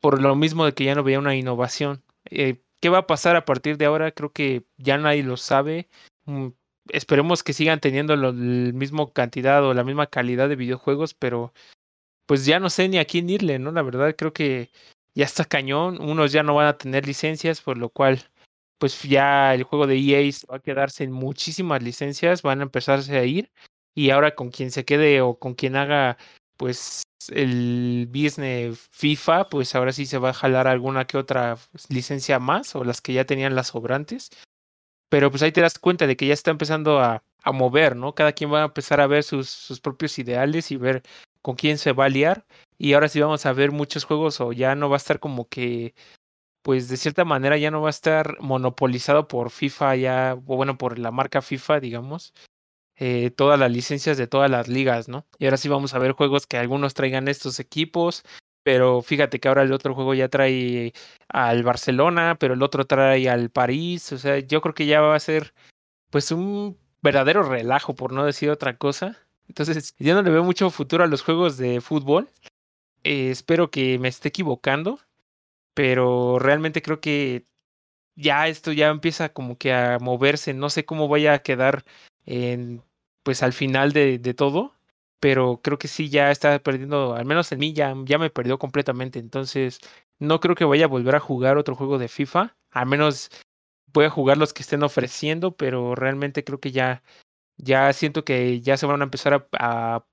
Por 0.00 0.20
lo 0.22 0.36
mismo 0.36 0.66
de 0.66 0.74
que 0.74 0.84
ya 0.84 0.94
no 0.94 1.02
veía 1.02 1.18
una 1.18 1.34
innovación. 1.36 2.04
Eh, 2.26 2.62
¿Qué 2.80 2.90
va 2.90 2.98
a 2.98 3.06
pasar 3.06 3.36
a 3.36 3.44
partir 3.46 3.78
de 3.78 3.86
ahora? 3.86 4.12
Creo 4.12 4.32
que 4.32 4.66
ya 4.76 4.98
nadie 4.98 5.22
lo 5.22 5.36
sabe. 5.38 5.88
Mm, 6.26 6.48
esperemos 6.90 7.42
que 7.42 7.54
sigan 7.54 7.80
teniendo 7.80 8.16
la 8.16 8.32
misma 8.32 9.10
cantidad 9.12 9.64
o 9.64 9.74
la 9.74 9.84
misma 9.84 10.08
calidad 10.08 10.48
de 10.48 10.56
videojuegos, 10.56 11.14
pero 11.14 11.54
pues 12.26 12.44
ya 12.44 12.60
no 12.60 12.70
sé 12.70 12.88
ni 12.88 12.98
a 12.98 13.04
quién 13.04 13.30
irle, 13.30 13.58
¿no? 13.58 13.72
La 13.72 13.82
verdad 13.82 14.14
creo 14.16 14.32
que 14.32 14.70
ya 15.14 15.24
está 15.24 15.44
cañón. 15.44 16.00
Unos 16.00 16.32
ya 16.32 16.42
no 16.42 16.54
van 16.54 16.66
a 16.66 16.78
tener 16.78 17.06
licencias, 17.06 17.60
por 17.62 17.78
lo 17.78 17.88
cual 17.88 18.22
pues 18.78 19.02
ya 19.02 19.54
el 19.54 19.62
juego 19.62 19.86
de 19.86 19.96
EA 19.96 20.30
va 20.50 20.56
a 20.56 20.60
quedarse 20.60 21.04
en 21.04 21.12
muchísimas 21.12 21.82
licencias, 21.82 22.42
van 22.42 22.60
a 22.60 22.64
empezarse 22.64 23.16
a 23.16 23.24
ir 23.24 23.50
y 23.94 24.10
ahora 24.10 24.34
con 24.34 24.50
quien 24.50 24.70
se 24.70 24.84
quede 24.84 25.22
o 25.22 25.38
con 25.38 25.54
quien 25.54 25.76
haga 25.76 26.18
pues 26.58 27.02
el 27.30 28.06
business 28.10 28.88
FIFA, 28.92 29.48
pues 29.48 29.74
ahora 29.74 29.92
sí 29.92 30.06
se 30.06 30.18
va 30.18 30.30
a 30.30 30.34
jalar 30.34 30.66
alguna 30.68 31.06
que 31.06 31.18
otra 31.18 31.56
licencia 31.88 32.38
más 32.38 32.76
o 32.76 32.84
las 32.84 33.00
que 33.00 33.14
ya 33.14 33.24
tenían 33.24 33.54
las 33.54 33.68
sobrantes. 33.68 34.30
Pero 35.08 35.30
pues 35.30 35.42
ahí 35.42 35.52
te 35.52 35.60
das 35.60 35.78
cuenta 35.78 36.06
de 36.06 36.16
que 36.16 36.26
ya 36.26 36.34
está 36.34 36.50
empezando 36.50 37.00
a, 37.00 37.22
a 37.42 37.52
mover, 37.52 37.96
¿no? 37.96 38.14
Cada 38.14 38.32
quien 38.32 38.52
va 38.52 38.62
a 38.62 38.66
empezar 38.66 39.00
a 39.00 39.06
ver 39.06 39.22
sus, 39.22 39.48
sus 39.48 39.80
propios 39.80 40.18
ideales 40.18 40.70
y 40.70 40.76
ver 40.76 41.02
con 41.46 41.54
quién 41.54 41.78
se 41.78 41.92
va 41.92 42.06
a 42.06 42.08
liar. 42.08 42.44
Y 42.76 42.94
ahora 42.94 43.08
sí 43.08 43.20
vamos 43.20 43.46
a 43.46 43.52
ver 43.52 43.70
muchos 43.70 44.02
juegos 44.02 44.40
o 44.40 44.52
ya 44.52 44.74
no 44.74 44.90
va 44.90 44.96
a 44.96 44.98
estar 44.98 45.20
como 45.20 45.48
que, 45.48 45.94
pues 46.62 46.88
de 46.88 46.96
cierta 46.96 47.24
manera 47.24 47.56
ya 47.56 47.70
no 47.70 47.80
va 47.82 47.88
a 47.88 47.90
estar 47.90 48.40
monopolizado 48.40 49.28
por 49.28 49.50
FIFA 49.50 49.94
ya, 49.94 50.34
o 50.34 50.56
bueno, 50.56 50.76
por 50.76 50.98
la 50.98 51.12
marca 51.12 51.42
FIFA, 51.42 51.78
digamos. 51.78 52.34
Eh, 52.96 53.30
todas 53.30 53.60
las 53.60 53.70
licencias 53.70 54.18
de 54.18 54.26
todas 54.26 54.50
las 54.50 54.66
ligas, 54.66 55.08
¿no? 55.08 55.24
Y 55.38 55.44
ahora 55.44 55.56
sí 55.56 55.68
vamos 55.68 55.94
a 55.94 56.00
ver 56.00 56.12
juegos 56.12 56.48
que 56.48 56.58
algunos 56.58 56.94
traigan 56.94 57.28
estos 57.28 57.60
equipos, 57.60 58.24
pero 58.64 59.00
fíjate 59.00 59.38
que 59.38 59.46
ahora 59.46 59.62
el 59.62 59.72
otro 59.72 59.94
juego 59.94 60.14
ya 60.14 60.28
trae 60.28 60.94
al 61.28 61.62
Barcelona, 61.62 62.38
pero 62.40 62.54
el 62.54 62.62
otro 62.64 62.86
trae 62.86 63.28
al 63.28 63.50
París, 63.50 64.10
o 64.12 64.18
sea, 64.18 64.40
yo 64.40 64.60
creo 64.62 64.74
que 64.74 64.86
ya 64.86 65.00
va 65.00 65.14
a 65.14 65.20
ser 65.20 65.54
pues 66.10 66.32
un 66.32 66.76
verdadero 67.02 67.44
relajo, 67.44 67.94
por 67.94 68.12
no 68.12 68.24
decir 68.24 68.50
otra 68.50 68.78
cosa. 68.78 69.25
Entonces, 69.48 69.94
yo 69.98 70.14
no 70.14 70.22
le 70.22 70.30
veo 70.30 70.44
mucho 70.44 70.70
futuro 70.70 71.04
a 71.04 71.06
los 71.06 71.22
juegos 71.22 71.56
de 71.56 71.80
fútbol. 71.80 72.28
Eh, 73.04 73.30
espero 73.30 73.70
que 73.70 73.98
me 73.98 74.08
esté 74.08 74.28
equivocando, 74.28 74.98
pero 75.74 76.38
realmente 76.38 76.82
creo 76.82 77.00
que 77.00 77.46
ya 78.16 78.48
esto 78.48 78.72
ya 78.72 78.88
empieza 78.88 79.30
como 79.32 79.58
que 79.58 79.72
a 79.72 79.98
moverse. 80.00 80.54
No 80.54 80.70
sé 80.70 80.84
cómo 80.84 81.08
vaya 81.08 81.34
a 81.34 81.38
quedar 81.40 81.84
en, 82.24 82.82
pues 83.22 83.42
al 83.42 83.52
final 83.52 83.92
de, 83.92 84.18
todo, 84.36 84.74
pero 85.20 85.60
creo 85.62 85.78
que 85.78 85.88
sí 85.88 86.08
ya 86.10 86.30
está 86.30 86.58
perdiendo, 86.60 87.14
al 87.14 87.26
menos 87.26 87.52
en 87.52 87.60
mí 87.60 87.72
ya 87.72 87.94
me 87.94 88.30
perdió 88.30 88.58
completamente. 88.58 89.18
Entonces, 89.18 89.80
no 90.18 90.40
creo 90.40 90.54
que 90.54 90.64
vaya 90.64 90.86
a 90.86 90.88
volver 90.88 91.16
a 91.16 91.20
jugar 91.20 91.58
otro 91.58 91.74
juego 91.74 91.98
de 91.98 92.08
FIFA, 92.08 92.56
al 92.70 92.86
menos 92.86 93.30
voy 93.92 94.04
a 94.04 94.10
jugar 94.10 94.36
los 94.38 94.52
que 94.52 94.62
estén 94.62 94.82
ofreciendo, 94.82 95.56
pero 95.56 95.94
realmente 95.94 96.44
creo 96.44 96.60
que 96.60 96.72
ya 96.72 97.02
ya 97.58 97.92
siento 97.92 98.24
que 98.24 98.60
ya 98.60 98.76
se 98.76 98.86
van 98.86 99.00
a 99.00 99.04
empezar 99.04 99.48
a, 99.58 100.06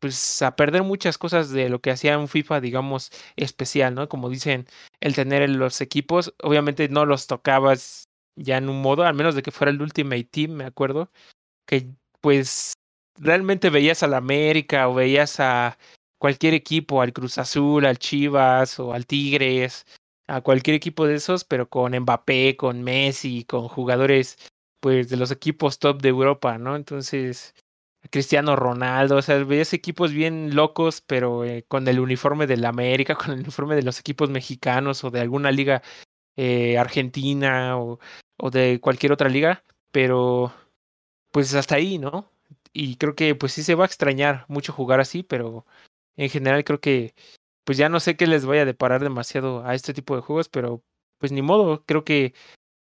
pues 0.00 0.42
a 0.42 0.56
perder 0.56 0.82
muchas 0.82 1.18
cosas 1.18 1.50
de 1.50 1.68
lo 1.68 1.80
que 1.80 1.90
hacía 1.90 2.18
un 2.18 2.28
FIFA, 2.28 2.60
digamos, 2.60 3.10
especial, 3.36 3.94
¿no? 3.94 4.08
Como 4.08 4.30
dicen, 4.30 4.66
el 5.00 5.14
tener 5.14 5.48
los 5.50 5.80
equipos, 5.80 6.34
obviamente 6.42 6.88
no 6.88 7.06
los 7.06 7.26
tocabas 7.26 8.04
ya 8.36 8.58
en 8.58 8.68
un 8.68 8.80
modo, 8.82 9.04
al 9.04 9.14
menos 9.14 9.34
de 9.34 9.42
que 9.42 9.50
fuera 9.50 9.70
el 9.70 9.82
Ultimate 9.82 10.24
Team, 10.24 10.52
me 10.52 10.64
acuerdo, 10.64 11.10
que 11.66 11.88
pues 12.20 12.74
realmente 13.18 13.70
veías 13.70 14.02
al 14.02 14.14
América 14.14 14.88
o 14.88 14.94
veías 14.94 15.40
a 15.40 15.78
cualquier 16.18 16.54
equipo, 16.54 17.02
al 17.02 17.12
Cruz 17.12 17.38
Azul, 17.38 17.86
al 17.86 17.98
Chivas 17.98 18.78
o 18.80 18.92
al 18.94 19.06
Tigres, 19.06 19.86
a 20.28 20.40
cualquier 20.42 20.76
equipo 20.76 21.06
de 21.06 21.16
esos, 21.16 21.44
pero 21.44 21.68
con 21.68 21.98
Mbappé, 21.98 22.56
con 22.56 22.82
Messi, 22.82 23.44
con 23.44 23.68
jugadores 23.68 24.38
pues 24.80 25.08
de 25.08 25.16
los 25.16 25.30
equipos 25.30 25.78
top 25.78 26.00
de 26.02 26.08
Europa, 26.10 26.58
¿no? 26.58 26.76
Entonces, 26.76 27.54
Cristiano 28.10 28.56
Ronaldo, 28.56 29.16
o 29.16 29.22
sea, 29.22 29.42
veías 29.44 29.72
equipos 29.72 30.12
bien 30.12 30.54
locos, 30.54 31.02
pero 31.02 31.44
eh, 31.44 31.64
con 31.68 31.86
el 31.88 32.00
uniforme 32.00 32.46
de 32.46 32.56
la 32.56 32.70
América, 32.70 33.14
con 33.16 33.32
el 33.32 33.40
uniforme 33.40 33.76
de 33.76 33.82
los 33.82 34.00
equipos 34.00 34.30
mexicanos 34.30 35.04
o 35.04 35.10
de 35.10 35.20
alguna 35.20 35.52
liga 35.52 35.82
eh, 36.36 36.78
argentina 36.78 37.78
o, 37.78 38.00
o 38.38 38.50
de 38.50 38.80
cualquier 38.80 39.12
otra 39.12 39.28
liga, 39.28 39.64
pero 39.92 40.52
pues 41.32 41.54
hasta 41.54 41.76
ahí, 41.76 41.98
¿no? 41.98 42.30
Y 42.72 42.96
creo 42.96 43.14
que 43.14 43.34
pues 43.34 43.52
sí 43.52 43.62
se 43.62 43.74
va 43.74 43.84
a 43.84 43.86
extrañar 43.86 44.44
mucho 44.48 44.72
jugar 44.72 45.00
así, 45.00 45.22
pero 45.22 45.66
en 46.16 46.30
general 46.30 46.64
creo 46.64 46.80
que 46.80 47.14
pues 47.64 47.78
ya 47.78 47.88
no 47.88 48.00
sé 48.00 48.16
qué 48.16 48.26
les 48.26 48.46
vaya 48.46 48.62
a 48.62 48.66
deparar 48.66 49.02
demasiado 49.02 49.64
a 49.66 49.74
este 49.74 49.94
tipo 49.94 50.16
de 50.16 50.22
juegos, 50.22 50.48
pero 50.48 50.82
pues 51.18 51.32
ni 51.32 51.42
modo, 51.42 51.84
creo 51.84 52.04
que 52.04 52.34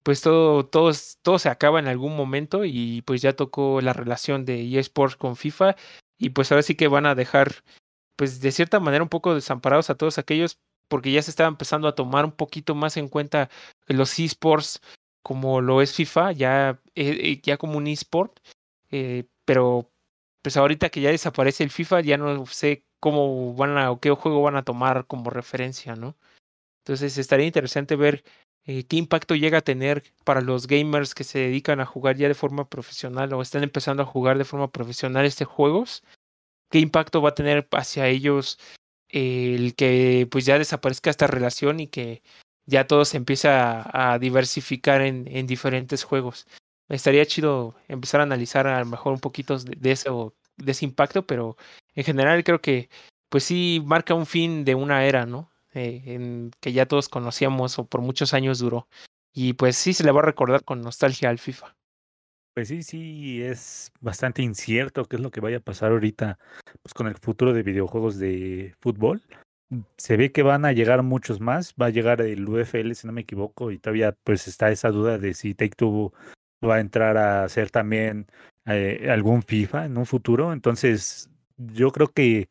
pues 0.09 0.23
todo, 0.23 0.65
todo, 0.65 0.91
todo 1.21 1.39
se 1.39 1.51
acaba 1.51 1.79
en 1.79 1.87
algún 1.87 2.17
momento 2.17 2.65
y 2.65 3.03
pues 3.03 3.21
ya 3.21 3.37
tocó 3.37 3.83
la 3.83 3.93
relación 3.93 4.47
de 4.47 4.79
eSports 4.79 5.17
con 5.17 5.37
FIFA 5.37 5.77
y 6.19 6.31
pues 6.31 6.51
ahora 6.51 6.63
sí 6.63 6.77
que 6.77 6.89
van 6.89 7.05
a 7.05 7.15
dejar 7.15 7.57
pues 8.17 8.41
de 8.41 8.51
cierta 8.51 8.81
manera 8.81 9.03
un 9.03 9.11
poco 9.11 9.35
desamparados 9.35 9.91
a 9.91 9.97
todos 9.97 10.17
aquellos 10.17 10.61
porque 10.89 11.13
ya 11.13 11.21
se 11.21 11.31
estaba 11.31 11.51
empezando 11.51 11.89
a 11.89 11.95
tomar 11.95 12.25
un 12.25 12.33
poquito 12.33 12.75
más 12.75 12.97
en 12.97 13.11
cuenta 13.11 13.51
los 13.87 14.19
esports 14.19 14.81
como 15.23 15.61
lo 15.61 15.83
es 15.83 15.93
FIFA, 15.93 16.33
ya, 16.33 16.81
eh, 16.95 17.43
ya 17.43 17.59
como 17.59 17.77
un 17.77 17.87
esport, 17.87 18.41
eh, 18.91 19.27
pero 19.45 19.93
pues 20.41 20.57
ahorita 20.57 20.89
que 20.89 21.03
ya 21.03 21.11
desaparece 21.11 21.65
el 21.65 21.71
FIFA 21.71 22.01
ya 22.01 22.17
no 22.17 22.47
sé 22.47 22.83
cómo 22.99 23.53
van 23.53 23.77
a 23.77 23.91
o 23.91 24.01
qué 24.01 24.11
juego 24.13 24.41
van 24.41 24.57
a 24.57 24.65
tomar 24.65 25.07
como 25.07 25.29
referencia, 25.29 25.97
¿no? 25.97 26.17
Entonces 26.83 27.19
estaría 27.19 27.45
interesante 27.45 27.95
ver 27.95 28.25
eh, 28.69 28.85
qué 28.85 28.97
impacto 28.97 29.35
llega 29.35 29.59
a 29.59 29.63
tener 29.63 30.05
para 30.25 30.43
los 30.43 30.67
gamers 30.67 31.15
que 31.15 31.25
se 31.25 31.39
dedican 31.39 31.81
a 31.81 31.87
jugar 31.87 32.17
ya 32.19 32.29
de 32.29 32.35
forma 32.35 32.69
profesional 32.69 33.33
o 33.33 33.41
están 33.41 33.63
empezando 33.63 34.03
a 34.03 34.07
jugar 34.07 34.37
de 34.37 34.45
forma 34.45 34.71
profesional 34.71 35.25
este 35.25 35.47
juegos, 35.47 36.05
qué 36.71 36.79
impacto 36.79 37.23
va 37.23 37.31
a 37.31 37.35
tener 37.35 37.67
hacia 37.73 38.09
ellos 38.09 38.59
el 39.09 39.75
que 39.75 40.29
pues 40.31 40.45
ya 40.45 40.59
desaparezca 40.59 41.09
esta 41.09 41.27
relación 41.27 41.81
y 41.81 41.89
que 41.89 42.23
ya 42.67 42.87
todo 42.87 43.07
se 43.07 43.17
empiece 43.17 43.49
a, 43.49 44.19
diversificar 44.21 45.01
en, 45.01 45.27
en, 45.29 45.47
diferentes 45.47 46.05
juegos. 46.05 46.47
Estaría 46.91 47.25
chido 47.25 47.75
empezar 47.89 48.21
a 48.21 48.25
analizar 48.25 48.67
a 48.67 48.81
lo 48.81 48.87
mejor 48.87 49.15
un 49.15 49.21
poquito 49.21 49.59
de, 49.59 49.77
de, 49.77 49.93
eso, 49.93 50.35
de 50.59 50.73
ese 50.73 50.85
impacto, 50.85 51.27
pero 51.27 51.57
en 51.95 52.05
general 52.05 52.45
creo 52.45 52.61
que 52.61 52.91
pues 53.31 53.45
sí 53.45 53.83
marca 53.87 54.13
un 54.15 54.27
fin 54.27 54.67
de 54.67 54.75
una 54.75 55.07
era, 55.07 55.25
¿no? 55.25 55.51
Eh, 55.75 56.03
en, 56.07 56.51
que 56.61 56.73
ya 56.73 56.87
todos 56.87 57.09
conocíamos 57.09 57.79
o 57.79 57.87
por 57.87 58.01
muchos 58.01 58.35
años 58.35 58.59
duró. 58.59 58.89
Y 59.33 59.53
pues 59.53 59.77
sí 59.77 59.93
se 59.93 60.05
le 60.05 60.13
va 60.13 60.21
a 60.21 60.25
recordar 60.25 60.65
con 60.65 60.81
nostalgia 60.81 61.29
al 61.29 61.39
FIFA. 61.39 61.77
Pues 62.55 62.69
sí, 62.69 62.83
sí, 62.83 63.43
es 63.43 63.93
bastante 64.01 64.43
incierto 64.43 65.05
qué 65.05 65.17
es 65.17 65.23
lo 65.23 65.31
que 65.31 65.41
vaya 65.41 65.59
a 65.59 65.61
pasar 65.61 65.93
ahorita 65.93 66.39
pues, 66.83 66.93
con 66.93 67.07
el 67.07 67.15
futuro 67.15 67.53
de 67.53 67.63
videojuegos 67.63 68.19
de 68.19 68.75
fútbol. 68.81 69.23
Se 69.97 70.17
ve 70.17 70.33
que 70.33 70.43
van 70.43 70.65
a 70.65 70.73
llegar 70.73 71.03
muchos 71.03 71.41
más, 71.41 71.75
va 71.81 71.87
a 71.87 71.91
llegar 71.91 72.21
el 72.23 72.49
UFL 72.49 72.93
si 72.95 73.07
no 73.07 73.13
me 73.13 73.21
equivoco 73.21 73.71
y 73.71 73.79
todavía 73.79 74.17
pues 74.25 74.49
está 74.49 74.71
esa 74.71 74.91
duda 74.91 75.19
de 75.19 75.35
si 75.35 75.55
Take 75.55 75.77
Two 75.77 76.13
va 76.67 76.77
a 76.77 76.81
entrar 76.81 77.17
a 77.17 77.45
hacer 77.45 77.71
también 77.71 78.27
eh, 78.67 79.09
algún 79.11 79.43
FIFA 79.43 79.85
en 79.85 79.99
un 79.99 80.07
futuro. 80.07 80.53
Entonces 80.53 81.31
yo 81.59 81.93
creo 81.93 82.09
que 82.09 82.49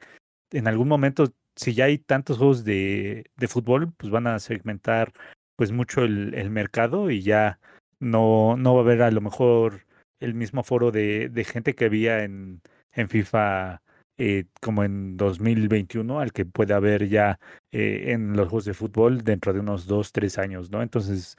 en 0.52 0.68
algún 0.68 0.88
momento 0.88 1.34
si 1.58 1.74
ya 1.74 1.86
hay 1.86 1.98
tantos 1.98 2.38
juegos 2.38 2.64
de, 2.64 3.30
de 3.36 3.48
fútbol, 3.48 3.92
pues 3.98 4.12
van 4.12 4.28
a 4.28 4.40
segmentar 4.40 5.12
pues 5.56 5.72
mucho 5.72 6.04
el, 6.04 6.34
el, 6.36 6.50
mercado 6.52 7.10
y 7.10 7.22
ya 7.22 7.60
no, 8.00 8.56
no 8.58 8.76
va 8.76 8.82
a 8.82 8.84
haber 8.84 9.02
a 9.02 9.12
lo 9.12 9.22
mejor 9.22 9.86
el 10.20 10.36
mismo 10.36 10.64
foro 10.64 10.92
de, 10.92 11.30
de 11.30 11.44
gente 11.44 11.74
que 11.76 11.86
había 11.86 12.24
en, 12.24 12.62
en 12.94 13.10
FIFA 13.10 13.82
eh, 14.20 14.46
como 14.62 14.84
en 14.84 15.16
2021 15.18 16.20
al 16.20 16.32
que 16.32 16.46
puede 16.46 16.74
haber 16.74 17.08
ya 17.08 17.40
eh, 17.72 18.06
en 18.14 18.36
los 18.36 18.48
juegos 18.48 18.66
de 18.66 18.74
fútbol 18.74 19.24
dentro 19.24 19.54
de 19.54 19.60
unos 19.60 19.86
dos, 19.86 20.12
tres 20.12 20.40
años, 20.40 20.72
¿no? 20.72 20.82
Entonces, 20.82 21.38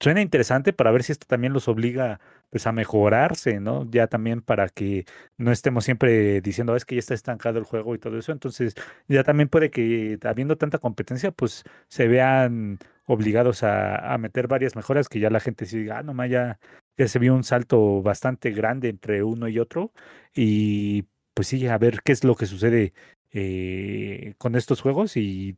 suena 0.00 0.20
interesante 0.20 0.72
para 0.72 0.92
ver 0.92 1.02
si 1.02 1.12
esto 1.12 1.26
también 1.28 1.52
los 1.52 1.66
obliga 1.68 2.20
pues 2.50 2.66
a 2.66 2.72
mejorarse, 2.72 3.60
¿no? 3.60 3.88
Ya 3.90 4.08
también 4.08 4.42
para 4.42 4.68
que 4.68 5.06
no 5.38 5.52
estemos 5.52 5.84
siempre 5.84 6.40
diciendo, 6.40 6.76
es 6.76 6.84
que 6.84 6.96
ya 6.96 6.98
está 7.00 7.14
estancado 7.14 7.58
el 7.58 7.64
juego 7.64 7.94
y 7.94 7.98
todo 7.98 8.18
eso. 8.18 8.32
Entonces, 8.32 8.74
ya 9.08 9.24
también 9.24 9.48
puede 9.48 9.70
que 9.70 10.18
habiendo 10.24 10.56
tanta 10.58 10.78
competencia, 10.78 11.30
pues 11.30 11.64
se 11.88 12.08
vean 12.08 12.78
obligados 13.06 13.62
a, 13.62 14.14
a 14.14 14.18
meter 14.18 14.48
varias 14.48 14.76
mejoras 14.76 15.08
que 15.08 15.20
ya 15.20 15.30
la 15.30 15.40
gente 15.40 15.66
sí 15.66 15.78
diga, 15.78 15.98
ah, 15.98 16.02
no, 16.02 16.26
ya, 16.26 16.58
ya 16.96 17.08
se 17.08 17.18
vio 17.18 17.34
un 17.34 17.44
salto 17.44 18.02
bastante 18.02 18.50
grande 18.50 18.88
entre 18.88 19.22
uno 19.22 19.48
y 19.48 19.58
otro. 19.58 19.92
Y 20.34 21.04
pues 21.34 21.48
sí, 21.48 21.66
a 21.68 21.78
ver 21.78 22.02
qué 22.04 22.12
es 22.12 22.24
lo 22.24 22.34
que 22.36 22.46
sucede 22.46 22.92
eh, 23.32 24.34
con 24.38 24.56
estos 24.56 24.80
juegos. 24.80 25.16
Y 25.16 25.56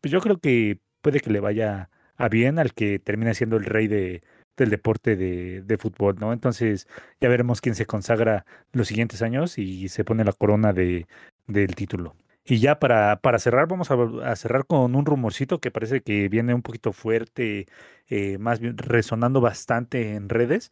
pues 0.00 0.12
yo 0.12 0.20
creo 0.20 0.38
que 0.40 0.80
puede 1.02 1.20
que 1.20 1.30
le 1.30 1.40
vaya 1.40 1.90
a 2.16 2.28
bien 2.28 2.58
al 2.58 2.74
que 2.74 2.98
termine 2.98 3.34
siendo 3.34 3.56
el 3.56 3.64
rey 3.64 3.88
de, 3.88 4.22
del 4.56 4.70
deporte 4.70 5.16
de, 5.16 5.78
fútbol, 5.78 6.16
¿no? 6.20 6.32
Entonces 6.32 6.86
ya 7.20 7.28
veremos 7.28 7.60
quién 7.60 7.74
se 7.74 7.86
consagra 7.86 8.46
los 8.72 8.88
siguientes 8.88 9.22
años 9.22 9.58
y 9.58 9.88
se 9.88 10.04
pone 10.04 10.24
la 10.24 10.32
corona 10.32 10.72
de, 10.72 11.06
del 11.46 11.74
título. 11.74 12.14
Y 12.46 12.58
ya 12.58 12.78
para, 12.78 13.20
para 13.20 13.38
cerrar, 13.38 13.68
vamos 13.68 13.90
a, 13.90 14.36
cerrar 14.36 14.66
con 14.66 14.94
un 14.94 15.06
rumorcito 15.06 15.60
que 15.60 15.70
parece 15.70 16.02
que 16.02 16.28
viene 16.28 16.54
un 16.54 16.60
poquito 16.62 16.92
fuerte, 16.92 17.66
eh, 18.08 18.36
más 18.38 18.60
bien 18.60 18.76
resonando 18.76 19.40
bastante 19.40 20.14
en 20.14 20.28
redes. 20.28 20.70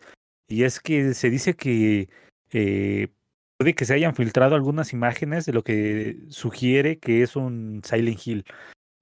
Y 0.49 0.65
es 0.65 0.81
que 0.81 1.15
se 1.15 1.31
dice 1.31 1.55
que 1.55 2.11
eh, 2.51 3.09
puede 3.57 3.75
que 3.75 3.87
se 3.87 3.95
hayan 3.95 4.15
filtrado 4.15 4.55
algunas 4.55 4.93
imágenes 4.93 5.47
de 5.47 5.53
lo 5.55 5.65
que 5.65 6.19
sugiere 6.29 6.99
que 6.99 7.23
es 7.23 7.37
un 7.37 7.81
Silent 7.85 8.21
Hill. 8.27 8.45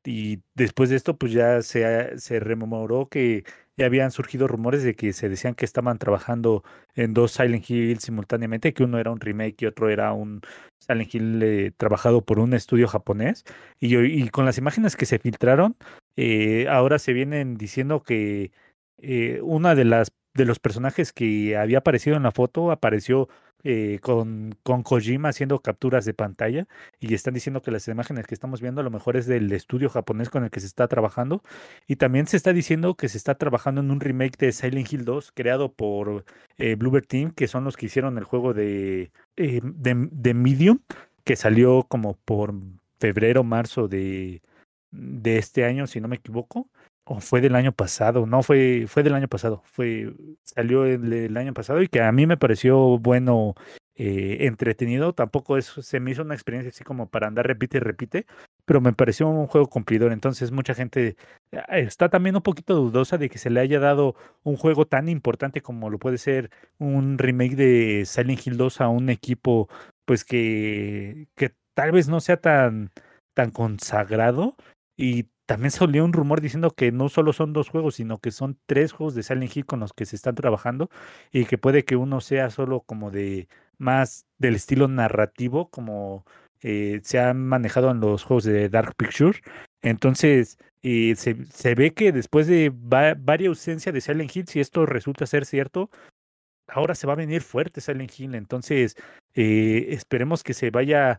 Y 0.04 0.42
después 0.54 0.90
de 0.90 0.96
esto, 0.96 1.18
pues 1.18 1.32
ya 1.32 1.62
se 1.62 2.40
rememoró 2.40 3.08
que 3.08 3.44
habían 3.84 4.10
surgido 4.10 4.46
rumores 4.48 4.82
de 4.82 4.94
que 4.94 5.12
se 5.12 5.28
decían 5.28 5.54
que 5.54 5.64
estaban 5.64 5.98
trabajando 5.98 6.64
en 6.94 7.14
dos 7.14 7.32
Silent 7.32 7.68
Hill 7.68 7.98
simultáneamente, 7.98 8.74
que 8.74 8.84
uno 8.84 8.98
era 8.98 9.10
un 9.10 9.20
remake 9.20 9.62
y 9.62 9.66
otro 9.66 9.88
era 9.88 10.12
un 10.12 10.40
Silent 10.78 11.14
Hill 11.14 11.42
eh, 11.42 11.72
trabajado 11.76 12.22
por 12.22 12.38
un 12.38 12.54
estudio 12.54 12.88
japonés. 12.88 13.44
Y, 13.80 13.96
y, 13.96 14.28
con 14.30 14.44
las 14.44 14.58
imágenes 14.58 14.96
que 14.96 15.06
se 15.06 15.18
filtraron, 15.18 15.76
eh, 16.16 16.66
ahora 16.68 16.98
se 16.98 17.12
vienen 17.12 17.56
diciendo 17.56 18.02
que 18.02 18.52
eh, 18.98 19.40
una 19.42 19.74
de 19.74 19.84
las 19.84 20.12
de 20.34 20.44
los 20.44 20.58
personajes 20.60 21.12
que 21.12 21.56
había 21.56 21.78
aparecido 21.78 22.16
en 22.16 22.22
la 22.22 22.30
foto 22.30 22.70
apareció 22.70 23.28
eh, 23.64 23.98
con, 24.00 24.54
con 24.62 24.82
Kojima 24.82 25.28
haciendo 25.28 25.60
capturas 25.60 26.04
de 26.04 26.14
pantalla 26.14 26.66
y 26.98 27.14
están 27.14 27.34
diciendo 27.34 27.62
que 27.62 27.70
las 27.70 27.86
imágenes 27.88 28.26
que 28.26 28.34
estamos 28.34 28.60
viendo 28.60 28.80
a 28.80 28.84
lo 28.84 28.90
mejor 28.90 29.16
es 29.16 29.26
del 29.26 29.52
estudio 29.52 29.90
japonés 29.90 30.30
con 30.30 30.44
el 30.44 30.50
que 30.50 30.60
se 30.60 30.66
está 30.66 30.88
trabajando. 30.88 31.42
Y 31.86 31.96
también 31.96 32.26
se 32.26 32.36
está 32.36 32.52
diciendo 32.52 32.94
que 32.94 33.08
se 33.08 33.18
está 33.18 33.34
trabajando 33.34 33.80
en 33.80 33.90
un 33.90 34.00
remake 34.00 34.38
de 34.38 34.52
Silent 34.52 34.92
Hill 34.92 35.04
2 35.04 35.32
creado 35.32 35.72
por 35.72 36.24
eh, 36.58 36.74
Bluebird 36.74 37.06
Team 37.06 37.32
que 37.32 37.48
son 37.48 37.64
los 37.64 37.76
que 37.76 37.86
hicieron 37.86 38.18
el 38.18 38.24
juego 38.24 38.54
de, 38.54 39.12
eh, 39.36 39.60
de, 39.62 40.08
de, 40.10 40.34
Medium 40.34 40.80
que 41.24 41.36
salió 41.36 41.84
como 41.88 42.14
por 42.24 42.54
febrero 42.98 43.44
marzo 43.44 43.88
de, 43.88 44.42
de 44.90 45.38
este 45.38 45.64
año 45.64 45.86
si 45.86 46.00
no 46.00 46.08
me 46.08 46.16
equivoco 46.16 46.68
o 47.12 47.18
fue 47.18 47.40
del 47.40 47.56
año 47.56 47.72
pasado, 47.72 48.24
no 48.24 48.44
fue, 48.44 48.84
fue 48.86 49.02
del 49.02 49.14
año 49.14 49.26
pasado, 49.26 49.62
fue, 49.64 50.14
salió 50.44 50.84
el, 50.84 51.36
año 51.36 51.52
pasado 51.52 51.82
y 51.82 51.88
que 51.88 52.00
a 52.00 52.12
mí 52.12 52.24
me 52.24 52.36
pareció 52.36 52.98
bueno, 52.98 53.56
eh, 53.96 54.46
entretenido, 54.46 55.12
tampoco 55.12 55.56
es, 55.56 55.66
se 55.66 55.98
me 55.98 56.12
hizo 56.12 56.22
una 56.22 56.34
experiencia 56.34 56.70
así 56.70 56.84
como 56.84 57.08
para 57.08 57.26
andar 57.26 57.48
repite 57.48 57.78
y 57.78 57.80
repite, 57.80 58.26
pero 58.64 58.80
me 58.80 58.92
pareció 58.92 59.26
un 59.26 59.48
juego 59.48 59.66
cumplidor, 59.68 60.12
entonces 60.12 60.52
mucha 60.52 60.72
gente 60.72 61.16
ah, 61.52 61.78
está 61.78 62.10
también 62.10 62.36
un 62.36 62.42
poquito 62.42 62.76
dudosa 62.76 63.18
de 63.18 63.28
que 63.28 63.38
se 63.38 63.50
le 63.50 63.58
haya 63.58 63.80
dado 63.80 64.14
un 64.44 64.56
juego 64.56 64.86
tan 64.86 65.08
importante 65.08 65.62
como 65.62 65.90
lo 65.90 65.98
puede 65.98 66.16
ser 66.16 66.52
un 66.78 67.18
remake 67.18 67.56
de 67.56 68.04
Silent 68.06 68.46
Hill 68.46 68.56
2 68.56 68.82
a 68.82 68.88
un 68.88 69.10
equipo 69.10 69.68
pues 70.04 70.24
que, 70.24 71.26
que 71.34 71.50
tal 71.74 71.90
vez 71.90 72.08
no 72.08 72.20
sea 72.20 72.36
tan, 72.36 72.92
tan 73.34 73.50
consagrado 73.50 74.54
y 74.96 75.24
también 75.50 75.72
salió 75.72 76.04
un 76.04 76.12
rumor 76.12 76.40
diciendo 76.40 76.70
que 76.70 76.92
no 76.92 77.08
solo 77.08 77.32
son 77.32 77.52
dos 77.52 77.70
juegos, 77.70 77.96
sino 77.96 78.18
que 78.18 78.30
son 78.30 78.56
tres 78.66 78.92
juegos 78.92 79.16
de 79.16 79.24
Silent 79.24 79.56
Hill 79.56 79.66
con 79.66 79.80
los 79.80 79.92
que 79.92 80.06
se 80.06 80.14
están 80.14 80.36
trabajando 80.36 80.90
y 81.32 81.44
que 81.44 81.58
puede 81.58 81.84
que 81.84 81.96
uno 81.96 82.20
sea 82.20 82.50
solo 82.50 82.82
como 82.82 83.10
de 83.10 83.48
más 83.76 84.26
del 84.38 84.54
estilo 84.54 84.86
narrativo, 84.86 85.68
como 85.68 86.24
eh, 86.62 87.00
se 87.02 87.18
ha 87.18 87.34
manejado 87.34 87.90
en 87.90 87.98
los 87.98 88.22
juegos 88.22 88.44
de 88.44 88.68
Dark 88.68 88.94
Pictures. 88.96 89.40
Entonces, 89.82 90.56
eh, 90.84 91.14
se, 91.16 91.44
se, 91.46 91.74
ve 91.74 91.94
que 91.94 92.12
después 92.12 92.46
de 92.46 92.70
va, 92.70 93.14
varias 93.18 93.48
ausencia 93.48 93.90
de 93.90 94.00
Silent 94.00 94.36
Hill, 94.36 94.46
si 94.46 94.60
esto 94.60 94.86
resulta 94.86 95.26
ser 95.26 95.46
cierto, 95.46 95.90
ahora 96.68 96.94
se 96.94 97.08
va 97.08 97.14
a 97.14 97.16
venir 97.16 97.42
fuerte 97.42 97.80
Silent 97.80 98.12
Hill. 98.16 98.36
Entonces, 98.36 98.94
eh, 99.34 99.86
esperemos 99.88 100.44
que 100.44 100.54
se 100.54 100.70
vaya 100.70 101.18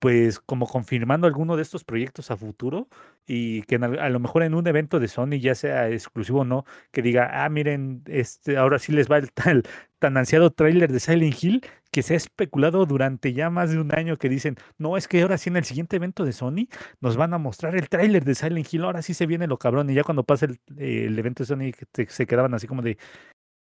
pues 0.00 0.40
como 0.40 0.66
confirmando 0.66 1.26
alguno 1.26 1.56
de 1.56 1.62
estos 1.62 1.84
proyectos 1.84 2.30
a 2.30 2.36
futuro 2.36 2.88
y 3.26 3.62
que 3.64 3.76
a 3.76 4.08
lo 4.08 4.18
mejor 4.18 4.42
en 4.42 4.54
un 4.54 4.66
evento 4.66 4.98
de 4.98 5.08
Sony 5.08 5.38
ya 5.40 5.54
sea 5.54 5.88
exclusivo 5.90 6.40
o 6.40 6.44
no, 6.44 6.64
que 6.90 7.02
diga, 7.02 7.44
ah, 7.44 7.48
miren, 7.50 8.02
este, 8.06 8.56
ahora 8.56 8.78
sí 8.78 8.92
les 8.92 9.10
va 9.10 9.18
el 9.18 9.30
tal, 9.32 9.62
tan 9.98 10.16
ansiado 10.16 10.50
tráiler 10.50 10.90
de 10.90 11.00
Silent 11.00 11.44
Hill 11.44 11.62
que 11.92 12.02
se 12.02 12.14
ha 12.14 12.16
especulado 12.16 12.86
durante 12.86 13.32
ya 13.32 13.50
más 13.50 13.70
de 13.70 13.78
un 13.78 13.94
año 13.94 14.16
que 14.16 14.28
dicen, 14.28 14.56
no, 14.78 14.96
es 14.96 15.06
que 15.06 15.22
ahora 15.22 15.38
sí 15.38 15.50
en 15.50 15.58
el 15.58 15.64
siguiente 15.64 15.96
evento 15.96 16.24
de 16.24 16.32
Sony 16.32 16.68
nos 17.00 17.16
van 17.16 17.34
a 17.34 17.38
mostrar 17.38 17.76
el 17.76 17.88
tráiler 17.88 18.24
de 18.24 18.34
Silent 18.34 18.72
Hill, 18.72 18.84
ahora 18.84 19.02
sí 19.02 19.12
se 19.14 19.26
viene 19.26 19.46
lo 19.46 19.58
cabrón 19.58 19.90
y 19.90 19.94
ya 19.94 20.04
cuando 20.04 20.24
pasa 20.24 20.46
el, 20.46 20.60
el 20.78 21.18
evento 21.18 21.42
de 21.42 21.46
Sony 21.46 21.72
se, 21.92 22.06
se 22.06 22.26
quedaban 22.26 22.54
así 22.54 22.66
como 22.66 22.82
de, 22.82 22.96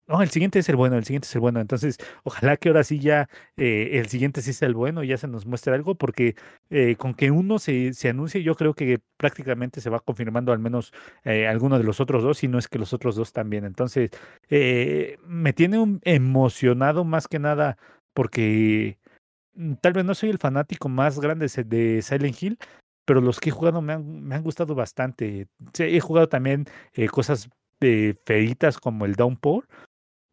no, 0.05 0.21
el 0.21 0.29
siguiente 0.29 0.59
es 0.59 0.67
el 0.67 0.75
bueno, 0.75 0.97
el 0.97 1.05
siguiente 1.05 1.27
es 1.27 1.35
el 1.35 1.41
bueno. 1.41 1.61
Entonces, 1.61 1.97
ojalá 2.23 2.57
que 2.57 2.67
ahora 2.67 2.83
sí 2.83 2.99
ya 2.99 3.29
eh, 3.55 3.91
el 3.93 4.07
siguiente 4.09 4.41
sí 4.41 4.51
sea 4.51 4.67
el 4.67 4.73
bueno 4.73 5.01
y 5.01 5.07
ya 5.07 5.17
se 5.17 5.29
nos 5.29 5.45
muestre 5.45 5.73
algo, 5.73 5.95
porque 5.95 6.35
eh, 6.69 6.97
con 6.97 7.13
que 7.13 7.31
uno 7.31 7.57
se, 7.57 7.93
se 7.93 8.09
anuncie, 8.09 8.43
yo 8.43 8.55
creo 8.55 8.73
que 8.73 8.99
prácticamente 9.17 9.79
se 9.79 9.89
va 9.89 10.01
confirmando 10.01 10.51
al 10.51 10.59
menos 10.59 10.91
eh, 11.23 11.47
alguno 11.47 11.77
de 11.77 11.85
los 11.85 12.01
otros 12.01 12.21
dos, 12.21 12.39
si 12.39 12.49
no 12.49 12.59
es 12.59 12.67
que 12.67 12.79
los 12.79 12.91
otros 12.93 13.15
dos 13.15 13.31
también. 13.31 13.63
Entonces, 13.63 14.11
eh, 14.49 15.17
me 15.25 15.53
tiene 15.53 15.79
un 15.79 16.01
emocionado 16.03 17.05
más 17.05 17.29
que 17.29 17.39
nada 17.39 17.77
porque 18.13 18.97
mm, 19.55 19.75
tal 19.75 19.93
vez 19.93 20.05
no 20.05 20.15
soy 20.15 20.31
el 20.31 20.37
fanático 20.37 20.89
más 20.89 21.19
grande 21.19 21.47
de 21.65 22.01
Silent 22.01 22.43
Hill, 22.43 22.57
pero 23.05 23.21
los 23.21 23.39
que 23.39 23.49
he 23.49 23.53
jugado 23.53 23.81
me 23.81 23.93
han, 23.93 24.23
me 24.23 24.35
han 24.35 24.43
gustado 24.43 24.75
bastante. 24.75 25.47
he 25.79 25.99
jugado 26.01 26.27
también 26.29 26.65
cosas 27.11 27.49
feitas 28.25 28.77
como 28.79 29.05
el 29.05 29.15
Downpour 29.15 29.67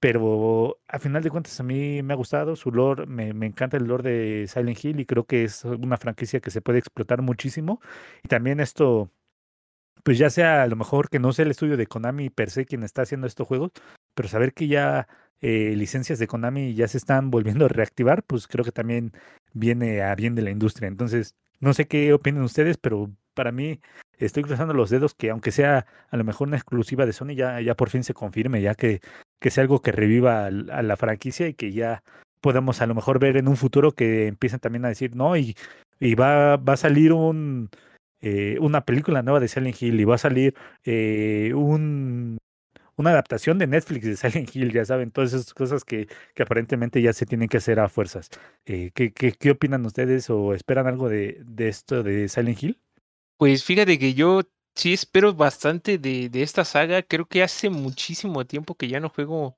pero 0.01 0.81
a 0.89 0.99
final 0.99 1.23
de 1.23 1.31
cuentas 1.31 1.61
a 1.61 1.63
mí 1.63 2.03
me 2.03 2.15
ha 2.15 2.17
gustado 2.17 2.57
su 2.57 2.73
lore, 2.73 3.07
me, 3.07 3.35
me, 3.35 3.47
encanta 3.47 3.77
el 3.77 3.85
lore 3.85 4.11
de 4.11 4.49
Silent 4.49 4.83
Hill 4.83 5.01
y 5.01 5.07
creo 5.07 5.25
que 5.25 5.45
es 5.45 5.65
una 5.65 5.99
franquicia 5.99 6.41
que 6.41 6.51
se 6.51 6.63
puede 6.63 6.79
explotar 6.79 7.23
muchísimo. 7.23 7.81
Y 8.25 8.29
también 8.29 8.61
esto, 8.61 9.11
pues 10.05 10.19
ya 10.19 10.31
sea 10.31 10.63
a 10.63 10.67
lo 10.69 10.77
mejor 10.77 11.11
que 11.11 11.19
no 11.19 11.33
sea 11.33 11.45
el 11.45 11.51
estudio 11.53 11.77
de 11.77 11.87
Konami 11.87 12.31
per 12.31 12.51
se 12.51 12.67
quien 12.67 12.83
está 12.83 13.03
haciendo 13.03 13.27
estos 13.27 13.47
juegos, 13.47 13.73
pero 14.15 14.29
saber 14.29 14.55
que 14.55 14.69
ya 14.69 15.09
eh, 15.43 15.75
licencias 15.77 16.19
de 16.19 16.27
Konami 16.27 16.75
ya 16.75 16.89
se 16.89 16.99
están 16.99 17.31
volviendo 17.31 17.67
a 17.67 17.69
reactivar, 17.69 18.23
pues 18.25 18.47
creo 18.49 18.65
que 18.65 18.73
también 18.73 19.13
viene 19.53 20.03
a 20.03 20.15
bien 20.15 20.35
de 20.35 20.43
la 20.43 20.51
industria. 20.51 20.89
Entonces, 20.89 21.35
no 21.61 21.75
sé 21.75 21.87
qué 21.87 22.13
opinan 22.15 22.43
ustedes, 22.43 22.79
pero 22.79 23.11
para 23.35 23.53
mí 23.53 23.81
estoy 24.19 24.43
cruzando 24.43 24.75
los 24.75 24.91
dedos 24.91 25.15
que 25.15 25.31
aunque 25.31 25.53
sea 25.53 25.87
a 26.11 26.17
lo 26.17 26.25
mejor 26.25 26.49
una 26.49 26.57
exclusiva 26.57 27.07
de 27.07 27.13
Sony, 27.13 27.35
ya, 27.35 27.61
ya 27.61 27.75
por 27.75 27.91
fin 27.91 28.05
se 28.05 28.15
confirme, 28.15 28.63
ya 28.63 28.75
que, 28.75 29.01
que 29.41 29.51
sea 29.51 29.63
algo 29.63 29.81
que 29.83 29.93
reviva 29.93 30.47
a, 30.47 30.51
la 30.51 30.97
franquicia 30.97 31.49
y 31.49 31.55
que 31.55 31.73
ya 31.73 32.03
podamos 32.41 32.81
a 32.81 32.87
lo 32.87 32.95
mejor 32.95 33.19
ver 33.19 33.37
en 33.37 33.49
un 33.49 33.57
futuro 33.57 33.93
que 33.93 34.27
empiecen 34.27 34.61
también 34.61 34.85
a 34.85 34.89
decir, 34.89 35.15
no, 35.17 35.37
y, 35.37 35.57
y 35.99 36.15
va, 36.15 36.57
va 36.57 36.75
a 36.75 36.77
salir 36.77 37.13
un, 37.13 37.71
eh, 38.21 38.59
una 38.61 38.85
película 38.85 39.23
nueva 39.23 39.41
de 39.41 39.49
Silent 39.49 39.81
Hill 39.81 40.01
y 40.01 40.05
va 40.05 40.17
a 40.17 40.19
salir 40.19 40.55
eh, 40.85 41.53
un, 41.55 42.39
una 42.97 43.11
adaptación 43.11 43.59
de 43.59 43.67
Netflix 43.67 44.05
de 44.05 44.17
Silent 44.17 44.55
Hill, 44.55 44.73
ya 44.73 44.85
saben, 44.85 45.11
todas 45.11 45.33
esas 45.33 45.55
cosas 45.55 45.85
que, 45.85 46.09
que 46.35 46.43
aparentemente 46.43 47.01
ya 47.03 47.13
se 47.13 47.27
tienen 47.27 47.49
que 47.49 47.57
hacer 47.57 47.81
a 47.81 47.89
fuerzas. 47.89 48.29
Eh, 48.67 48.91
¿qué, 48.95 49.13
qué, 49.13 49.33
¿Qué 49.33 49.51
opinan 49.51 49.87
ustedes 49.87 50.29
o 50.31 50.55
esperan 50.55 50.87
algo 50.87 51.09
de, 51.09 51.41
de 51.45 51.69
esto 51.69 52.03
de 52.03 52.29
Silent 52.29 52.63
Hill? 52.63 52.81
Pues 53.41 53.65
fíjate 53.65 53.99
que 53.99 54.13
yo 54.13 54.43
sí 54.75 54.93
espero 54.93 55.33
bastante 55.33 55.97
de, 55.97 56.29
de 56.29 56.43
esta 56.43 56.63
saga. 56.63 57.03
Creo 57.03 57.25
que 57.25 57.43
hace 57.43 57.71
muchísimo 57.71 58.45
tiempo 58.45 58.75
que 58.75 58.87
ya 58.87 59.01
no 59.01 59.09
juego 59.09 59.57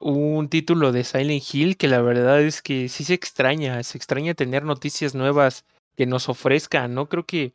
un 0.00 0.48
título 0.48 0.90
de 0.90 1.04
Silent 1.04 1.44
Hill 1.54 1.76
que 1.76 1.86
la 1.86 2.02
verdad 2.02 2.42
es 2.42 2.60
que 2.60 2.88
sí 2.88 3.04
se 3.04 3.14
extraña, 3.14 3.80
se 3.84 3.98
extraña 3.98 4.34
tener 4.34 4.64
noticias 4.64 5.14
nuevas 5.14 5.64
que 5.96 6.06
nos 6.06 6.28
ofrezcan, 6.28 6.92
¿no? 6.92 7.08
Creo 7.08 7.24
que 7.24 7.52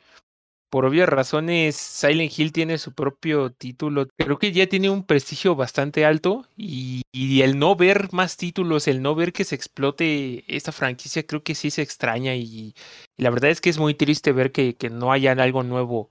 por 0.73 0.85
obvias 0.85 1.07
razones, 1.07 1.75
Silent 1.75 2.33
Hill 2.35 2.51
tiene 2.51 2.79
su 2.79 2.95
propio 2.95 3.51
título. 3.51 4.07
Creo 4.17 4.39
que 4.39 4.51
ya 4.51 4.65
tiene 4.65 4.89
un 4.89 5.03
prestigio 5.03 5.55
bastante 5.55 6.03
alto 6.03 6.47
y, 6.57 7.03
el 7.13 7.59
no 7.59 7.75
ver 7.75 8.11
más 8.11 8.37
títulos, 8.37 8.87
el 8.87 9.03
no 9.03 9.13
ver 9.13 9.33
que 9.33 9.43
se 9.43 9.53
explote 9.53 10.43
esta 10.47 10.71
franquicia, 10.71 11.27
creo 11.27 11.43
que 11.43 11.53
sí 11.53 11.69
se 11.69 11.83
extraña 11.83 12.33
y, 12.33 12.73
la 13.17 13.29
verdad 13.29 13.51
es 13.51 13.61
que 13.61 13.69
es 13.69 13.77
muy 13.77 13.93
triste 13.93 14.31
ver 14.31 14.51
que, 14.51 14.75
no 14.89 15.11
haya 15.11 15.33
algo 15.33 15.61
nuevo 15.61 16.09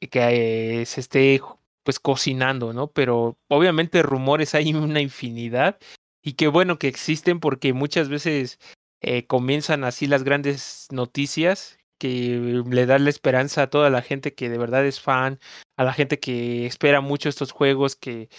que 0.00 0.82
se 0.86 1.00
esté 1.00 1.40
pues 1.84 2.00
cocinando, 2.00 2.72
¿no? 2.72 2.88
Pero 2.88 3.38
obviamente 3.46 4.02
rumores 4.02 4.56
hay 4.56 4.74
una 4.74 5.00
infinidad 5.00 5.78
y 6.20 6.32
qué 6.32 6.48
bueno 6.48 6.80
que 6.80 6.88
existen 6.88 7.38
porque 7.38 7.72
muchas 7.74 8.08
veces 8.08 8.58
eh, 9.02 9.28
comienzan 9.28 9.84
así 9.84 10.08
las 10.08 10.24
grandes 10.24 10.88
noticias 10.90 11.78
que 12.00 12.64
le 12.68 12.86
da 12.86 12.98
la 12.98 13.10
esperanza 13.10 13.62
a 13.64 13.70
toda 13.70 13.90
la 13.90 14.02
gente 14.02 14.34
que 14.34 14.48
de 14.48 14.58
verdad 14.58 14.86
es 14.86 15.00
fan, 15.00 15.38
a 15.76 15.84
la 15.84 15.92
gente 15.92 16.18
que 16.18 16.66
espera 16.66 17.02
mucho 17.02 17.28
estos 17.28 17.52
juegos, 17.52 17.94
que, 17.94 18.30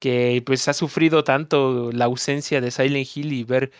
que 0.00 0.42
pues 0.46 0.66
ha 0.68 0.72
sufrido 0.72 1.22
tanto 1.22 1.92
la 1.92 2.06
ausencia 2.06 2.60
de 2.62 2.70
Silent 2.70 3.08
Hill 3.14 3.32
y 3.32 3.44
ver 3.44 3.72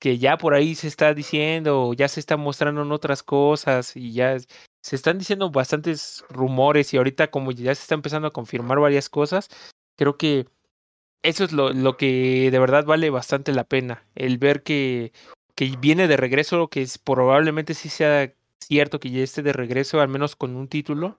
que 0.00 0.18
ya 0.18 0.38
por 0.38 0.54
ahí 0.54 0.74
se 0.74 0.88
está 0.88 1.14
diciendo, 1.14 1.92
ya 1.94 2.08
se 2.08 2.20
está 2.20 2.36
mostrando 2.38 2.82
en 2.82 2.92
otras 2.92 3.22
cosas 3.22 3.96
y 3.96 4.12
ya 4.12 4.38
se 4.82 4.96
están 4.96 5.18
diciendo 5.18 5.50
bastantes 5.50 6.24
rumores 6.30 6.94
y 6.94 6.96
ahorita 6.96 7.30
como 7.30 7.52
ya 7.52 7.74
se 7.74 7.82
está 7.82 7.94
empezando 7.94 8.28
a 8.28 8.32
confirmar 8.32 8.80
varias 8.80 9.10
cosas, 9.10 9.48
creo 9.96 10.16
que 10.16 10.46
eso 11.22 11.44
es 11.44 11.52
lo, 11.52 11.72
lo 11.72 11.98
que 11.98 12.50
de 12.50 12.58
verdad 12.58 12.86
vale 12.86 13.10
bastante 13.10 13.52
la 13.52 13.64
pena, 13.64 14.06
el 14.14 14.38
ver 14.38 14.62
que, 14.62 15.12
que 15.54 15.76
viene 15.78 16.08
de 16.08 16.16
regreso, 16.16 16.68
que 16.68 16.82
es, 16.82 16.98
probablemente 16.98 17.74
sí 17.74 17.88
sea 17.90 18.32
cierto 18.66 19.00
que 19.00 19.10
ya 19.10 19.22
esté 19.22 19.42
de 19.42 19.52
regreso, 19.52 20.00
al 20.00 20.08
menos 20.08 20.36
con 20.36 20.56
un 20.56 20.68
título. 20.68 21.18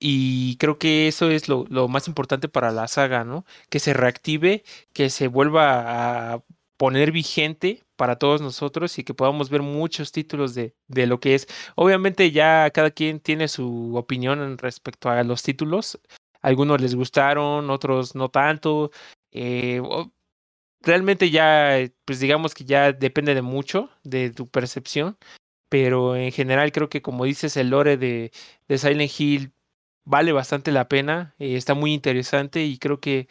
Y 0.00 0.56
creo 0.58 0.78
que 0.78 1.08
eso 1.08 1.30
es 1.30 1.48
lo, 1.48 1.66
más 1.88 2.08
importante 2.08 2.48
para 2.48 2.70
la 2.72 2.88
saga, 2.88 3.24
¿no? 3.24 3.44
Que 3.70 3.80
se 3.80 3.94
reactive, 3.94 4.64
que 4.92 5.10
se 5.10 5.28
vuelva 5.28 6.34
a 6.34 6.44
poner 6.76 7.10
vigente 7.12 7.84
para 7.96 8.16
todos 8.16 8.40
nosotros 8.40 8.98
y 8.98 9.04
que 9.04 9.14
podamos 9.14 9.50
ver 9.50 9.62
muchos 9.62 10.12
títulos 10.12 10.54
de, 10.54 10.74
de 10.86 11.06
lo 11.08 11.18
que 11.20 11.34
es. 11.34 11.48
Obviamente 11.74 12.30
ya 12.30 12.70
cada 12.70 12.90
quien 12.92 13.20
tiene 13.20 13.48
su 13.48 13.96
opinión 13.96 14.58
respecto 14.58 15.10
a 15.10 15.24
los 15.24 15.42
títulos. 15.42 15.98
Algunos 16.42 16.80
les 16.80 16.94
gustaron, 16.94 17.70
otros 17.70 18.14
no 18.14 18.28
tanto. 18.28 18.92
Eh, 19.32 19.82
realmente 20.80 21.30
ya, 21.30 21.78
pues 22.04 22.20
digamos 22.20 22.54
que 22.54 22.64
ya 22.64 22.92
depende 22.92 23.34
de 23.34 23.42
mucho 23.42 23.90
de 24.04 24.30
tu 24.30 24.48
percepción 24.48 25.18
pero 25.68 26.16
en 26.16 26.32
general 26.32 26.72
creo 26.72 26.88
que 26.88 27.02
como 27.02 27.24
dices 27.24 27.56
el 27.56 27.70
lore 27.70 27.96
de, 27.96 28.32
de 28.68 28.78
Silent 28.78 29.12
Hill 29.18 29.52
vale 30.04 30.32
bastante 30.32 30.72
la 30.72 30.88
pena, 30.88 31.34
eh, 31.38 31.56
está 31.56 31.74
muy 31.74 31.92
interesante 31.94 32.64
y 32.64 32.78
creo 32.78 33.00
que 33.00 33.28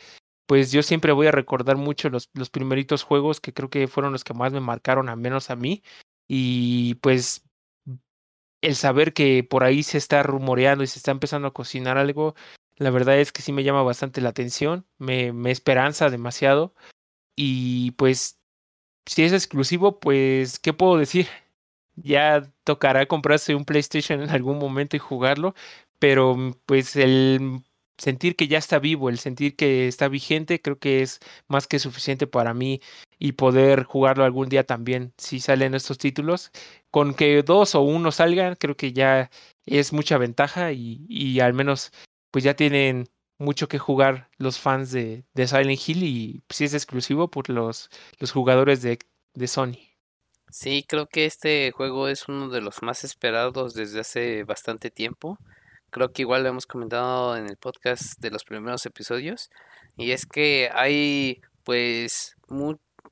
pues 0.48 0.72
yo 0.72 0.84
siempre 0.84 1.12
voy 1.12 1.28
a 1.28 1.32
recordar 1.32 1.78
mucho 1.78 2.10
los, 2.10 2.30
los 2.34 2.50
primeritos 2.50 3.04
juegos 3.04 3.42
que 3.42 3.54
creo 3.54 3.70
que 3.70 3.88
fueron 3.88 4.14
los 4.14 4.24
que 4.24 4.34
más 4.34 4.54
me 4.54 4.62
marcaron, 4.62 5.10
al 5.10 5.18
menos 5.18 5.50
a 5.50 5.56
mí, 5.58 5.84
y 6.28 6.96
pues 6.96 7.44
el 8.62 8.76
saber 8.76 9.14
que 9.14 9.44
por 9.44 9.64
ahí 9.64 9.84
se 9.84 9.98
está 9.98 10.24
rumoreando 10.24 10.84
y 10.84 10.88
se 10.88 11.00
está 11.00 11.12
empezando 11.12 11.50
a 11.50 11.54
cocinar 11.54 11.98
algo, 11.98 12.36
la 12.78 12.90
verdad 12.92 13.20
es 13.20 13.32
que 13.32 13.42
sí 13.42 13.52
me 13.52 13.64
llama 13.64 13.84
bastante 13.84 14.22
la 14.22 14.30
atención, 14.30 14.86
me, 14.98 15.34
me 15.34 15.52
esperanza 15.52 16.10
demasiado 16.10 16.74
y 17.36 17.92
pues 17.92 18.40
si 19.08 19.24
es 19.24 19.34
exclusivo, 19.34 20.00
pues, 20.00 20.60
¿qué 20.60 20.74
puedo 20.74 20.98
decir? 20.98 21.28
Ya 21.98 22.52
tocará 22.64 23.06
comprarse 23.08 23.56
un 23.56 23.66
PlayStation 23.66 24.22
en 24.22 24.30
algún 24.30 24.60
momento 24.60 24.96
y 24.96 25.00
jugarlo, 25.00 25.56
pero 26.00 26.38
pues 26.66 26.96
el 26.96 27.64
sentir 27.98 28.36
que 28.36 28.48
ya 28.48 28.60
está 28.60 28.80
vivo, 28.80 29.10
el 29.10 29.20
sentir 29.20 29.56
que 29.56 29.88
está 29.88 30.08
vigente, 30.08 30.62
creo 30.62 30.80
que 30.80 31.02
es 31.02 31.20
más 31.48 31.68
que 31.68 31.80
suficiente 31.80 32.28
para 32.28 32.54
mí 32.54 32.82
y 33.20 33.34
poder 33.34 33.84
jugarlo 33.84 34.24
algún 34.24 34.50
día 34.50 34.66
también 34.66 35.14
si 35.18 35.40
salen 35.40 35.74
estos 35.74 35.98
títulos. 35.98 36.52
Con 36.92 37.14
que 37.16 37.44
dos 37.44 37.76
o 37.76 37.82
uno 37.82 38.12
salgan, 38.12 38.56
creo 38.56 38.78
que 38.78 38.94
ya 38.94 39.30
es 39.66 39.94
mucha 39.94 40.18
ventaja 40.18 40.72
y, 40.72 41.06
y 41.10 41.40
al 41.40 41.54
menos 41.54 41.92
pues 42.32 42.44
ya 42.44 42.56
tienen 42.56 43.10
mucho 43.40 43.68
que 43.68 43.80
jugar 43.80 44.30
los 44.38 44.60
fans 44.60 44.92
de, 44.92 45.26
Silent 45.36 45.80
Hill 45.88 46.04
y 46.04 46.44
si 46.50 46.66
es 46.66 46.74
exclusivo 46.74 47.30
por 47.30 47.50
los, 47.50 47.90
los 48.20 48.32
jugadores 48.32 48.82
de, 48.82 49.00
de 49.34 49.48
Sony. 49.48 49.87
Sí, 50.50 50.86
creo 50.88 51.08
que 51.08 51.26
este 51.26 51.72
juego 51.72 52.08
es 52.08 52.28
uno 52.30 52.50
de 52.50 52.62
los 52.62 52.82
más 52.82 53.04
esperados 53.04 53.74
desde 53.74 54.00
hace 54.00 54.44
bastante 54.44 54.90
tiempo. 54.92 55.38
Creo 55.90 56.12
que 56.14 56.22
igual 56.24 56.44
lo 56.44 56.50
hemos 56.50 56.66
comentado 56.66 57.36
en 57.38 57.48
el 57.48 57.58
podcast 57.58 58.20
de 58.20 58.32
los 58.32 58.44
primeros 58.46 58.86
episodios. 58.86 59.50
Y 59.98 60.12
es 60.12 60.26
que 60.26 60.70
hay, 60.74 61.42
pues, 61.64 62.36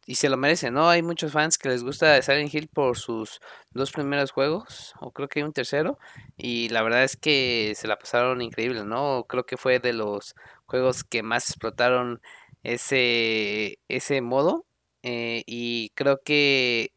y 0.06 0.16
se 0.16 0.30
lo 0.30 0.38
merece, 0.38 0.72
¿no? 0.72 0.90
Hay 0.90 1.02
muchos 1.04 1.32
fans 1.34 1.58
que 1.58 1.70
les 1.70 1.84
gusta 1.84 2.22
Silent 2.22 2.54
Hill 2.54 2.70
por 2.70 2.98
sus 2.98 3.42
dos 3.72 3.92
primeros 3.92 4.32
juegos, 4.32 4.94
o 5.02 5.12
creo 5.12 5.28
que 5.28 5.40
hay 5.40 5.44
un 5.46 5.54
tercero, 5.54 5.98
y 6.38 6.70
la 6.70 6.84
verdad 6.84 7.04
es 7.04 7.18
que 7.18 7.74
se 7.76 7.88
la 7.88 7.98
pasaron 7.98 8.42
increíble, 8.42 8.86
¿no? 8.86 9.26
Creo 9.28 9.46
que 9.46 9.58
fue 9.58 9.80
de 9.80 9.94
los 9.94 10.36
juegos 10.66 11.04
que 11.04 11.24
más 11.24 11.50
explotaron 11.50 12.22
ese, 12.64 13.80
ese 13.90 14.22
modo, 14.22 14.66
eh, 15.04 15.44
y 15.48 15.92
creo 15.96 16.22
que 16.24 16.92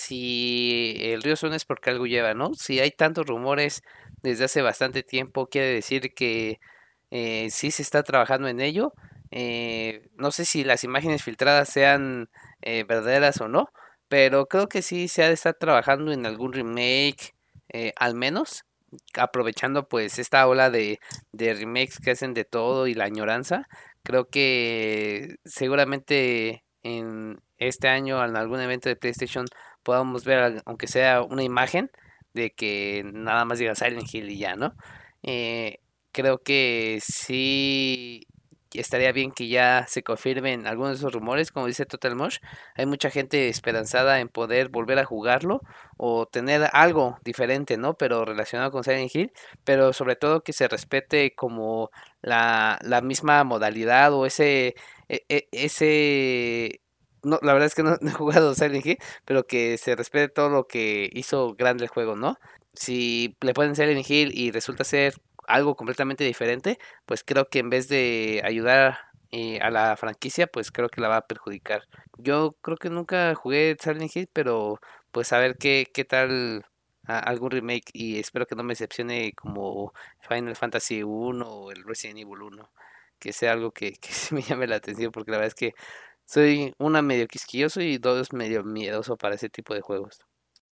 si 0.00 0.96
el 1.00 1.22
río 1.22 1.36
suena 1.36 1.56
es 1.56 1.64
porque 1.64 1.90
algo 1.90 2.06
lleva, 2.06 2.34
¿no? 2.34 2.54
Si 2.54 2.80
hay 2.80 2.90
tantos 2.90 3.26
rumores 3.26 3.82
desde 4.22 4.44
hace 4.44 4.62
bastante 4.62 5.02
tiempo, 5.02 5.48
quiere 5.48 5.68
decir 5.68 6.14
que 6.14 6.60
eh, 7.10 7.48
sí 7.50 7.70
se 7.70 7.82
está 7.82 8.02
trabajando 8.02 8.48
en 8.48 8.60
ello. 8.60 8.94
Eh, 9.30 10.08
no 10.16 10.32
sé 10.32 10.44
si 10.44 10.64
las 10.64 10.84
imágenes 10.84 11.22
filtradas 11.22 11.68
sean 11.68 12.30
eh, 12.62 12.84
verdaderas 12.88 13.40
o 13.40 13.48
no, 13.48 13.70
pero 14.08 14.46
creo 14.46 14.68
que 14.68 14.82
sí 14.82 15.08
se 15.08 15.22
ha 15.24 15.28
de 15.28 15.34
estar 15.34 15.54
trabajando 15.54 16.12
en 16.12 16.26
algún 16.26 16.52
remake, 16.52 17.34
al 17.96 18.14
menos 18.16 18.64
aprovechando 19.14 19.88
pues 19.88 20.18
esta 20.18 20.46
ola 20.48 20.70
de, 20.70 20.98
de 21.32 21.54
remakes 21.54 21.98
que 22.00 22.10
hacen 22.12 22.34
de 22.34 22.44
todo 22.44 22.86
y 22.86 22.94
la 22.94 23.04
añoranza. 23.04 23.68
Creo 24.02 24.28
que 24.28 25.36
seguramente 25.44 26.64
en 26.82 27.40
este 27.58 27.88
año 27.88 28.24
en 28.24 28.36
algún 28.36 28.60
evento 28.60 28.88
de 28.88 28.96
PlayStation 28.96 29.46
podamos 29.82 30.24
ver, 30.24 30.62
aunque 30.66 30.86
sea 30.86 31.22
una 31.22 31.42
imagen, 31.42 31.90
de 32.34 32.50
que 32.50 33.02
nada 33.12 33.44
más 33.44 33.58
diga 33.58 33.74
Silent 33.74 34.12
Hill 34.12 34.30
y 34.30 34.38
ya, 34.38 34.56
¿no? 34.56 34.74
Eh, 35.22 35.78
creo 36.12 36.38
que 36.42 36.98
sí 37.02 38.26
estaría 38.74 39.10
bien 39.12 39.32
que 39.32 39.48
ya 39.48 39.86
se 39.88 40.02
confirmen 40.02 40.66
algunos 40.66 40.92
de 40.92 40.96
esos 40.98 41.12
rumores, 41.12 41.50
como 41.50 41.66
dice 41.66 41.86
Total 41.86 42.14
Mosh. 42.14 42.38
Hay 42.76 42.86
mucha 42.86 43.10
gente 43.10 43.48
esperanzada 43.48 44.20
en 44.20 44.28
poder 44.28 44.68
volver 44.68 44.98
a 44.98 45.04
jugarlo 45.04 45.60
o 45.96 46.26
tener 46.26 46.68
algo 46.72 47.18
diferente, 47.24 47.76
¿no? 47.76 47.94
Pero 47.94 48.24
relacionado 48.24 48.70
con 48.70 48.84
Silent 48.84 49.14
Hill, 49.14 49.32
pero 49.64 49.92
sobre 49.92 50.16
todo 50.16 50.42
que 50.42 50.52
se 50.52 50.68
respete 50.68 51.34
como 51.34 51.90
la, 52.22 52.78
la 52.82 53.00
misma 53.00 53.42
modalidad 53.44 54.12
o 54.12 54.26
ese, 54.26 54.74
e, 55.08 55.24
e, 55.28 55.48
ese 55.52 56.80
no, 57.22 57.38
la 57.42 57.52
verdad 57.52 57.66
es 57.66 57.74
que 57.74 57.82
no, 57.84 57.96
he 58.00 58.10
jugado 58.10 58.54
Silent 58.54 58.86
Hill, 58.86 58.98
pero 59.24 59.46
que 59.46 59.78
se 59.78 59.96
respete 59.96 60.28
todo 60.28 60.48
lo 60.48 60.66
que 60.66 61.10
hizo 61.12 61.54
grande 61.54 61.84
el 61.84 61.90
juego, 61.90 62.16
¿no? 62.16 62.38
Si 62.74 63.36
le 63.40 63.54
pueden 63.54 63.76
Silent 63.76 64.08
Hill 64.08 64.32
y 64.36 64.50
resulta 64.52 64.84
ser 64.84 65.14
algo 65.46 65.74
completamente 65.76 66.24
diferente, 66.24 66.78
pues 67.06 67.24
creo 67.24 67.48
que 67.48 67.58
en 67.58 67.70
vez 67.70 67.88
de 67.88 68.42
ayudar 68.44 68.98
eh, 69.32 69.60
a 69.60 69.70
la 69.70 69.96
franquicia, 69.96 70.46
pues 70.46 70.70
creo 70.72 70.88
que 70.88 71.00
la 71.00 71.08
va 71.08 71.16
a 71.18 71.26
perjudicar. 71.26 71.82
Yo 72.18 72.56
creo 72.62 72.76
que 72.76 72.90
nunca 72.90 73.34
jugué 73.34 73.76
Silent 73.80 74.14
Hill, 74.14 74.28
pero 74.32 74.80
pues 75.12 75.32
a 75.32 75.38
ver 75.38 75.56
qué, 75.56 75.88
qué 75.92 76.04
tal 76.04 76.64
algún 77.06 77.50
remake 77.50 77.90
y 77.92 78.18
espero 78.18 78.46
que 78.46 78.54
no 78.54 78.62
me 78.62 78.72
decepcione 78.72 79.32
como 79.34 79.92
Final 80.28 80.56
Fantasy 80.56 81.02
1 81.02 81.46
o 81.48 81.72
el 81.72 81.84
Resident 81.84 82.20
Evil 82.20 82.42
1, 82.42 82.70
que 83.18 83.32
sea 83.32 83.52
algo 83.52 83.72
que, 83.72 83.92
que 84.00 84.12
sí 84.12 84.34
me 84.34 84.42
llame 84.42 84.66
la 84.66 84.76
atención 84.76 85.12
porque 85.12 85.30
la 85.30 85.38
verdad 85.38 85.48
es 85.48 85.54
que 85.54 85.74
soy 86.30 86.72
una 86.78 87.02
medio 87.02 87.26
quisquilloso 87.26 87.80
y 87.80 87.98
dos 87.98 88.32
medio 88.32 88.62
miedoso 88.62 89.16
para 89.16 89.34
ese 89.34 89.48
tipo 89.48 89.74
de 89.74 89.80
juegos. 89.80 90.20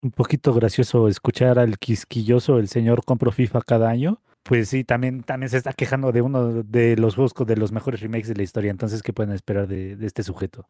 Un 0.03 0.11
poquito 0.11 0.53
gracioso 0.53 1.07
escuchar 1.07 1.57
al 1.57 1.79
quisquilloso, 1.79 2.59
el 2.59 2.67
señor 2.67 3.03
compro 3.03 3.31
FIFA 3.31 3.61
cada 3.63 3.89
año. 3.89 4.21
Pues 4.43 4.69
sí, 4.69 4.83
también, 4.83 5.23
también 5.23 5.49
se 5.49 5.57
está 5.57 5.73
quejando 5.73 6.11
de 6.11 6.21
uno 6.21 6.63
de 6.63 6.95
los 6.95 7.15
juegos 7.15 7.33
de 7.47 7.57
los 7.57 7.71
mejores 7.71 8.01
remakes 8.01 8.27
de 8.27 8.35
la 8.35 8.43
historia. 8.43 8.69
Entonces, 8.69 9.01
¿qué 9.01 9.13
pueden 9.13 9.33
esperar 9.33 9.67
de, 9.67 9.97
este 10.05 10.21
sujeto? 10.21 10.67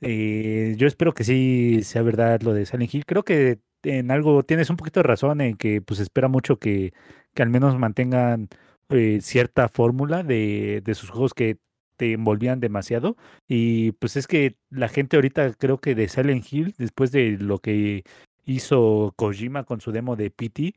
Eh, 0.00 0.74
yo 0.78 0.86
espero 0.86 1.12
que 1.12 1.24
sí 1.24 1.80
sea 1.82 2.02
verdad 2.02 2.40
lo 2.42 2.54
de 2.54 2.64
Silent 2.64 2.94
Hill. 2.94 3.06
Creo 3.06 3.24
que 3.24 3.58
en 3.82 4.12
algo 4.12 4.44
tienes 4.44 4.70
un 4.70 4.76
poquito 4.76 5.00
de 5.00 5.04
razón 5.04 5.40
en 5.40 5.56
que 5.56 5.82
pues 5.82 5.98
espera 5.98 6.28
mucho 6.28 6.58
que, 6.58 6.92
que 7.34 7.42
al 7.42 7.50
menos 7.50 7.76
mantengan 7.76 8.48
eh, 8.90 9.18
cierta 9.20 9.68
fórmula 9.68 10.22
de, 10.22 10.80
de 10.84 10.94
sus 10.94 11.10
juegos 11.10 11.34
que 11.34 11.58
te 11.96 12.12
envolvían 12.12 12.60
demasiado. 12.60 13.16
Y 13.48 13.92
pues 13.92 14.16
es 14.16 14.26
que 14.26 14.56
la 14.70 14.88
gente 14.88 15.16
ahorita 15.16 15.52
creo 15.54 15.78
que 15.78 15.94
de 15.94 16.08
Silent 16.08 16.44
Hill, 16.50 16.74
después 16.78 17.12
de 17.12 17.38
lo 17.38 17.58
que 17.58 18.04
hizo 18.44 19.14
Kojima 19.16 19.64
con 19.64 19.80
su 19.80 19.92
demo 19.92 20.16
de 20.16 20.30
PT, 20.30 20.74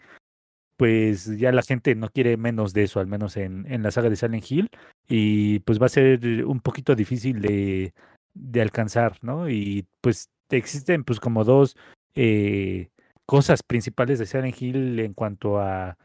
pues 0.77 1.37
ya 1.37 1.51
la 1.51 1.61
gente 1.61 1.93
no 1.95 2.09
quiere 2.09 2.37
menos 2.37 2.73
de 2.73 2.83
eso, 2.83 2.99
al 2.99 3.07
menos 3.07 3.37
en, 3.37 3.65
en 3.71 3.83
la 3.83 3.91
saga 3.91 4.09
de 4.09 4.15
Silent 4.15 4.49
Hill, 4.49 4.69
y 5.07 5.59
pues 5.59 5.81
va 5.81 5.87
a 5.87 5.89
ser 5.89 6.45
un 6.45 6.61
poquito 6.61 6.95
difícil 6.95 7.41
de, 7.41 7.93
de 8.33 8.61
alcanzar, 8.61 9.17
¿no? 9.21 9.49
Y 9.49 9.85
pues 10.01 10.29
existen 10.49 11.03
pues 11.03 11.19
como 11.19 11.43
dos 11.43 11.75
eh, 12.15 12.89
cosas 13.25 13.61
principales 13.61 14.19
de 14.19 14.25
Silent 14.25 14.61
Hill 14.61 14.99
en 14.99 15.13
cuanto 15.13 15.59
a, 15.59 15.97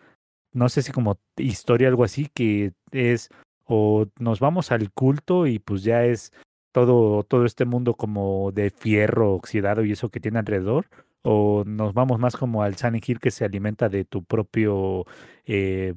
no 0.53 0.69
sé 0.69 0.83
si 0.83 0.93
como 0.93 1.19
historia, 1.37 1.89
algo 1.89 2.05
así, 2.05 2.29
que 2.35 2.73
es 2.91 3.29
o 3.65 4.07
nos 4.19 4.41
vamos 4.41 4.73
al 4.73 4.91
culto 4.93 5.47
y 5.47 5.59
pues 5.59 5.83
ya 5.83 6.05
es 6.05 6.33
todo, 6.73 7.23
todo 7.25 7.45
este 7.45 7.65
mundo 7.67 7.95
como 7.95 8.51
de 8.53 8.71
fierro 8.71 9.35
oxidado 9.35 9.85
y 9.85 9.93
eso 9.93 10.09
que 10.11 10.21
tiene 10.21 10.41
alrededor, 10.41 10.89
o 11.23 11.65
nos 11.67 11.95
vamos 11.95 12.19
más 12.19 12.37
como 12.37 12.63
al 12.63 12.77
Silent 12.77 13.09
Hill 13.09 13.21
que 13.21 13.31
se 13.31 13.45
alimenta 13.45 13.89
de 13.89 14.05
tu 14.05 14.25
propio, 14.25 15.07
eh, 15.47 15.95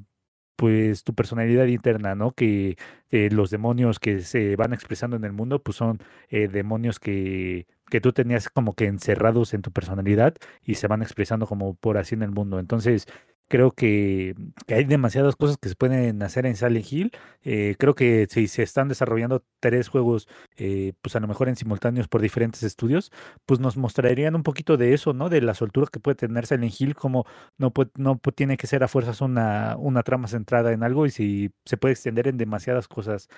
pues 0.56 1.04
tu 1.04 1.14
personalidad 1.16 1.66
interna, 1.68 2.16
¿no? 2.16 2.32
Que 2.32 2.78
eh, 3.12 3.30
los 3.32 3.50
demonios 3.50 4.00
que 4.00 4.22
se 4.22 4.56
van 4.56 4.74
expresando 4.74 5.18
en 5.18 5.24
el 5.26 5.34
mundo, 5.34 5.62
pues 5.64 5.78
son 5.78 6.00
eh, 6.30 6.48
demonios 6.48 7.00
que, 7.00 7.68
que 7.90 8.02
tú 8.02 8.14
tenías 8.14 8.50
como 8.50 8.74
que 8.74 8.86
encerrados 8.86 9.54
en 9.54 9.62
tu 9.62 9.72
personalidad 9.72 10.36
y 10.64 10.76
se 10.76 10.88
van 10.88 11.02
expresando 11.02 11.48
como 11.48 11.76
por 11.76 11.98
así 11.98 12.16
en 12.16 12.24
el 12.24 12.32
mundo. 12.32 12.60
Entonces, 12.60 13.08
creo 13.48 13.72
que, 13.72 14.36
hay 14.68 14.84
demasiadas 14.86 15.36
cosas 15.36 15.58
que 15.58 15.70
se 15.70 15.76
pueden 15.76 16.22
hacer 16.24 16.46
en 16.46 16.56
Silent 16.56 16.92
Hill. 16.92 17.12
Eh, 17.44 17.76
creo 17.80 17.96
que 17.96 18.28
si 18.30 18.48
se 18.48 18.64
están 18.64 18.88
desarrollando 18.90 19.44
tres 19.60 19.88
juegos, 19.90 20.28
eh, 20.58 20.94
pues 21.02 21.16
a 21.16 21.20
lo 21.20 21.28
mejor 21.28 21.50
en 21.50 21.56
simultáneos 21.56 22.08
por 22.08 22.22
diferentes 22.22 22.64
estudios, 22.64 23.12
pues 23.46 23.60
nos 23.60 23.78
mostrarían 23.78 24.36
un 24.36 24.44
poquito 24.44 24.78
de 24.78 24.94
eso, 24.94 25.14
¿no? 25.14 25.30
De 25.30 25.42
la 25.42 25.54
soltura 25.54 25.88
que 25.92 26.00
puede 26.00 26.16
tener 26.16 26.46
Silent 26.46 26.80
Hill, 26.80 26.96
como 26.96 27.26
no, 27.58 27.72
puede- 27.72 27.92
no 27.96 28.20
tiene 28.36 28.58
que 28.58 28.68
ser 28.68 28.84
a 28.84 28.88
fuerzas 28.88 29.22
una, 29.22 29.76
una 29.78 30.04
trama 30.04 30.28
centrada 30.28 30.72
en 30.74 30.84
algo 30.84 31.06
y 31.06 31.12
si 31.12 31.52
se 31.66 31.78
puede 31.78 31.94
extender 31.94 32.28
en 32.28 32.38
demasiadas 32.38 32.88
cosas. 32.88 33.30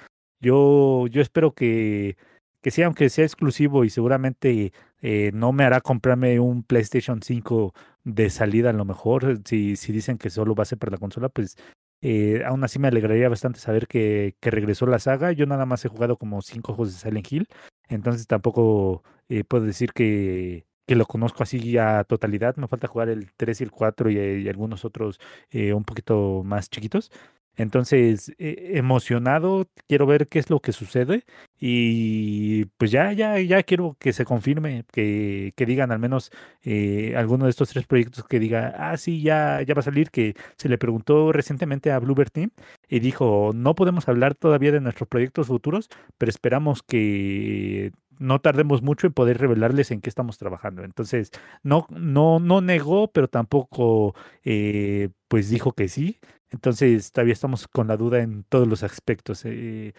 Yo, 0.41 1.07
yo 1.07 1.21
espero 1.21 1.53
que, 1.53 2.17
que 2.61 2.71
sí, 2.71 2.81
aunque 2.81 3.09
sea 3.09 3.25
exclusivo 3.25 3.83
y 3.85 3.89
seguramente 3.89 4.73
eh, 5.01 5.31
no 5.33 5.51
me 5.53 5.63
hará 5.63 5.81
comprarme 5.81 6.39
un 6.39 6.63
PlayStation 6.63 7.21
5 7.21 7.73
de 8.03 8.29
salida 8.29 8.71
a 8.71 8.73
lo 8.73 8.85
mejor, 8.85 9.41
si, 9.45 9.75
si 9.75 9.91
dicen 9.93 10.17
que 10.17 10.29
solo 10.29 10.55
va 10.55 10.63
a 10.63 10.65
ser 10.65 10.77
para 10.77 10.91
la 10.91 10.97
consola, 10.97 11.29
pues 11.29 11.57
eh, 12.01 12.43
aún 12.45 12.63
así 12.63 12.79
me 12.79 12.87
alegraría 12.87 13.27
bastante 13.29 13.59
saber 13.59 13.87
que, 13.87 14.35
que 14.39 14.51
regresó 14.51 14.85
la 14.85 14.99
saga. 14.99 15.31
Yo 15.31 15.45
nada 15.45 15.65
más 15.65 15.83
he 15.85 15.89
jugado 15.89 16.17
como 16.17 16.41
cinco 16.41 16.73
juegos 16.73 16.93
de 16.93 16.99
Silent 16.99 17.31
Hill, 17.31 17.47
entonces 17.89 18.27
tampoco 18.27 19.03
eh, 19.29 19.43
puedo 19.43 19.65
decir 19.65 19.91
que, 19.93 20.65
que 20.87 20.95
lo 20.95 21.05
conozco 21.05 21.43
así 21.43 21.77
a 21.77 22.03
totalidad. 22.05 22.55
Me 22.57 22.67
falta 22.67 22.87
jugar 22.87 23.09
el 23.09 23.31
3 23.35 23.61
y 23.61 23.63
el 23.65 23.71
4 23.71 24.09
y, 24.11 24.17
eh, 24.17 24.39
y 24.39 24.49
algunos 24.49 24.85
otros 24.85 25.19
un 25.53 25.83
poquito 25.83 26.43
más 26.45 26.69
chiquitos. 26.69 27.11
Entonces, 27.59 28.33
eh, 28.39 28.71
emocionado, 28.75 29.67
quiero 29.85 30.05
ver 30.05 30.29
qué 30.29 30.39
es 30.39 30.49
lo 30.49 30.61
que 30.61 30.71
sucede 30.71 31.25
y 31.59 32.63
pues 32.77 32.89
ya, 32.89 33.11
ya, 33.11 33.37
ya 33.41 33.63
quiero 33.63 33.97
que 33.99 34.13
se 34.13 34.23
confirme, 34.23 34.85
que, 34.93 35.51
que 35.57 35.65
digan 35.65 35.91
al 35.91 35.99
menos 35.99 36.31
eh, 36.63 37.15
alguno 37.17 37.43
de 37.43 37.49
estos 37.51 37.69
tres 37.69 37.85
proyectos 37.85 38.23
que 38.23 38.39
diga, 38.39 38.73
ah, 38.77 38.95
sí, 38.95 39.21
ya, 39.21 39.61
ya 39.61 39.73
va 39.73 39.81
a 39.81 39.83
salir, 39.83 40.09
que 40.09 40.35
se 40.55 40.69
le 40.69 40.77
preguntó 40.77 41.33
recientemente 41.33 41.91
a 41.91 41.99
Bluebird 41.99 42.31
Team 42.31 42.51
y 42.87 42.99
dijo, 43.01 43.51
no 43.53 43.75
podemos 43.75 44.07
hablar 44.07 44.35
todavía 44.35 44.71
de 44.71 44.79
nuestros 44.79 45.09
proyectos 45.09 45.47
futuros, 45.47 45.89
pero 46.17 46.29
esperamos 46.29 46.81
que 46.81 47.91
no 48.19 48.39
tardemos 48.39 48.81
mucho 48.81 49.07
en 49.07 49.13
poder 49.13 49.37
revelarles 49.37 49.91
en 49.91 49.99
qué 49.99 50.09
estamos 50.09 50.37
trabajando. 50.37 50.83
Entonces, 50.83 51.31
no, 51.63 51.87
no, 51.89 52.39
no 52.39 52.61
negó, 52.61 53.11
pero 53.11 53.27
tampoco 53.27 54.15
eh, 54.45 55.09
pues 55.27 55.49
dijo 55.49 55.73
que 55.73 55.87
sí. 55.87 56.19
Entonces, 56.51 57.11
todavía 57.11 57.33
estamos 57.33 57.67
con 57.67 57.87
la 57.87 57.97
duda 57.97 58.19
en 58.21 58.43
todos 58.49 58.67
los 58.67 58.83
aspectos. 58.83 59.43
eh, 59.45 59.93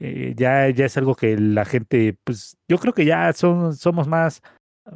eh, 0.00 0.34
ya, 0.36 0.68
ya 0.70 0.86
es 0.86 0.96
algo 0.96 1.14
que 1.14 1.38
la 1.38 1.64
gente, 1.64 2.16
pues 2.24 2.56
yo 2.68 2.78
creo 2.78 2.92
que 2.92 3.04
ya 3.04 3.32
son, 3.32 3.74
somos 3.76 4.08
más, 4.08 4.42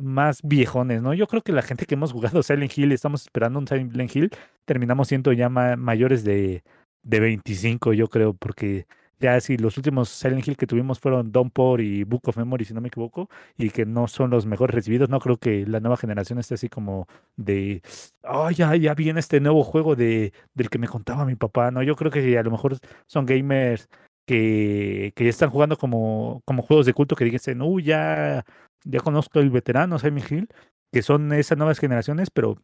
más 0.01 0.41
viejones, 0.43 1.03
¿no? 1.03 1.15
Yo 1.15 1.27
creo 1.29 1.43
que 1.43 1.53
la 1.53 1.63
gente 1.63 1.87
que 1.87 1.95
hemos 1.95 2.13
jugado 2.13 2.43
Silent 2.43 2.77
Hill, 2.77 2.93
estamos 2.93 3.23
esperando 3.23 3.59
un 3.59 3.69
Silent 3.69 4.15
Hill, 4.17 4.31
terminamos 4.65 5.09
siendo 5.09 5.33
ya 5.33 5.49
ma- 5.49 5.77
mayores 5.77 6.25
de, 6.25 6.63
de 7.03 7.21
25, 7.21 7.93
yo 7.93 8.09
creo, 8.09 8.35
porque 8.35 8.87
ya 9.19 9.41
si 9.41 9.57
los 9.57 9.77
últimos 9.77 10.09
Silent 10.09 10.47
Hill 10.47 10.57
que 10.57 10.67
tuvimos 10.67 11.01
fueron 11.01 11.33
Downpour 11.33 11.81
y 11.81 12.05
Book 12.05 12.29
of 12.29 12.37
Memory, 12.37 12.65
si 12.65 12.75
no 12.75 12.81
me 12.81 12.89
equivoco, 12.89 13.29
y 13.57 13.71
que 13.71 13.87
no 13.87 14.09
son 14.09 14.31
los 14.31 14.47
mejores 14.47 14.75
recibidos, 14.75 15.09
no 15.09 15.21
creo 15.21 15.39
que 15.39 15.67
la 15.67 15.81
nueva 15.81 15.97
generación 15.97 16.39
esté 16.39 16.55
así 16.55 16.69
como 16.69 17.09
de, 17.37 17.83
oh, 18.25 18.51
ya, 18.51 18.75
ya 18.77 18.95
viene 18.95 19.21
este 19.21 19.41
nuevo 19.41 19.65
juego 19.65 19.97
de, 19.97 20.33
del 20.55 20.71
que 20.71 20.79
me 20.79 20.89
contaba 20.89 21.25
mi 21.25 21.35
papá, 21.37 21.71
¿no? 21.71 21.83
Yo 21.83 21.97
creo 21.97 22.11
que 22.11 22.39
a 22.39 22.43
lo 22.43 22.51
mejor 22.51 22.79
son 23.07 23.27
gamers 23.27 23.89
que, 24.27 25.13
que 25.17 25.25
ya 25.25 25.31
están 25.31 25.51
jugando 25.51 25.77
como, 25.79 26.43
como 26.45 26.63
juegos 26.63 26.87
de 26.87 26.95
culto 26.95 27.17
que 27.17 27.25
dicen, 27.25 27.63
uy, 27.63 27.85
ya, 27.85 28.45
ya 28.85 29.01
conozco 29.01 29.41
el 29.41 29.51
veterano 29.51 29.99
Silent 29.99 30.31
Hill, 30.31 30.49
que 30.93 31.03
son 31.03 31.33
esas 31.33 31.59
nuevas 31.59 31.79
generaciones, 31.79 32.31
pero 32.31 32.57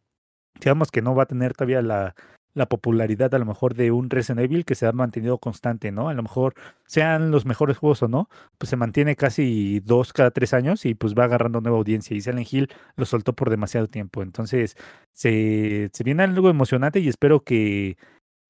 digamos 0.59 0.91
que 0.91 1.01
no 1.01 1.15
va 1.15 1.23
a 1.23 1.27
tener 1.27 1.53
todavía 1.53 1.81
la, 1.81 2.15
la 2.53 2.67
popularidad 2.67 3.33
a 3.33 3.39
lo 3.39 3.45
mejor 3.45 3.73
de 3.73 3.91
un 3.91 4.09
Resident 4.09 4.41
Evil 4.41 4.65
que 4.65 4.75
se 4.75 4.85
ha 4.85 4.91
mantenido 4.91 5.37
constante, 5.39 5.91
¿no? 5.91 6.09
A 6.09 6.13
lo 6.13 6.23
mejor 6.23 6.53
sean 6.85 7.31
los 7.31 7.45
mejores 7.45 7.77
juegos 7.77 8.03
o 8.03 8.07
no, 8.07 8.29
pues 8.57 8.69
se 8.69 8.75
mantiene 8.75 9.15
casi 9.15 9.79
dos 9.81 10.13
cada 10.13 10.31
tres 10.31 10.53
años 10.53 10.85
y 10.85 10.93
pues 10.95 11.15
va 11.15 11.25
agarrando 11.25 11.61
nueva 11.61 11.77
audiencia. 11.77 12.15
Y 12.15 12.21
Silent 12.21 12.51
Hill 12.51 12.69
lo 12.95 13.05
soltó 13.05 13.33
por 13.33 13.49
demasiado 13.49 13.87
tiempo. 13.87 14.21
Entonces 14.21 14.75
se, 15.11 15.89
se 15.93 16.03
viene 16.03 16.23
algo 16.23 16.49
emocionante 16.49 16.99
y 16.99 17.09
espero 17.09 17.43
que, 17.43 17.97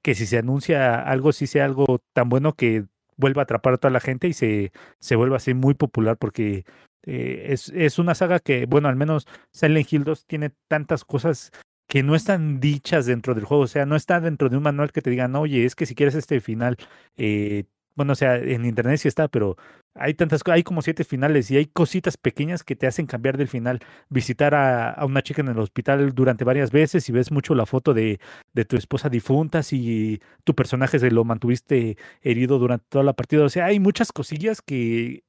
que 0.02 0.16
si 0.16 0.26
se 0.26 0.38
anuncia 0.38 1.00
algo, 1.02 1.32
sí 1.32 1.48
sea 1.48 1.66
algo 1.66 2.02
tan 2.14 2.30
bueno 2.30 2.54
que 2.54 2.86
vuelva 3.18 3.42
a 3.42 3.44
atrapar 3.44 3.74
a 3.74 3.78
toda 3.78 3.92
la 3.92 4.00
gente 4.00 4.28
y 4.28 4.34
se, 4.34 4.72
se 5.00 5.16
vuelva 5.16 5.38
así 5.38 5.54
muy 5.54 5.76
popular 5.76 6.18
porque 6.18 6.66
eh, 7.06 7.48
es, 7.50 7.70
es 7.70 8.00
una 8.00 8.16
saga 8.16 8.40
que, 8.40 8.66
bueno, 8.66 8.90
al 8.90 8.96
menos 8.96 9.28
Silent 9.52 9.92
Hill 9.92 10.04
2 10.04 10.26
tiene 10.26 10.52
tantas 10.68 11.04
cosas 11.06 11.52
que 11.94 12.02
no 12.02 12.16
están 12.16 12.60
dichas 12.60 13.06
dentro 13.06 13.36
del 13.36 13.46
juego, 13.46 13.66
o 13.66 13.68
sea, 13.68 13.86
no 13.86 13.96
está 13.96 14.20
dentro 14.20 14.50
de 14.50 14.58
un 14.58 14.64
manual 14.64 14.92
que 14.92 15.04
te 15.04 15.12
digan, 15.12 15.36
oye, 15.36 15.64
es 15.64 15.76
que 15.76 15.86
si 15.86 15.94
quieres 15.94 16.16
este 16.16 16.42
final, 16.42 16.76
eh, 17.18 17.66
bueno, 17.94 18.14
o 18.14 18.16
sea, 18.16 18.38
en 18.38 18.66
internet 18.66 18.98
sí 18.98 19.08
está, 19.08 19.28
pero 19.28 19.58
hay 19.94 20.16
tantas 20.16 20.42
hay 20.48 20.64
como 20.64 20.82
siete 20.82 21.04
finales 21.04 21.52
y 21.52 21.58
hay 21.58 21.68
cositas 21.68 22.18
pequeñas 22.18 22.64
que 22.64 22.76
te 22.76 22.88
hacen 22.88 23.06
cambiar 23.06 23.38
del 23.38 23.48
final. 23.48 23.80
Visitar 24.10 24.56
a, 24.56 24.90
a 24.90 25.06
una 25.06 25.22
chica 25.22 25.44
en 25.44 25.50
el 25.50 25.60
hospital 25.60 26.16
durante 26.16 26.44
varias 26.44 26.72
veces 26.72 27.08
y 27.10 27.12
ves 27.12 27.32
mucho 27.32 27.54
la 27.54 27.68
foto 27.68 27.94
de, 27.94 28.20
de 28.54 28.66
tu 28.66 28.76
esposa 28.76 29.10
difunta 29.10 29.62
si 29.62 30.20
tu 30.44 30.56
personaje 30.56 30.98
se 30.98 31.12
lo 31.12 31.24
mantuviste 31.26 31.98
herido 32.24 32.58
durante 32.58 32.88
toda 32.90 33.04
la 33.04 33.14
partida. 33.14 33.44
O 33.44 33.50
sea, 33.50 33.66
hay 33.66 33.80
muchas 33.80 34.12
cosillas 34.12 34.64
que, 34.64 35.26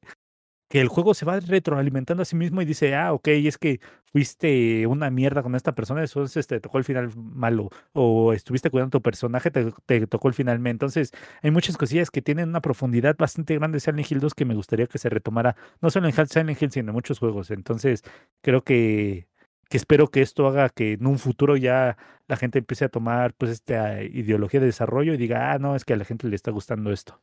que 0.75 0.81
el 0.81 0.89
juego 0.89 1.15
se 1.15 1.25
va 1.25 1.39
retroalimentando 1.39 2.25
a 2.25 2.27
sí 2.27 2.35
mismo 2.35 2.61
y 2.61 2.65
dice, 2.65 2.97
ah, 2.97 3.13
ok, 3.13 3.29
es 3.29 3.59
que 3.59 3.79
fuiste 4.11 4.89
una 4.89 5.09
mierda 5.09 5.41
con 5.45 5.55
esta 5.55 5.73
persona, 5.77 6.03
entonces 6.03 6.49
te 6.49 6.59
tocó 6.59 6.79
el 6.79 6.85
final 6.85 7.13
malo, 7.17 7.71
o 7.93 8.33
estuviste 8.33 8.71
cuidando 8.71 8.91
tu 8.99 9.01
personaje, 9.01 9.53
te, 9.53 9.73
te 9.87 10.09
tocó 10.09 10.27
el 10.27 10.35
final. 10.35 10.67
Entonces, 10.67 11.13
hay 11.43 11.53
muchas 11.53 11.77
cosillas 11.77 12.11
que 12.11 12.23
tienen 12.23 12.49
una 12.49 12.61
profundidad 12.61 13.15
bastante 13.17 13.55
grande 13.57 13.77
de 13.77 13.81
Silent 13.83 14.11
Hill 14.11 14.19
2 14.19 14.35
que 14.35 14.45
me 14.45 14.57
gustaría 14.57 14.89
que 14.89 14.99
se 14.99 15.09
retomara, 15.11 15.55
no 15.81 15.91
solo 15.91 16.09
en 16.09 16.27
Silent 16.27 16.61
Hill, 16.61 16.73
sino 16.73 16.91
en 16.91 16.95
muchos 16.95 17.21
juegos. 17.21 17.53
Entonces, 17.53 18.03
creo 18.43 18.65
que, 18.65 19.29
que 19.71 19.77
espero 19.77 20.09
que 20.09 20.23
esto 20.23 20.49
haga 20.49 20.71
que 20.71 20.95
en 20.95 21.07
un 21.07 21.21
futuro 21.21 21.57
ya 21.57 21.97
la 22.27 22.37
gente 22.37 22.59
empiece 22.59 22.85
a 22.87 22.89
tomar 22.89 23.33
pues 23.35 23.53
esta 23.53 24.03
ideología 24.03 24.59
de 24.59 24.67
desarrollo 24.67 25.15
y 25.15 25.19
diga, 25.19 25.53
ah, 25.53 25.59
no, 25.61 25.77
es 25.77 25.85
que 25.85 25.93
a 25.93 25.97
la 25.97 26.05
gente 26.05 26.27
le 26.27 26.35
está 26.35 26.51
gustando 26.51 26.91
esto. 26.91 27.21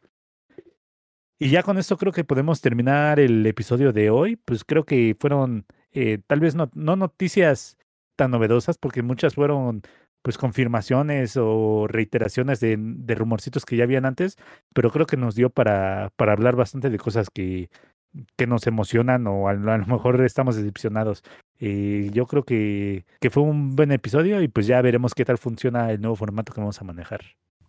Y 1.44 1.50
ya 1.50 1.64
con 1.64 1.80
esto 1.80 1.98
creo 1.98 2.12
que 2.14 2.24
podemos 2.24 2.62
terminar 2.62 3.20
el 3.20 3.44
episodio 3.48 3.92
de 3.94 4.12
hoy. 4.12 4.36
Pues 4.36 4.64
creo 4.64 4.86
que 4.86 5.16
fueron 5.20 5.66
eh, 5.92 6.20
tal 6.28 6.40
vez 6.40 6.54
no, 6.54 6.70
no 6.76 6.96
noticias 6.96 7.80
tan 8.16 8.30
novedosas 8.30 8.78
porque 8.78 9.02
muchas 9.02 9.34
fueron 9.34 9.82
pues 10.22 10.38
confirmaciones 10.38 11.38
o 11.38 11.88
reiteraciones 11.88 12.60
de, 12.60 12.78
rumorcitos 13.16 13.66
que 13.66 13.76
ya 13.76 13.86
habían 13.86 14.06
antes, 14.06 14.38
pero 14.72 14.92
creo 14.92 15.08
que 15.08 15.18
nos 15.18 15.34
dio 15.34 15.50
para, 15.50 16.12
para 16.16 16.34
hablar 16.34 16.56
bastante 16.56 16.92
de 16.92 17.00
cosas 17.00 17.32
que, 17.32 17.72
que 18.38 18.46
nos 18.46 18.68
emocionan 18.68 19.26
o 19.26 19.48
a 19.48 19.54
lo 19.56 19.86
mejor 19.88 20.24
estamos 20.24 20.56
decepcionados. 20.58 21.24
Eh, 21.60 22.12
yo 22.14 22.28
creo 22.28 22.44
que, 22.44 23.06
que 23.20 23.32
fue 23.32 23.42
un 23.42 23.76
buen 23.76 23.92
episodio 23.92 24.44
y 24.44 24.48
pues 24.48 24.68
ya 24.68 24.80
veremos 24.84 25.16
qué 25.16 25.26
tal 25.26 25.40
funciona 25.40 25.92
el 25.92 26.02
nuevo 26.02 26.16
formato 26.16 26.54
que 26.54 26.62
vamos 26.62 26.80
a 26.80 26.84
manejar. 26.84 27.22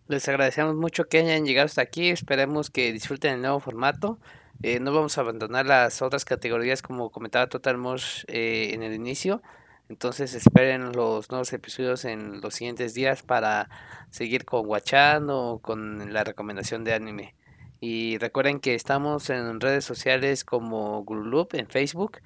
Les 0.07 0.27
agradecemos 0.27 0.75
mucho 0.75 1.05
que 1.05 1.19
hayan 1.19 1.45
llegado 1.45 1.65
hasta 1.65 1.81
aquí. 1.81 2.09
Esperemos 2.09 2.69
que 2.69 2.91
disfruten 2.91 3.35
el 3.35 3.41
nuevo 3.41 3.59
formato. 3.59 4.19
Eh, 4.61 4.79
no 4.79 4.93
vamos 4.93 5.17
a 5.17 5.21
abandonar 5.21 5.65
las 5.65 6.01
otras 6.01 6.25
categorías 6.25 6.81
como 6.81 7.09
comentaba 7.09 7.47
Total 7.47 7.77
Mosh 7.77 8.23
eh, 8.27 8.71
en 8.73 8.83
el 8.83 8.93
inicio. 8.93 9.41
Entonces 9.89 10.33
esperen 10.33 10.91
los 10.91 11.29
nuevos 11.29 11.53
episodios 11.53 12.05
en 12.05 12.41
los 12.41 12.55
siguientes 12.55 12.93
días 12.93 13.23
para 13.23 13.69
seguir 14.09 14.45
con 14.45 14.65
Guachando 14.65 15.39
o 15.39 15.59
con 15.59 16.13
la 16.13 16.23
recomendación 16.23 16.83
de 16.83 16.93
anime. 16.93 17.35
Y 17.79 18.17
recuerden 18.17 18.59
que 18.59 18.75
estamos 18.75 19.29
en 19.29 19.59
redes 19.59 19.85
sociales 19.85 20.43
como 20.45 21.03
Gurulup 21.03 21.53
en 21.53 21.67
Facebook, 21.67 22.19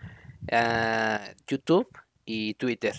ah, 0.51 1.19
YouTube 1.47 1.87
y 2.25 2.53
Twitter. 2.55 2.95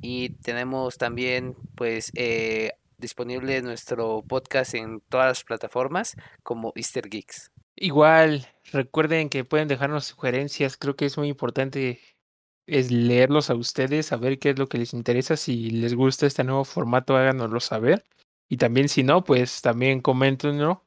Y 0.00 0.30
tenemos 0.30 0.98
también 0.98 1.56
pues 1.74 2.12
eh, 2.14 2.72
disponible 2.98 3.60
nuestro 3.62 4.22
podcast 4.26 4.74
en 4.74 5.00
todas 5.08 5.26
las 5.26 5.44
plataformas 5.44 6.14
como 6.42 6.72
Easter 6.76 7.08
Geeks. 7.08 7.50
Igual, 7.76 8.46
recuerden 8.72 9.28
que 9.28 9.44
pueden 9.44 9.68
dejarnos 9.68 10.06
sugerencias, 10.06 10.76
creo 10.76 10.96
que 10.96 11.06
es 11.06 11.18
muy 11.18 11.28
importante 11.28 12.00
es 12.66 12.90
leerlos 12.90 13.50
a 13.50 13.54
ustedes, 13.54 14.06
saber 14.06 14.38
qué 14.38 14.50
es 14.50 14.58
lo 14.58 14.66
que 14.66 14.78
les 14.78 14.92
interesa, 14.92 15.36
si 15.36 15.70
les 15.70 15.94
gusta 15.94 16.26
este 16.26 16.44
nuevo 16.44 16.64
formato, 16.64 17.16
háganoslo 17.16 17.60
saber. 17.60 18.04
Y 18.48 18.56
también 18.58 18.88
si 18.88 19.02
no, 19.02 19.24
pues 19.24 19.62
también 19.62 20.00
coméntenlo. 20.00 20.84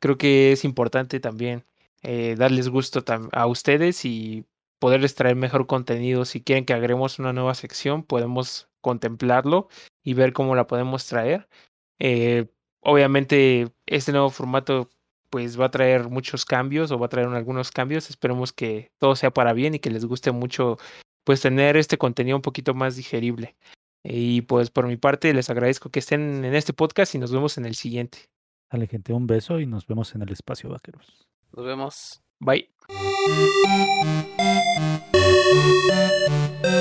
Creo 0.00 0.18
que 0.18 0.52
es 0.52 0.64
importante 0.64 1.20
también 1.20 1.64
eh, 2.02 2.34
darles 2.36 2.68
gusto 2.68 3.04
a 3.32 3.46
ustedes 3.46 4.04
y 4.04 4.44
poderles 4.82 5.14
traer 5.14 5.36
mejor 5.36 5.68
contenido. 5.68 6.24
Si 6.24 6.42
quieren 6.42 6.64
que 6.64 6.72
agreguemos 6.72 7.20
una 7.20 7.32
nueva 7.32 7.54
sección, 7.54 8.02
podemos 8.02 8.68
contemplarlo 8.80 9.68
y 10.02 10.14
ver 10.14 10.32
cómo 10.32 10.56
la 10.56 10.66
podemos 10.66 11.06
traer. 11.06 11.48
Eh, 12.00 12.46
obviamente, 12.80 13.68
este 13.86 14.10
nuevo 14.10 14.28
formato 14.28 14.90
pues 15.30 15.58
va 15.58 15.66
a 15.66 15.70
traer 15.70 16.08
muchos 16.08 16.44
cambios 16.44 16.90
o 16.90 16.98
va 16.98 17.06
a 17.06 17.10
traer 17.10 17.28
algunos 17.28 17.70
cambios. 17.70 18.10
Esperemos 18.10 18.52
que 18.52 18.90
todo 18.98 19.14
sea 19.14 19.30
para 19.30 19.52
bien 19.52 19.76
y 19.76 19.78
que 19.78 19.92
les 19.92 20.04
guste 20.04 20.32
mucho 20.32 20.78
pues 21.22 21.40
tener 21.40 21.76
este 21.76 21.96
contenido 21.96 22.36
un 22.36 22.42
poquito 22.42 22.74
más 22.74 22.96
digerible. 22.96 23.54
Y 24.02 24.42
pues 24.42 24.70
por 24.70 24.88
mi 24.88 24.96
parte 24.96 25.32
les 25.32 25.48
agradezco 25.48 25.90
que 25.90 26.00
estén 26.00 26.44
en 26.44 26.56
este 26.56 26.72
podcast 26.72 27.14
y 27.14 27.18
nos 27.18 27.30
vemos 27.30 27.56
en 27.56 27.66
el 27.66 27.76
siguiente. 27.76 28.18
Dale 28.68 28.88
gente, 28.88 29.12
un 29.12 29.28
beso 29.28 29.60
y 29.60 29.66
nos 29.66 29.86
vemos 29.86 30.12
en 30.16 30.22
el 30.22 30.32
espacio 30.32 30.70
vaqueros. 30.70 31.28
Nos 31.52 31.64
vemos. 31.64 32.20
Bye. 32.40 32.68
Thank 33.24 33.62
you. 36.66 36.71